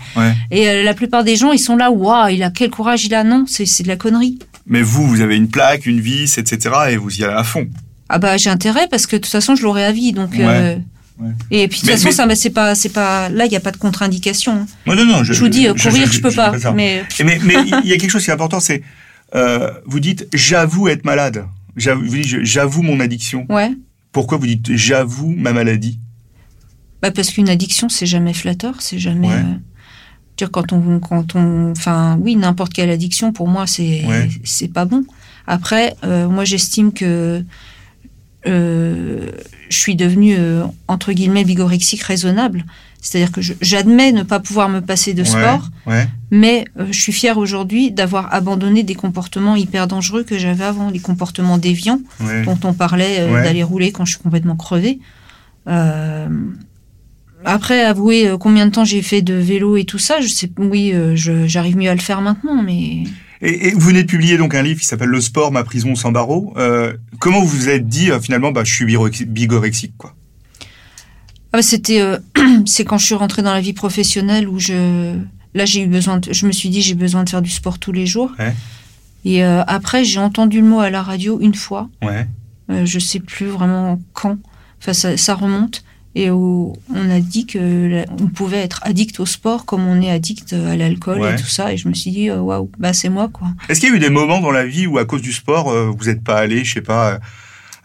Et 0.51 0.83
la 0.83 0.93
plupart 0.93 1.23
des 1.23 1.35
gens, 1.35 1.51
ils 1.51 1.57
sont 1.59 1.75
là, 1.77 1.89
waouh, 1.89 2.27
il 2.29 2.43
a 2.43 2.51
quel 2.51 2.69
courage 2.69 3.05
il 3.05 3.15
a. 3.15 3.23
Non, 3.23 3.45
c'est 3.47 3.65
de 3.83 3.87
la 3.87 3.95
connerie. 3.95 4.37
Mais 4.67 4.83
vous, 4.83 5.07
vous 5.07 5.21
avez 5.21 5.35
une 5.35 5.47
plaque, 5.47 5.87
une 5.87 5.99
vis, 5.99 6.37
etc. 6.37 6.75
Et 6.91 6.97
vous 6.97 7.09
y 7.19 7.23
allez 7.23 7.33
à 7.33 7.43
fond. 7.43 7.67
Ah 8.13 8.19
bah 8.19 8.35
j'ai 8.37 8.49
intérêt 8.49 8.87
parce 8.89 9.07
que 9.07 9.15
de 9.15 9.21
toute 9.21 9.31
façon 9.31 9.55
je 9.55 9.63
l'aurai 9.63 9.85
à 9.85 9.91
vie 9.91 10.11
donc. 10.11 10.31
Ouais. 10.33 10.39
euh, 10.45 10.75
Ouais. 11.19 11.29
Et 11.51 11.67
puis 11.67 11.81
de 11.81 11.85
toute 11.85 11.91
façon 11.91 12.05
mais- 12.07 12.11
ça 12.13 12.25
bah, 12.25 12.35
c'est 12.35 12.49
pas 12.49 12.73
c'est 12.73 12.89
pas 12.89 13.29
là 13.29 13.45
il 13.45 13.51
y 13.51 13.55
a 13.55 13.59
pas 13.59 13.69
de 13.71 13.77
contre-indication. 13.77 14.53
hein. 14.53 14.65
Non, 14.87 14.95
non, 14.95 15.05
non. 15.05 15.23
Je, 15.23 15.33
vous 15.33 15.49
dis 15.49 15.67
euh, 15.67 15.73
courir 15.75 16.11
je, 16.11 16.19
peux 16.19 16.29
dis 16.29 16.35
pas, 16.35 16.51
mais 16.73 17.03
Mais 17.23 17.37
mais 17.43 17.55
il 17.83 17.89
y 17.89 17.93
a 17.93 17.97
quelque 17.97 18.09
chose 18.09 18.23
qui 18.23 18.31
est 18.31 18.33
important, 18.33 18.59
c'est 18.59 18.81
euh, 19.35 19.69
vous 19.85 19.99
dites 19.99 20.27
j'avoue 20.33 20.87
être 20.87 21.05
malade. 21.05 21.45
J'avoue, 21.77 22.01
vous 22.05 22.15
dites, 22.15 22.27
je- 22.27 22.43
j'avoue 22.43 22.81
mon 22.81 22.99
addiction. 22.99 23.45
ouais. 23.49 23.71
Pourquoi 24.11 24.37
vous 24.39 24.47
dites 24.47 24.75
j'avoue 24.75 25.29
ma 25.37 25.53
maladie? 25.53 25.99
Bah 27.03 27.11
parce 27.11 27.29
qu'une 27.29 27.49
addiction 27.49 27.87
c'est 27.87 28.05
jamais 28.07 28.33
flatteur, 28.33 28.75
c'est 28.79 28.97
jamais. 28.99 29.27
Ouais. 29.27 29.33
euh, 29.35 29.57
dire 30.37 30.49
quand 30.51 30.73
on 30.73 30.99
quand 30.99 31.35
on 31.35 31.71
enfin 31.71 32.17
oui 32.19 32.35
n'importe 32.35 32.73
quelle 32.73 32.89
addiction 32.89 33.31
pour 33.31 33.47
moi 33.47 33.67
c'est 33.67 34.03
Ouais. 34.05 34.27
c'est 34.43 34.69
pas 34.69 34.85
bon. 34.85 35.03
Après 35.45 35.95
euh, 36.03 36.27
moi 36.27 36.45
j'estime 36.45 36.91
que 36.93 37.43
euh, 38.47 39.29
je 39.69 39.77
suis 39.77 39.95
devenue 39.95 40.35
euh, 40.37 40.63
entre 40.87 41.13
guillemets 41.13 41.43
bigorexique 41.43 42.03
raisonnable. 42.03 42.65
C'est-à-dire 43.03 43.31
que 43.31 43.41
j'admets 43.61 44.11
ne 44.11 44.21
pas 44.21 44.39
pouvoir 44.39 44.69
me 44.69 44.79
passer 44.79 45.15
de 45.15 45.21
Ouais, 45.23 45.27
sport, 45.27 45.69
Ouais. 45.87 46.07
mais 46.29 46.65
euh, 46.79 46.85
je 46.91 47.01
suis 47.01 47.11
fière 47.11 47.39
aujourd'hui 47.39 47.89
d'avoir 47.91 48.31
abandonné 48.31 48.83
des 48.83 48.93
comportements 48.93 49.55
hyper 49.55 49.87
dangereux 49.87 50.23
que 50.23 50.37
j'avais 50.37 50.63
avant, 50.63 50.91
les 50.91 50.99
comportements 50.99 51.57
déviants 51.57 51.99
ouais. 52.19 52.43
dont 52.43 52.59
on 52.63 52.73
parlait 52.73 53.17
euh, 53.21 53.41
d'aller 53.43 53.63
rouler 53.63 53.91
quand 53.91 54.05
je 54.05 54.13
suis 54.13 54.21
complètement 54.21 54.55
crevée. 54.55 54.99
Euh, 55.67 56.27
après, 57.43 57.81
avouer 57.83 58.27
euh, 58.27 58.37
combien 58.37 58.67
de 58.67 58.71
temps 58.71 58.85
j'ai 58.85 59.01
fait 59.01 59.23
de 59.23 59.33
vélo 59.33 59.77
et 59.77 59.85
tout 59.85 59.97
ça, 59.97 60.21
je 60.21 60.27
sais, 60.27 60.51
oui, 60.59 60.91
euh, 60.93 61.15
j'arrive 61.15 61.77
mieux 61.77 61.89
à 61.89 61.95
le 61.95 62.01
faire 62.01 62.21
maintenant, 62.21 62.61
mais 62.61 63.03
Et, 63.41 63.67
et 63.69 63.71
vous 63.71 63.79
venez 63.79 64.03
de 64.03 64.07
publier 64.07 64.37
donc 64.37 64.53
un 64.55 64.61
livre 64.61 64.79
qui 64.79 64.85
s'appelle 64.85 65.09
Le 65.09 65.21
sport, 65.21 65.51
ma 65.51 65.63
prison 65.63 65.95
sans 65.95 66.11
barreaux. 66.11 66.53
Euh, 66.57 66.93
comment 67.19 67.39
vous 67.41 67.47
vous 67.47 67.69
êtes 67.69 67.87
dit 67.87 68.11
euh, 68.11 68.19
finalement, 68.19 68.51
bah, 68.51 68.63
je 68.63 68.73
suis 68.73 68.85
bigorexi- 68.85 69.25
bigorexique 69.25 69.93
quoi? 69.97 70.15
Ah 71.53 71.57
bah, 71.57 71.61
c'était, 71.61 72.01
euh, 72.01 72.17
c'est 72.65 72.85
quand 72.85 72.97
je 72.97 73.05
suis 73.05 73.15
rentrée 73.15 73.41
dans 73.41 73.53
la 73.53 73.61
vie 73.61 73.73
professionnelle 73.73 74.47
où 74.47 74.59
je, 74.59 75.15
là 75.55 75.65
j'ai 75.65 75.81
eu 75.83 75.87
besoin, 75.87 76.17
de- 76.17 76.31
je 76.31 76.45
me 76.45 76.51
suis 76.51 76.69
dit 76.69 76.81
j'ai 76.81 76.93
besoin 76.95 77.23
de 77.23 77.29
faire 77.29 77.41
du 77.41 77.49
sport 77.49 77.79
tous 77.79 77.91
les 77.91 78.05
jours. 78.05 78.31
Ouais. 78.39 78.53
Et 79.25 79.43
après 79.43 80.03
j'ai 80.03 80.19
entendu 80.19 80.61
le 80.61 80.67
mot 80.67 80.79
à 80.79 80.89
la 80.89 81.03
radio 81.03 81.39
une 81.41 81.53
fois, 81.53 81.89
Ouais. 82.01 82.25
je 82.85 82.97
sais 82.99 83.19
plus 83.19 83.45
vraiment 83.47 84.01
quand. 84.13 84.37
Enfin 84.81 84.93
ça, 84.93 85.15
ça 85.17 85.35
remonte 85.35 85.83
et 86.13 86.29
où 86.29 86.73
on 86.93 87.09
a 87.09 87.19
dit 87.21 87.45
que 87.45 88.03
on 88.21 88.27
pouvait 88.27 88.57
être 88.59 88.81
addict 88.83 89.19
au 89.21 89.25
sport 89.25 89.63
comme 89.65 89.87
on 89.87 90.01
est 90.01 90.11
addict 90.11 90.53
à 90.53 90.75
l'alcool 90.75 91.21
Ouais. 91.21 91.33
et 91.33 91.35
tout 91.37 91.45
ça. 91.47 91.71
Et 91.71 91.77
je 91.77 91.87
me 91.87 91.93
suis 91.93 92.11
dit 92.11 92.29
euh, 92.29 92.39
waouh, 92.39 92.69
bah 92.77 92.91
c'est 92.93 93.09
moi 93.09 93.29
quoi. 93.31 93.47
Est-ce 93.69 93.79
qu'il 93.79 93.89
y 93.89 93.93
a 93.93 93.95
eu 93.95 93.99
des 93.99 94.09
moments 94.09 94.41
dans 94.41 94.51
la 94.51 94.65
vie 94.65 94.87
où, 94.87 94.97
à 94.97 95.05
cause 95.05 95.21
du 95.21 95.31
sport, 95.31 95.69
euh, 95.71 95.89
vous 95.97 96.05
n'êtes 96.05 96.23
pas 96.23 96.37
allé, 96.37 96.63
je 96.65 96.73
sais 96.73 96.81
pas, 96.81 97.19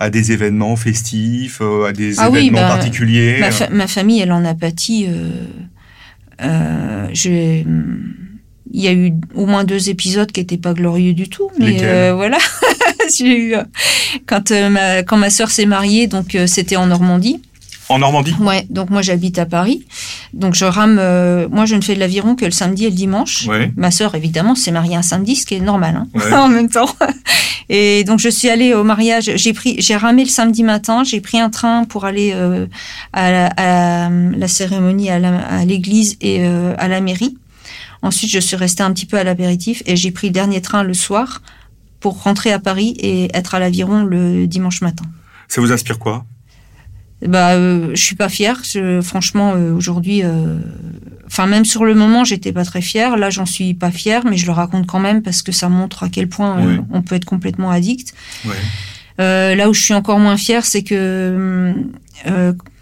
à 0.01 0.11
des 0.11 0.33
événements 0.33 0.75
festifs, 0.77 1.59
euh, 1.61 1.85
à 1.87 1.93
des 1.93 2.19
Ah 2.19 2.29
oui, 2.31 2.39
événements 2.41 2.61
bah, 2.63 2.69
particuliers 2.69 3.37
Ma, 3.39 3.51
fa- 3.53 3.71
ma 3.71 3.87
famille, 3.87 4.21
elle 4.21 4.33
en 4.33 4.45
a 4.45 4.55
pâti. 4.55 5.07
euh, 5.09 5.31
euh, 6.43 7.07
j'ai- 7.13 7.65
il 8.73 8.83
y 8.83 8.89
a 8.89 8.93
eu 8.93 9.13
au 9.35 9.47
moins 9.47 9.65
deux 9.65 9.89
épisodes 9.89 10.31
qui 10.33 10.41
n'étaient 10.41 10.59
pas 10.59 10.75
glorieux 10.75 11.15
du 11.15 11.29
tout, 11.29 11.49
mais 11.59 11.79
euh, 11.83 12.13
voilà. 12.15 12.39
Eu, 13.21 13.55
quand 14.27 14.51
ma 14.51 15.05
quand 15.05 15.17
ma 15.17 15.31
sœur 15.31 15.51
s'est 15.53 15.65
mariée, 15.65 16.09
donc 16.09 16.37
c'était 16.47 16.75
en 16.75 16.87
Normandie. 16.89 17.41
En 17.89 17.99
Normandie 18.01 18.35
Ouais, 18.41 18.67
donc 18.69 18.91
moi 18.91 19.01
j'habite 19.03 19.39
à 19.39 19.47
Paris, 19.47 19.87
donc 20.33 20.55
je 20.55 20.65
rame. 20.65 20.97
euh, 20.99 21.49
moi 21.51 21.67
je 21.67 21.77
ne 21.77 21.81
fais 21.81 21.95
de 21.95 22.01
l'aviron 22.01 22.35
que 22.35 22.45
le 22.45 22.51
samedi 22.51 22.85
et 22.87 22.91
le 22.91 22.97
dimanche. 22.97 23.47
Ouais. 23.47 23.71
Ma 23.77 23.91
sœur 23.93 24.15
évidemment 24.17 24.55
s'est 24.57 24.73
mariée 24.73 24.97
un 24.97 25.03
samedi, 25.03 25.37
ce 25.37 25.47
qui 25.47 25.55
est 25.55 25.61
normal 25.61 25.95
hein, 25.97 26.09
Ouais. 26.15 26.33
en 26.35 26.49
même 26.49 26.69
temps. 26.69 26.89
Et 27.69 28.03
donc 28.05 28.19
je 28.21 28.29
suis 28.29 28.49
allée 28.49 28.75
au 28.75 28.83
mariage. 28.85 29.31
J'ai 29.37 29.53
pris, 29.53 29.77
j'ai 29.79 29.97
ramé 29.97 30.25
le 30.25 30.29
samedi 30.31 30.63
matin. 30.65 31.05
J'ai 31.05 31.21
pris 31.21 31.39
un 31.41 31.51
train 31.51 31.85
pour 31.85 32.05
aller 32.05 32.33
euh, 32.35 32.67
à, 33.13 33.31
la, 33.31 33.47
à 33.57 34.11
la 34.11 34.49
cérémonie 34.49 35.11
à 35.11 35.65
l'église 35.65 36.17
et 36.21 36.45
euh, 36.45 36.75
à 36.79 36.89
la 36.89 37.01
mairie. 37.01 37.37
Ensuite 38.03 38.31
je 38.31 38.39
suis 38.41 38.57
restée 38.57 38.83
un 38.83 38.93
petit 38.93 39.07
peu 39.07 39.17
à 39.19 39.25
l'apéritif 39.25 39.83
et 39.87 39.97
j'ai 39.97 40.11
pris 40.11 40.29
le 40.29 40.33
dernier 40.33 40.61
train 40.61 40.83
le 40.83 40.95
soir 40.95 41.41
pour 42.01 42.23
rentrer 42.23 42.53
à 42.53 42.59
Paris 42.59 42.95
et 42.99 43.31
être 43.37 43.55
à 43.55 43.59
l'aviron 43.59 44.03
le 44.05 44.47
dimanche 44.47 44.81
matin. 44.81 45.05
Ça 45.49 45.61
vous 45.61 45.73
inspire 45.73 45.99
quoi? 45.99 46.25
Bah, 47.25 47.53
euh, 47.55 47.91
je 47.95 48.03
suis 48.03 48.17
pas 48.17 48.29
fière. 48.29 48.61
Je- 48.63 49.01
franchement, 49.01 49.55
euh, 49.57 49.73
aujourd'hui, 49.73 50.23
euh, 50.23 50.59
enfin 51.27 51.47
même 51.47 51.65
sur 51.65 51.85
le 51.85 51.95
moment, 51.95 52.25
j'étais 52.25 52.53
pas 52.53 52.65
très 52.65 52.83
fière. 52.83 53.17
Là, 53.17 53.31
j'en 53.31 53.47
suis 53.47 53.73
pas 53.75 53.91
fière, 53.91 54.25
mais 54.27 54.37
je 54.37 54.45
le 54.47 54.53
raconte 54.53 54.87
quand 54.87 55.01
même 55.01 55.23
parce 55.23 55.41
que 55.43 55.51
ça 55.53 55.69
montre 55.69 56.03
à 56.03 56.09
quel 56.11 56.29
point 56.29 56.59
euh, 56.59 56.77
Oui. 56.77 56.85
on 56.93 57.03
peut 57.03 57.15
être 57.15 57.25
complètement 57.25 57.71
addict. 57.71 58.13
Là 59.19 59.69
où 59.69 59.73
je 59.75 59.81
suis 59.83 59.95
encore 59.95 60.19
moins 60.19 60.37
fière, 60.37 60.65
c'est 60.67 60.83
que 60.83 61.75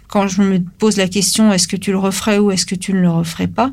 quand 0.07 0.27
je 0.27 0.41
me 0.41 0.59
pose 0.59 0.97
la 0.97 1.07
question, 1.07 1.53
est-ce 1.53 1.67
que 1.67 1.77
tu 1.77 1.91
le 1.91 1.97
referais 1.97 2.37
ou 2.39 2.51
est-ce 2.51 2.65
que 2.65 2.75
tu 2.75 2.91
ne 2.93 2.99
le 2.99 3.09
referais 3.09 3.47
pas 3.47 3.71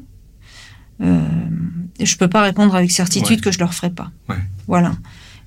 Je 1.00 2.16
peux 2.16 2.28
pas 2.28 2.42
répondre 2.42 2.74
avec 2.76 2.90
certitude 2.92 3.38
Ouais. 3.38 3.42
que 3.42 3.50
je 3.50 3.58
le 3.58 3.64
referais 3.64 3.90
pas. 3.90 4.10
Ouais. 4.28 4.36
Voilà. 4.68 4.92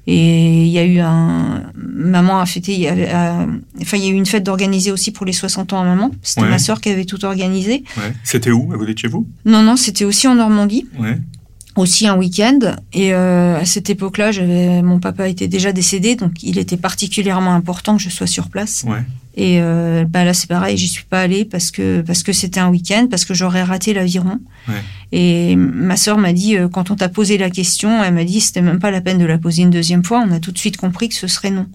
Et 0.08 0.66
il 0.66 0.72
y 0.72 0.78
a 0.78 0.86
eu 0.86 1.00
un 1.00 1.64
maman 1.76 2.40
a 2.40 2.46
fêté, 2.46 2.74
il 2.74 2.80
y 2.82 2.88
avait, 2.88 3.10
euh, 3.12 3.46
enfin 3.82 3.98
il 3.98 4.04
y 4.04 4.08
a 4.08 4.12
eu 4.12 4.14
une 4.16 4.28
fête 4.28 4.44
d'organiser 4.44 4.92
aussi 4.92 5.12
pour 5.12 5.26
les 5.26 5.34
60 5.34 5.74
ans 5.74 5.82
à 5.82 5.84
maman. 5.84 6.12
C'était 6.22 6.42
Ouais. 6.44 6.50
ma 6.50 6.60
sœur 6.60 6.80
qui 6.80 6.90
avait 6.90 7.06
tout 7.06 7.26
organisé. 7.26 7.84
Ouais. 7.98 8.14
C'était 8.24 8.52
où? 8.52 8.72
À 8.74 8.78
côté 8.78 8.94
de 8.94 9.00
chez 9.00 9.08
vous? 9.08 9.28
Non 9.46 9.64
non, 9.64 9.76
c'était 9.76 10.06
aussi 10.06 10.28
en 10.28 10.36
Normandie 10.36 10.86
Ouais. 11.00 11.18
aussi 11.76 12.06
un 12.08 12.16
week-end. 12.18 12.60
Et 12.94 13.14
euh, 13.16 13.60
à 13.60 13.66
cette 13.66 13.90
époque-là, 13.90 14.32
j'avais 14.32 14.84
mon 14.84 15.00
papa 15.00 15.28
était 15.28 15.48
déjà 15.48 15.72
décédé, 15.72 16.16
donc 16.16 16.44
il 16.44 16.60
était 16.60 16.78
particulièrement 16.78 17.56
important 17.56 17.98
que 17.98 18.04
je 18.04 18.10
sois 18.10 18.28
sur 18.28 18.50
place. 18.50 18.86
Et 19.38 19.60
euh, 19.60 20.06
bah 20.08 20.24
là, 20.24 20.34
c'est 20.34 20.48
pareil, 20.48 20.78
j'y 20.78 20.88
suis 20.88 21.04
pas 21.04 21.20
allée 21.22 21.44
parce 21.44 21.70
que 21.70 22.00
parce 22.02 22.24
que 22.24 22.32
c'était 22.32 22.62
un 22.62 22.70
week-end, 22.70 23.08
parce 23.10 23.26
que 23.26 23.34
j'aurais 23.34 23.64
raté 23.64 23.94
l'aviron. 23.94 24.40
Ouais. 24.70 24.76
Et 25.12 25.56
ma 25.58 25.98
sœur 25.98 26.18
m'a 26.18 26.32
dit 26.32 26.56
euh, 26.58 26.70
quand 26.70 26.90
on 26.90 26.96
t'a 26.96 27.10
posé 27.10 27.38
la 27.38 27.50
question, 27.50 28.02
elle 28.02 28.14
m'a 28.14 28.24
dit 28.24 28.40
c'était 28.40 28.62
même 28.62 28.80
pas 28.80 28.92
la 28.92 29.02
peine 29.02 29.18
de 29.18 29.26
la 29.26 29.38
poser 29.38 29.64
une 29.64 29.72
deuxième 29.72 30.06
fois. 30.06 30.24
On 30.26 30.32
a 30.32 30.40
tout 30.40 30.52
de 30.54 30.58
suite 30.58 30.78
compris 30.78 31.10
que 31.10 31.16
ce 31.16 31.28
serait 31.28 31.52
non. 31.52 31.68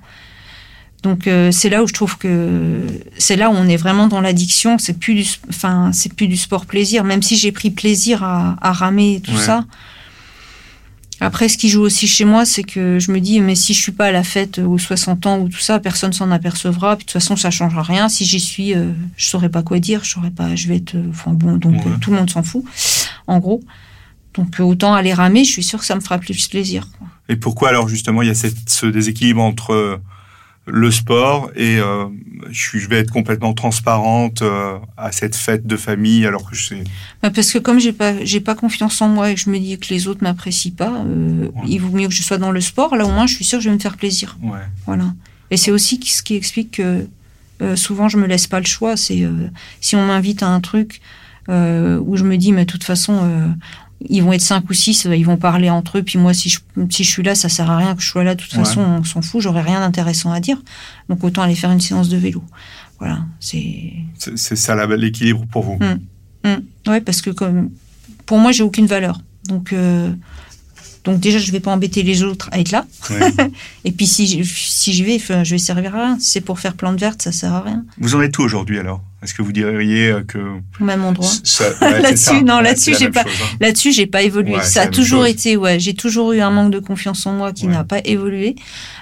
Donc 1.02 1.26
euh, 1.26 1.50
c'est 1.50 1.68
là 1.70 1.82
où 1.82 1.86
je 1.86 1.92
trouve 1.94 2.18
que 2.18 2.80
c'est 3.16 3.36
là 3.36 3.50
où 3.50 3.54
on 3.54 3.68
est 3.68 3.76
vraiment 3.76 4.06
dans 4.06 4.20
l'addiction. 4.22 4.78
C'est 4.78 4.98
plus 4.98 5.14
du, 5.14 5.24
enfin 5.48 5.90
c'est 5.92 6.12
plus 6.14 6.28
du 6.28 6.36
sport 6.38 6.64
plaisir. 6.66 7.04
Même 7.04 7.22
si 7.22 7.36
j'ai 7.36 7.52
pris 7.52 7.70
plaisir 7.70 8.22
à, 8.24 8.56
à 8.62 8.72
ramer 8.72 9.14
et 9.16 9.20
tout 9.20 9.32
Ouais. 9.32 9.38
ça. 9.38 9.64
Après, 11.22 11.48
ce 11.50 11.58
qui 11.58 11.68
joue 11.68 11.82
aussi 11.82 12.06
chez 12.08 12.24
moi, 12.24 12.44
c'est 12.46 12.62
que 12.62 12.98
je 12.98 13.12
me 13.12 13.20
dis, 13.20 13.40
mais 13.40 13.54
si 13.54 13.74
je 13.74 13.80
suis 13.80 13.92
pas 13.92 14.06
à 14.06 14.10
la 14.10 14.22
fête 14.24 14.58
aux 14.58 14.78
60 14.78 15.26
ans 15.26 15.38
ou 15.40 15.48
tout 15.50 15.58
ça, 15.58 15.78
personne 15.78 16.12
s'en 16.14 16.30
apercevra. 16.30 16.96
Puis 16.96 17.04
de 17.04 17.10
toute 17.10 17.20
façon, 17.20 17.36
ça 17.36 17.50
changera 17.50 17.82
rien. 17.82 18.08
Si 18.08 18.24
j'y 18.24 18.40
suis, 18.40 18.74
euh, 18.74 18.92
je 19.16 19.26
saurais 19.26 19.50
pas 19.50 19.62
quoi 19.62 19.78
dire. 19.80 20.02
Je 20.02 20.10
saurais 20.10 20.30
pas. 20.30 20.54
Je 20.56 20.68
vais 20.68 20.76
être. 20.76 20.94
euh, 20.94 21.10
Enfin 21.10 21.32
bon, 21.32 21.56
donc 21.56 21.74
Ouais. 21.84 21.92
euh, 21.92 21.96
tout 22.00 22.10
le 22.10 22.16
monde 22.16 22.30
s'en 22.30 22.42
fout, 22.42 22.64
en 23.26 23.38
gros. 23.38 23.62
Donc 24.34 24.60
euh, 24.60 24.62
autant 24.64 24.94
aller 24.94 25.12
ramer. 25.12 25.44
Je 25.44 25.50
suis 25.52 25.62
sûre 25.62 25.78
que 25.80 25.84
ça 25.84 25.94
me 25.94 26.00
fera 26.00 26.18
plus 26.18 26.48
plaisir. 26.48 26.88
Et 27.28 27.36
pourquoi 27.36 27.68
alors 27.68 27.88
justement 27.88 28.22
il 28.22 28.28
y 28.28 28.30
a 28.30 28.34
cette, 28.34 28.68
ce 28.70 28.86
déséquilibre 28.86 29.42
entre 29.42 29.72
euh, 29.74 29.96
le 30.66 30.90
sport 30.90 31.50
et 31.56 31.78
euh, 31.78 32.06
je, 32.50 32.86
vais 32.88 32.98
être 32.98 33.10
complètement 33.12 33.54
transparente 33.54 34.42
euh, 34.42 34.78
à 34.96 35.12
cette 35.12 35.34
fête 35.34 35.66
de 35.66 35.76
famille 35.76 36.26
alors 36.26 36.48
que 36.48 36.54
je 36.54 36.68
sais. 36.68 36.84
Bah, 37.22 37.30
parce 37.30 37.52
que 37.52 37.58
comme 37.58 37.80
j'ai 37.80 37.92
pas 37.92 38.24
j'ai 38.24 38.40
pas 38.40 38.54
confiance 38.54 39.00
en 39.00 39.08
moi 39.08 39.30
et 39.30 39.34
que 39.34 39.40
je 39.40 39.50
me 39.50 39.58
dis 39.58 39.78
que 39.78 39.92
les 39.92 40.06
autres 40.06 40.22
m'apprécient 40.22 40.72
pas, 40.76 40.92
euh, 40.92 41.48
Ouais. 41.54 41.62
il 41.66 41.78
vaut 41.78 41.96
mieux 41.96 42.08
que 42.08 42.14
je 42.14 42.22
sois 42.22 42.38
dans 42.38 42.52
le 42.52 42.60
sport. 42.60 42.94
Là 42.96 43.04
au 43.04 43.10
moins, 43.10 43.26
je 43.26 43.34
suis 43.34 43.44
sûre 43.44 43.58
que 43.58 43.64
je 43.64 43.70
vais 43.70 43.74
me 43.74 43.80
faire 43.80 43.96
plaisir. 43.96 44.36
Ouais. 44.42 44.58
Voilà. 44.86 45.14
Et 45.50 45.56
c'est 45.56 45.70
aussi 45.70 45.98
ce 46.02 46.22
qui 46.22 46.36
explique 46.36 46.72
que 46.72 47.06
souvent 47.74 48.08
je 48.08 48.16
me 48.16 48.26
laisse 48.26 48.46
pas 48.46 48.60
le 48.60 48.66
choix. 48.66 48.96
C'est 48.96 49.26
si 49.80 49.96
on 49.96 50.06
m'invite 50.06 50.42
à 50.42 50.48
un 50.48 50.60
truc 50.60 51.00
où 51.48 52.16
je 52.16 52.24
me 52.24 52.36
dis 52.36 52.52
mais 52.52 52.64
de 52.64 52.70
toute 52.70 52.84
façon 52.84 53.52
ils 54.08 54.22
vont 54.22 54.32
être 54.32 54.40
cinq 54.40 54.68
ou 54.70 54.72
six, 54.72 55.06
euh, 55.06 55.14
ils 55.14 55.24
vont 55.26 55.36
parler 55.36 55.68
entre 55.70 55.98
eux. 55.98 56.02
Puis 56.02 56.18
moi 56.18 56.32
si 56.32 56.48
je 56.48 56.58
si 56.88 57.04
je 57.04 57.10
suis 57.10 57.22
là, 57.22 57.34
ça 57.34 57.48
sert 57.48 57.70
à 57.70 57.76
rien 57.76 57.94
que 57.94 58.02
je 58.02 58.08
sois 58.08 58.24
là. 58.24 58.34
De 58.34 58.40
toute 58.42 58.52
Ouais. 58.54 58.64
façon, 58.64 58.80
on 58.80 59.04
s'en 59.04 59.20
fout. 59.22 59.40
J'aurai 59.42 59.62
rien 59.62 59.80
d'intéressant 59.80 60.32
à 60.32 60.40
dire. 60.40 60.62
Donc 61.08 61.22
autant 61.24 61.42
aller 61.42 61.54
faire 61.54 61.70
une 61.70 61.80
séance 61.80 62.08
de 62.08 62.16
vélo. 62.16 62.42
Voilà. 62.98 63.20
C'est 63.40 63.92
C'est 64.18 64.56
ça 64.56 64.86
l'équilibre 64.86 65.44
pour 65.50 65.62
vous. 65.64 65.78
Mm. 66.44 66.88
ouais 66.90 67.00
parce 67.02 67.20
que 67.20 67.30
comme 67.30 67.70
pour 68.26 68.38
moi 68.38 68.52
j'ai 68.52 68.62
aucune 68.62 68.86
valeur. 68.86 69.20
Donc 69.48 69.72
euh, 69.72 70.10
donc 71.04 71.20
déjà 71.20 71.38
je 71.38 71.50
vais 71.52 71.60
pas 71.60 71.72
embêter 71.72 72.02
les 72.02 72.22
autres 72.22 72.48
à 72.52 72.60
être 72.60 72.70
là. 72.70 72.86
Ouais. 73.10 73.32
Et 73.84 73.92
puis 73.92 74.06
si 74.06 74.44
si 74.44 74.92
j'y 74.92 75.02
vais, 75.02 75.18
je 75.18 75.50
vais 75.50 75.58
servir 75.58 75.94
à 75.96 75.98
rien. 76.04 76.18
Si 76.18 76.30
c'est 76.30 76.40
pour 76.40 76.58
faire 76.58 76.74
plante 76.74 76.98
verte, 76.98 77.20
ça 77.22 77.32
sert 77.32 77.52
à 77.52 77.60
rien. 77.62 77.84
Vous 77.98 78.14
en 78.14 78.20
êtes 78.22 78.36
où 78.38 78.42
aujourd'hui 78.42 78.78
alors? 78.78 79.02
Est-ce 79.22 79.34
que 79.34 79.42
vous 79.42 79.52
diriez 79.52 80.08
euh, 80.10 80.22
que 80.22 80.38
Au 80.38 80.84
même 80.84 81.04
endroit. 81.04 81.28
ouais, 81.82 82.00
Là-dessus, 82.00 82.42
non, 82.42 82.60
là-dessus, 82.60 82.94
j'ai 82.98 83.10
pas- 83.10 83.20
hein. 83.20 83.56
Là-dessus, 83.60 83.92
j'ai 83.92 84.06
pas 84.06 84.22
évolué. 84.22 84.56
Ouais, 84.56 84.62
ça 84.62 84.82
a 84.82 84.86
toujours 84.86 85.22
chose. 85.22 85.30
été, 85.30 85.56
ouais, 85.58 85.78
j'ai 85.78 85.92
toujours 85.94 86.32
eu 86.32 86.40
un 86.40 86.50
manque 86.50 86.70
de 86.72 86.78
confiance 86.78 87.26
en 87.26 87.32
moi 87.32 87.52
qui 87.52 87.66
Ouais. 87.66 87.72
n'a 87.72 87.84
pas 87.84 87.98
évolué. 88.04 88.56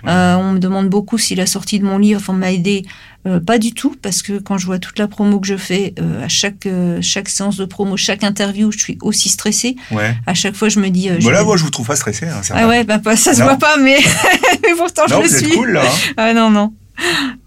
Euh, 0.09 0.35
on 0.35 0.53
me 0.55 0.59
demande 0.59 0.89
beaucoup 0.89 1.19
si 1.19 1.35
la 1.37 1.47
sortie 1.47 1.79
de 1.79 1.85
mon 1.85 1.99
livre 1.99 2.33
m'a 2.33 2.51
aidé. 2.53 2.85
Euh, 3.27 3.41
pas 3.41 3.59
du 3.59 3.73
tout, 3.75 3.95
parce 4.01 4.23
que 4.23 4.39
quand 4.39 4.59
je 4.59 4.67
vois 4.67 4.79
toute 4.79 4.99
la 4.99 5.07
promo 5.09 5.39
que 5.41 5.47
je 5.47 5.57
fais, 5.57 5.93
euh, 6.01 6.25
à 6.25 6.29
chaque 6.29 6.67
chaque 7.01 7.29
séance 7.29 7.57
de 7.57 7.65
promo, 7.65 7.97
chaque 7.97 8.23
interview, 8.25 8.71
je 8.73 8.79
suis 8.79 8.99
aussi 9.03 9.29
stressée. 9.29 9.77
À 10.27 10.35
chaque 10.35 10.55
fois, 10.57 10.69
je 10.69 10.81
me 10.81 10.89
dis. 10.89 11.09
je 11.09 11.23
Voilà, 11.23 11.41
vais- 11.41 11.45
moi 11.45 11.57
je 11.57 11.63
vous 11.65 11.71
trouve 11.71 11.87
pas 11.87 11.97
stressé. 11.97 12.27
Hein, 12.27 12.43
ça 12.43 12.55
ah 12.57 12.67
ouais, 12.69 12.85
bah, 12.85 13.01
ça 13.17 13.35
se 13.35 13.41
Non. 13.41 13.47
voit 13.47 13.57
pas, 13.59 13.77
mais, 13.77 13.99
mais 14.63 14.75
pourtant 14.77 15.03
non, 15.03 15.09
je 15.09 15.15
vous 15.15 15.21
le 15.23 15.27
êtes 15.39 15.45
suis. 15.47 15.57
cool 15.57 15.73
là. 15.73 15.83
hein. 15.85 16.13
Ah 16.17 16.33
non 16.35 16.51
non. 16.51 16.73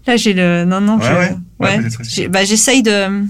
Là 0.06 0.16
j'ai 0.16 0.32
le 0.32 0.64
non 0.64 0.80
non. 0.80 0.98
Ouais, 0.98 1.04
je- 1.06 1.12
ouais. 1.64 1.78
Ouais, 2.18 2.28
bah, 2.28 2.44
j'essaye 2.44 2.82
de 2.82 3.24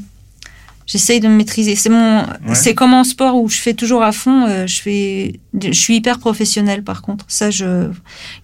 j'essaye 0.87 1.20
de 1.20 1.28
me 1.28 1.37
maîtriser. 1.37 1.74
C'est 1.76 1.88
mon 1.90 2.24
c'est 2.54 2.74
comme 2.74 2.94
en 2.94 3.04
sport 3.04 3.37
où 3.40 3.48
je 3.48 3.58
fais 3.58 3.74
toujours 3.74 4.02
à 4.02 4.12
fond. 4.12 4.46
euh, 4.46 4.66
je 4.66 4.80
fais 4.80 5.40
je 5.62 5.72
suis 5.72 5.96
hyper 5.96 6.18
professionnelle 6.18 6.82
par 6.82 7.02
contre. 7.02 7.24
Ça 7.28 7.50
je 7.50 7.90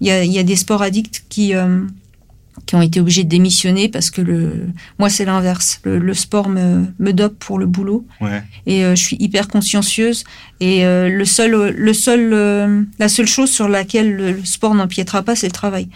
il 0.00 0.06
y 0.06 0.10
a 0.10 0.24
il 0.24 0.32
y 0.32 0.38
a 0.38 0.42
des 0.42 0.56
sports 0.56 0.82
addicts 0.82 1.24
qui 1.28 1.54
euh, 1.54 1.82
qui 2.66 2.74
ont 2.74 2.82
été 2.82 3.00
obligés 3.00 3.22
de 3.24 3.28
démissionner 3.28 3.88
parce 3.88 4.10
que 4.10 4.20
le 4.20 4.66
moi 4.98 5.08
c'est 5.08 5.24
l'inverse. 5.24 5.80
Le, 5.84 5.98
le 5.98 6.14
sport 6.14 6.48
me 6.48 6.84
me 6.98 7.12
dope 7.12 7.38
pour 7.38 7.58
le 7.58 7.66
boulot 7.66 8.06
Ouais. 8.20 8.42
et 8.66 8.84
euh, 8.84 8.94
je 8.94 9.02
suis 9.02 9.16
hyper 9.20 9.48
consciencieuse 9.48 10.24
et 10.60 10.84
euh, 10.84 11.08
le 11.08 11.24
seul 11.24 11.52
le 11.70 11.94
seul 11.94 12.30
euh, 12.32 12.82
la 12.98 13.08
seule 13.08 13.28
chose 13.28 13.50
sur 13.50 13.68
laquelle 13.68 14.14
le, 14.14 14.32
le 14.32 14.44
sport 14.44 14.74
n'empiétera 14.74 15.22
pas 15.22 15.34
c'est 15.36 15.46
le 15.46 15.52
travail. 15.52 15.88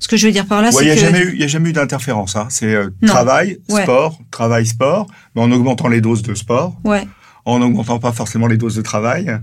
Ce 0.00 0.06
que 0.08 0.16
je 0.16 0.26
veux 0.26 0.32
dire 0.32 0.46
par 0.46 0.62
là 0.62 0.68
Ouais, 0.68 0.74
c'est 0.74 0.84
n'y 0.84 0.90
a, 0.90 0.94
que 0.94 1.00
jamais 1.00 1.20
eu- 1.20 1.32
il 1.34 1.40
y 1.40 1.44
a 1.44 1.48
jamais 1.48 1.70
eu 1.70 1.72
d'interférence. 1.72 2.36
Hein. 2.36 2.46
C'est 2.50 2.72
euh, 2.74 2.90
travail, 3.06 3.58
Ouais. 3.68 3.82
sport, 3.82 4.18
travail, 4.30 4.64
sport, 4.66 5.06
mais 5.34 5.42
en 5.42 5.50
augmentant 5.50 5.88
les 5.88 6.00
doses 6.00 6.22
de 6.22 6.34
sport, 6.34 6.76
ouais 6.84 7.06
en 7.44 7.62
augmentant 7.62 7.98
pas 7.98 8.12
forcément 8.12 8.46
les 8.46 8.58
doses 8.58 8.76
de 8.76 8.82
travail. 8.82 9.38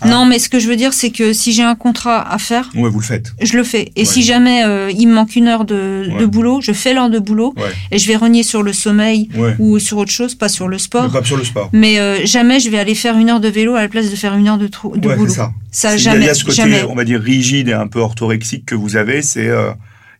Ah. 0.00 0.08
Non, 0.08 0.24
mais 0.26 0.38
ce 0.38 0.48
que 0.48 0.58
je 0.58 0.68
veux 0.68 0.76
dire, 0.76 0.92
c'est 0.92 1.10
que 1.10 1.32
si 1.32 1.52
j'ai 1.52 1.62
un 1.62 1.74
contrat 1.74 2.20
à 2.32 2.38
faire, 2.38 2.70
Ouais, 2.74 2.88
vous 2.90 3.00
le 3.00 3.04
faites. 3.04 3.32
je 3.40 3.56
le 3.56 3.64
fais. 3.64 3.92
Et 3.96 4.00
Ouais. 4.00 4.04
si 4.04 4.22
jamais 4.22 4.64
euh, 4.64 4.90
il 4.90 5.06
me 5.08 5.14
manque 5.14 5.36
une 5.36 5.48
heure 5.48 5.64
de, 5.64 6.08
Ouais. 6.12 6.20
de 6.20 6.26
boulot, 6.26 6.60
je 6.60 6.72
fais 6.72 6.94
l'heure 6.94 7.10
de 7.10 7.18
boulot 7.18 7.54
Ouais. 7.56 7.70
et 7.90 7.98
je 7.98 8.06
vais 8.08 8.16
renier 8.16 8.42
sur 8.42 8.62
le 8.62 8.72
sommeil 8.72 9.28
Ouais. 9.36 9.54
ou 9.58 9.78
sur 9.78 9.98
autre 9.98 10.10
chose, 10.10 10.34
pas 10.34 10.48
sur 10.48 10.68
le 10.68 10.76
Mais 10.76 10.82
sport. 10.82 11.10
pas 11.12 11.24
sur 11.24 11.36
le 11.36 11.44
sport. 11.44 11.70
Mais 11.72 11.98
euh, 11.98 12.24
jamais 12.24 12.60
je 12.60 12.70
vais 12.70 12.78
aller 12.78 12.94
faire 12.94 13.16
une 13.18 13.30
heure 13.30 13.40
de 13.40 13.48
vélo 13.48 13.74
à 13.74 13.80
la 13.82 13.88
place 13.88 14.10
de 14.10 14.16
faire 14.16 14.34
une 14.34 14.48
heure 14.48 14.58
de, 14.58 14.66
trou- 14.68 14.96
de 14.96 15.08
boulot. 15.14 15.28
ça. 15.28 15.52
Ça, 15.70 15.96
jamais. 15.96 16.20
Il 16.20 16.26
y 16.26 16.28
a 16.30 16.34
ce 16.34 16.44
côté, 16.44 16.56
jamais. 16.56 16.82
on 16.88 16.94
va 16.94 17.04
dire, 17.04 17.20
rigide 17.20 17.68
et 17.68 17.72
un 17.72 17.86
peu 17.86 18.00
orthorexique 18.00 18.66
que 18.66 18.74
vous 18.74 18.96
avez. 18.96 19.22
C'est, 19.22 19.46
euh, 19.48 19.70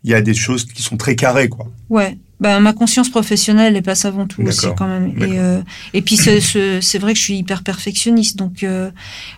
il 0.05 0.11
y 0.11 0.15
a 0.15 0.21
des 0.23 0.35
choses 0.35 0.65
qui 0.65 0.83
sont 0.83 0.97
très 0.97 1.15
carrées, 1.15 1.49
quoi. 1.49 1.67
Ouais. 1.91 2.17
Ben, 2.43 2.59
ma 2.59 2.72
conscience 2.72 3.09
professionnelle, 3.09 3.76
elle 3.76 3.82
passe 3.84 4.05
avant 4.05 4.26
tout 4.26 4.43
aussi 4.43 4.66
quand 4.76 4.88
même. 4.88 5.11
Et, 5.22 5.38
euh, 5.38 5.61
et 5.95 6.03
puis 6.03 6.16
c'est- 6.16 6.99
vrai 6.99 7.12
que 7.12 7.18
je 7.18 7.24
suis 7.24 7.36
hyper 7.36 7.62
perfectionniste. 7.62 8.36
Donc 8.36 8.64
euh, 8.64 8.90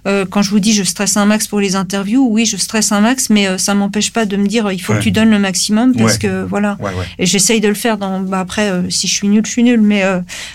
euh, 0.09 0.25
quand 0.29 0.41
je 0.43 0.49
vous 0.51 0.59
dis 0.59 0.73
je 0.73 0.83
stresse 0.85 1.17
un 1.19 1.27
max 1.27 1.47
pour 1.47 1.61
les 1.61 1.77
interviews, 1.77 2.27
oui 2.31 2.47
je 2.47 2.57
stresse 2.57 2.93
un 2.93 3.01
max, 3.03 3.29
mais 3.29 3.59
ça 3.59 3.75
m'empêche 3.75 4.11
pas 4.11 4.25
de 4.25 4.37
me 4.39 4.47
dire 4.47 4.73
il 4.73 4.79
faut 4.81 4.95
Ouais. 4.95 4.99
que 5.01 5.05
tu 5.05 5.11
donnes 5.11 5.31
le 5.31 5.39
maximum 5.39 5.95
parce 5.95 6.15
Ouais. 6.15 6.19
que 6.19 6.45
voilà. 6.45 6.77
Ouais. 6.81 6.93
Et 7.19 7.27
j'essaye 7.27 7.61
de 7.61 7.69
le 7.69 7.75
faire. 7.75 7.99
Dans, 7.99 8.21
bah 8.21 8.41
après 8.41 8.73
si 8.91 9.07
je 9.07 9.13
suis 9.13 9.29
nulle, 9.29 9.45
je 9.45 9.51
suis 9.51 9.63
nulle, 9.63 9.83
mais 9.83 10.03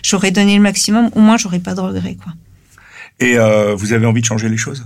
j'aurais 0.03 0.31
donné 0.31 0.55
le 0.55 0.61
maximum. 0.63 1.09
Au 1.15 1.19
moins 1.19 1.37
j'aurais 1.37 1.59
pas 1.59 1.75
de 1.75 1.81
regrets 1.81 2.15
quoi. 2.15 2.33
Et 3.19 3.37
vous 3.77 3.93
avez 3.93 4.05
envie 4.07 4.21
de 4.21 4.25
changer 4.25 4.49
les 4.49 4.57
choses 4.57 4.85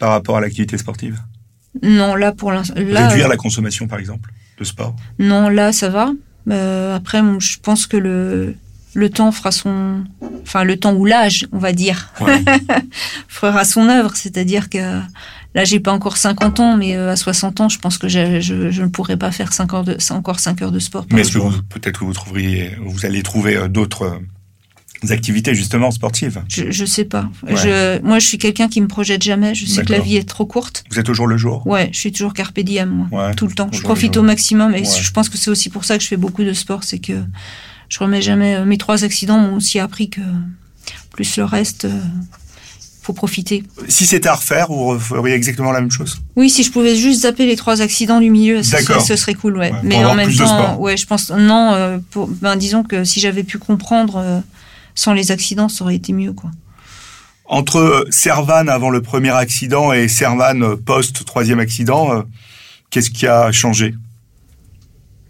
par 0.00 0.10
rapport 0.12 0.38
à 0.38 0.40
l'activité 0.40 0.78
sportive? 0.78 1.18
Non 1.82 2.14
là 2.16 2.32
pour 2.32 2.50
l'instant 2.50 2.74
Réduire 2.76 3.28
la 3.28 3.36
consommation, 3.36 3.86
par 3.86 3.98
exemple, 3.98 4.30
de 4.58 4.64
sport? 4.64 4.96
non 5.18 5.48
là 5.50 5.70
ça 5.72 5.90
va. 5.90 6.12
Euh, 6.50 6.96
après 6.96 7.22
bon, 7.22 7.40
je 7.40 7.58
pense 7.60 7.86
que 7.86 7.96
le 7.96 8.54
le 8.94 9.10
temps 9.10 9.30
fera 9.32 9.52
son 9.52 10.02
enfin 10.42 10.64
le 10.64 10.76
temps 10.78 10.94
ou 10.94 11.04
l'âge 11.04 11.46
on 11.52 11.58
va 11.58 11.72
dire 11.72 12.10
Ouais. 12.20 12.42
fera 13.28 13.64
son 13.64 13.88
œuvre. 13.88 14.16
C'est-à-dire 14.16 14.68
que 14.68 15.00
là, 15.54 15.64
j'ai 15.64 15.80
pas 15.80 15.92
encore 15.92 16.16
50 16.16 16.60
ans, 16.60 16.76
mais 16.76 16.96
euh, 16.96 17.12
à 17.12 17.16
60 17.16 17.60
ans, 17.60 17.68
je 17.68 17.78
pense 17.78 17.98
que 17.98 18.08
je, 18.08 18.40
je, 18.40 18.70
je 18.70 18.82
ne 18.82 18.88
pourrais 18.88 19.16
pas 19.16 19.30
faire 19.30 19.52
5 19.52 19.74
heures 19.74 19.84
de, 19.84 19.96
encore 20.10 20.40
5 20.40 20.62
heures 20.62 20.72
de 20.72 20.78
sport 20.78 21.06
Mais 21.12 21.22
est-ce 21.22 21.32
que 21.32 21.60
peut-être 21.68 22.00
que 22.00 22.04
vous 22.04 22.12
trouveriez, 22.12 22.72
vous 22.84 23.06
allez 23.06 23.22
trouver 23.22 23.56
euh, 23.56 23.68
d'autres 23.68 24.20
euh, 25.04 25.12
activités 25.12 25.54
justement 25.54 25.90
sportives 25.90 26.42
Je, 26.48 26.70
je 26.70 26.84
sais 26.84 27.04
pas. 27.04 27.28
Ouais. 27.46 27.56
Je, 27.56 28.02
moi, 28.02 28.18
je 28.18 28.26
suis 28.26 28.38
quelqu'un 28.38 28.68
qui 28.68 28.80
me 28.80 28.86
projette 28.88 29.22
jamais. 29.22 29.54
Je 29.54 29.66
sais 29.66 29.82
que 29.84 29.92
la 29.92 30.00
vie 30.00 30.16
est 30.16 30.28
trop 30.28 30.46
courte. 30.46 30.84
Vous 30.90 30.98
êtes 30.98 31.08
au 31.08 31.14
jour 31.14 31.26
le 31.26 31.36
jour? 31.36 31.66
Ouais, 31.66 31.88
je 31.92 31.98
suis 31.98 32.12
toujours 32.12 32.34
carpe 32.34 32.58
diem, 32.60 32.88
moi. 33.10 33.26
Ouais. 33.28 33.34
Tout 33.34 33.46
le 33.46 33.52
temps. 33.54 33.68
Je 33.72 33.80
profite 33.82 34.16
au 34.16 34.22
maximum 34.22 34.74
et 34.74 34.80
Ouais. 34.80 35.00
je 35.02 35.10
pense 35.12 35.28
que 35.28 35.38
c'est 35.38 35.50
aussi 35.50 35.68
pour 35.70 35.84
ça 35.84 35.96
que 35.96 36.02
je 36.02 36.08
fais 36.08 36.16
beaucoup 36.16 36.44
de 36.44 36.52
sport. 36.52 36.84
C'est 36.84 36.98
que 36.98 37.12
je 37.88 37.98
remets 37.98 38.22
jamais. 38.22 38.56
euh, 38.56 38.64
Mes 38.64 38.78
trois 38.78 39.04
accidents 39.04 39.38
m'ont 39.38 39.56
aussi 39.56 39.78
appris 39.78 40.10
que 40.10 40.20
plus 41.10 41.36
le 41.36 41.44
reste, 41.44 41.84
euh, 41.86 42.00
faut 43.02 43.12
profiter. 43.12 43.62
Si 43.88 44.04
c'était 44.06 44.28
à 44.28 44.34
refaire, 44.34 44.66
vous 44.68 44.84
referiez 44.88 45.34
exactement 45.34 45.72
la 45.72 45.80
même 45.80 45.90
chose? 45.90 46.20
Oui, 46.36 46.50
si 46.50 46.62
je 46.62 46.70
pouvais 46.70 46.94
juste 46.94 47.22
zapper 47.22 47.46
les 47.46 47.56
trois 47.56 47.80
accidents 47.80 48.20
du 48.20 48.30
milieu, 48.30 48.62
ce, 48.62 48.76
serait, 48.76 49.00
ce 49.00 49.16
serait 49.16 49.34
cool, 49.34 49.56
ouais. 49.56 49.72
Mais 49.82 50.04
en 50.04 50.14
même 50.14 50.32
temps, 50.34 50.76
ouais, 50.76 50.96
je 50.96 51.06
pense 51.06 51.30
non. 51.30 51.72
euh, 51.72 51.98
pour, 52.10 52.28
ben, 52.28 52.56
disons 52.56 52.82
que 52.82 53.04
si 53.04 53.20
j'avais 53.20 53.44
pu 53.44 53.56
comprendre 53.58 54.16
euh, 54.18 54.40
sans 54.98 55.12
les 55.12 55.30
accidents, 55.30 55.68
ça 55.68 55.84
aurait 55.84 55.94
été 55.94 56.12
mieux, 56.12 56.32
quoi. 56.32 56.50
Entre 57.44 57.78
euh, 57.78 58.04
Servan 58.10 58.66
avant 58.66 58.90
le 58.90 59.00
premier 59.00 59.30
accident 59.30 59.92
et 59.92 60.08
Servan 60.08 60.60
euh, 60.60 60.74
post 60.74 61.24
troisième 61.24 61.60
accident, 61.60 62.12
euh, 62.12 62.22
qu'est-ce 62.90 63.10
qui 63.10 63.26
a 63.26 63.52
changé? 63.52 63.94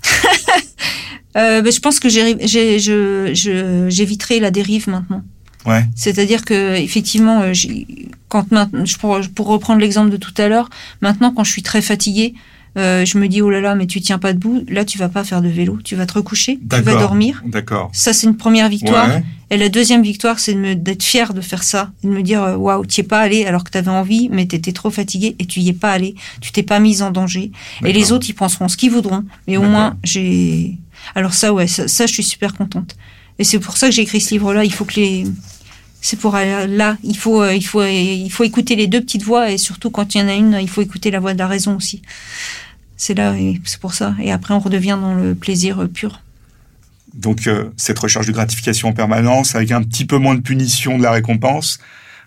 Euh, 1.37 1.61
ben, 1.63 1.71
je 1.71 1.79
pense 1.79 2.01
que 2.01 2.09
j'éviterai 3.89 4.41
la 4.41 4.51
dérive 4.51 4.89
maintenant. 4.89 5.23
Ouais. 5.67 5.85
C'est-à-dire 5.95 6.45
que 6.45 6.75
effectivement, 6.75 7.53
quand 8.29 8.47
pour, 8.99 9.21
pour 9.37 9.47
reprendre 9.47 9.81
l'exemple 9.81 10.11
de 10.11 10.17
tout 10.17 10.33
à 10.39 10.49
l'heure, 10.49 10.69
maintenant 11.01 11.33
quand 11.33 11.45
je 11.45 11.53
suis 11.53 11.63
très 11.63 11.83
fatiguée, 11.83 12.35
euh, 12.79 13.05
je 13.05 13.19
me 13.19 13.29
dis 13.29 13.43
oh 13.43 13.51
là 13.51 13.61
là, 13.61 13.75
mais 13.75 13.87
tu 13.87 14.01
tiens 14.01 14.19
pas 14.19 14.33
debout. 14.33 14.65
Là, 14.69 14.85
tu 14.85 14.99
vas 14.99 15.09
pas 15.09 15.25
faire 15.25 15.43
de 15.43 15.49
vélo, 15.49 15.79
tu 15.83 15.97
vas 15.97 16.07
te 16.07 16.15
recoucher, 16.15 16.59
tu 16.71 16.81
vas 16.83 16.95
dormir. 16.95 17.43
D'accord. 17.47 17.91
Ça, 17.93 18.13
c'est 18.13 18.27
une 18.27 18.37
première 18.37 18.69
victoire. 18.69 19.09
Ouais. 19.09 19.25
Et 19.51 19.57
la 19.57 19.69
deuxième 19.69 20.03
victoire, 20.03 20.39
c'est 20.39 20.55
d'être 20.75 21.03
fière 21.03 21.35
de 21.35 21.41
faire 21.41 21.63
ça, 21.63 21.91
de 22.05 22.09
me 22.09 22.23
dire 22.23 22.43
euh, 22.43 22.57
waouh, 22.57 22.87
tu 22.87 23.01
es 23.01 23.05
pas 23.05 23.21
allé 23.21 23.47
alors 23.47 23.65
que 23.65 23.71
tu 23.71 23.79
avais 23.79 23.91
envie, 23.91 24.29
mais 24.31 24.47
tu 24.47 24.57
étais 24.57 24.73
trop 24.73 24.91
fatigué 24.91 25.35
et 25.39 25.47
tu 25.47 25.61
y 25.61 25.71
es 25.71 25.73
pas 25.73 25.91
allé, 25.91 26.15
tu 26.41 26.53
t'es 26.53 26.63
pas 26.63 26.79
mise 26.79 27.03
en 27.03 27.11
danger. 27.11 27.51
Et 27.85 27.93
les 27.93 28.13
autres, 28.13 28.27
ils 28.29 28.35
penseront 28.35 28.69
ce 28.69 28.77
qu'ils 28.77 28.91
voudront, 28.91 29.25
mais 29.47 29.57
au 29.57 29.63
moins 29.63 29.97
j'ai. 30.05 30.79
Alors 31.15 31.33
ça, 31.33 31.53
ouais, 31.53 31.67
ça, 31.67 31.89
ça, 31.89 32.07
je 32.07 32.13
suis 32.13 32.23
super 32.23 32.55
contente. 32.55 32.97
Et 33.39 33.45
c'est 33.45 33.59
pour 33.59 33.77
ça 33.77 33.89
que 33.89 33.95
j'ai 33.95 34.03
écrit 34.03 34.21
ce 34.21 34.31
livre-là. 34.31 34.65
Il 34.65 34.73
faut 34.73 34.85
que 34.85 34.97
les 34.97 35.25
c'est 36.01 36.19
pour 36.19 36.37
aller 36.37 36.67
là, 36.69 36.97
il 37.03 37.17
faut, 37.17 37.43
euh, 37.43 37.55
il 37.55 37.65
faut, 37.65 37.83
il 37.83 38.31
faut 38.31 38.45
écouter 38.45 38.77
les 38.77 38.87
deux 38.87 39.01
petites 39.01 39.25
voix 39.25 39.51
et 39.51 39.59
surtout 39.59 39.91
quand 39.91 40.15
il 40.15 40.21
y 40.21 40.23
en 40.23 40.29
a 40.29 40.35
une, 40.35 40.59
il 40.61 40.69
faut 40.69 40.81
écouter 40.81 41.11
la 41.11 41.19
voix 41.19 41.35
de 41.35 41.39
la 41.39 41.49
raison 41.49 41.77
aussi. 41.77 42.03
C'est 42.99 43.15
là, 43.15 43.33
c'est 43.65 43.81
pour 43.81 43.95
ça. 43.95 44.15
Et 44.21 44.31
après, 44.33 44.53
on 44.53 44.59
redevient 44.59 44.99
dans 45.01 45.15
le 45.15 45.35
plaisir 45.35 45.83
euh, 45.83 45.89
pur. 45.89 46.21
Donc 47.15 47.47
euh, 47.47 47.71
cette 47.77 47.99
recherche 47.99 48.27
de 48.27 48.33
gratification 48.33 48.89
en 48.89 48.93
permanence 48.93 49.55
avec 49.55 49.73
un 49.73 49.83
petit 49.83 50.05
peu 50.05 50.19
moins 50.19 50.35
de 50.35 50.41
punition 50.41 50.99
de 50.99 51.03
la 51.03 51.13
récompense. 51.13 51.79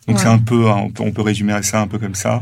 Donc 0.07 0.17
Ouais. 0.17 0.24
c'est 0.24 0.30
un 0.30 0.39
peu, 0.39 0.69
hein, 0.69 0.78
on 0.86 0.89
peut, 0.89 1.03
on 1.03 1.11
peut 1.11 1.22
résumer 1.22 1.53
ça 1.61 1.80
un 1.82 1.88
peu 1.88 1.99
comme 1.99 2.15
ça. 2.15 2.41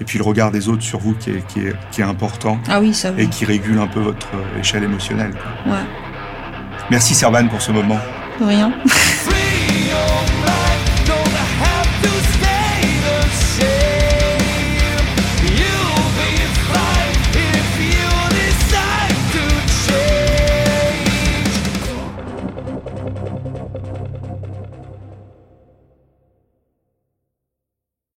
Et 0.00 0.04
puis 0.04 0.18
le 0.18 0.24
regard 0.24 0.50
des 0.52 0.68
autres 0.68 0.82
sur 0.82 1.00
vous 1.00 1.14
qui 1.14 1.30
est, 1.30 1.46
qui 1.48 1.60
est, 1.60 1.74
qui 1.90 2.00
est 2.00 2.04
important 2.04 2.58
Ah 2.68 2.80
oui, 2.80 2.94
ça. 2.94 3.12
et 3.18 3.26
qui 3.26 3.44
régule 3.44 3.78
un 3.78 3.86
peu 3.88 4.00
votre 4.00 4.28
euh, 4.34 4.60
échelle 4.60 4.84
émotionnelle. 4.84 5.32
quoi. 5.64 5.72
Ouais. 5.72 5.84
Merci 6.90 7.14
Servan 7.14 7.48
pour 7.48 7.60
ce 7.62 7.72
moment. 7.72 7.98
De 8.40 8.44
rien. 8.44 8.72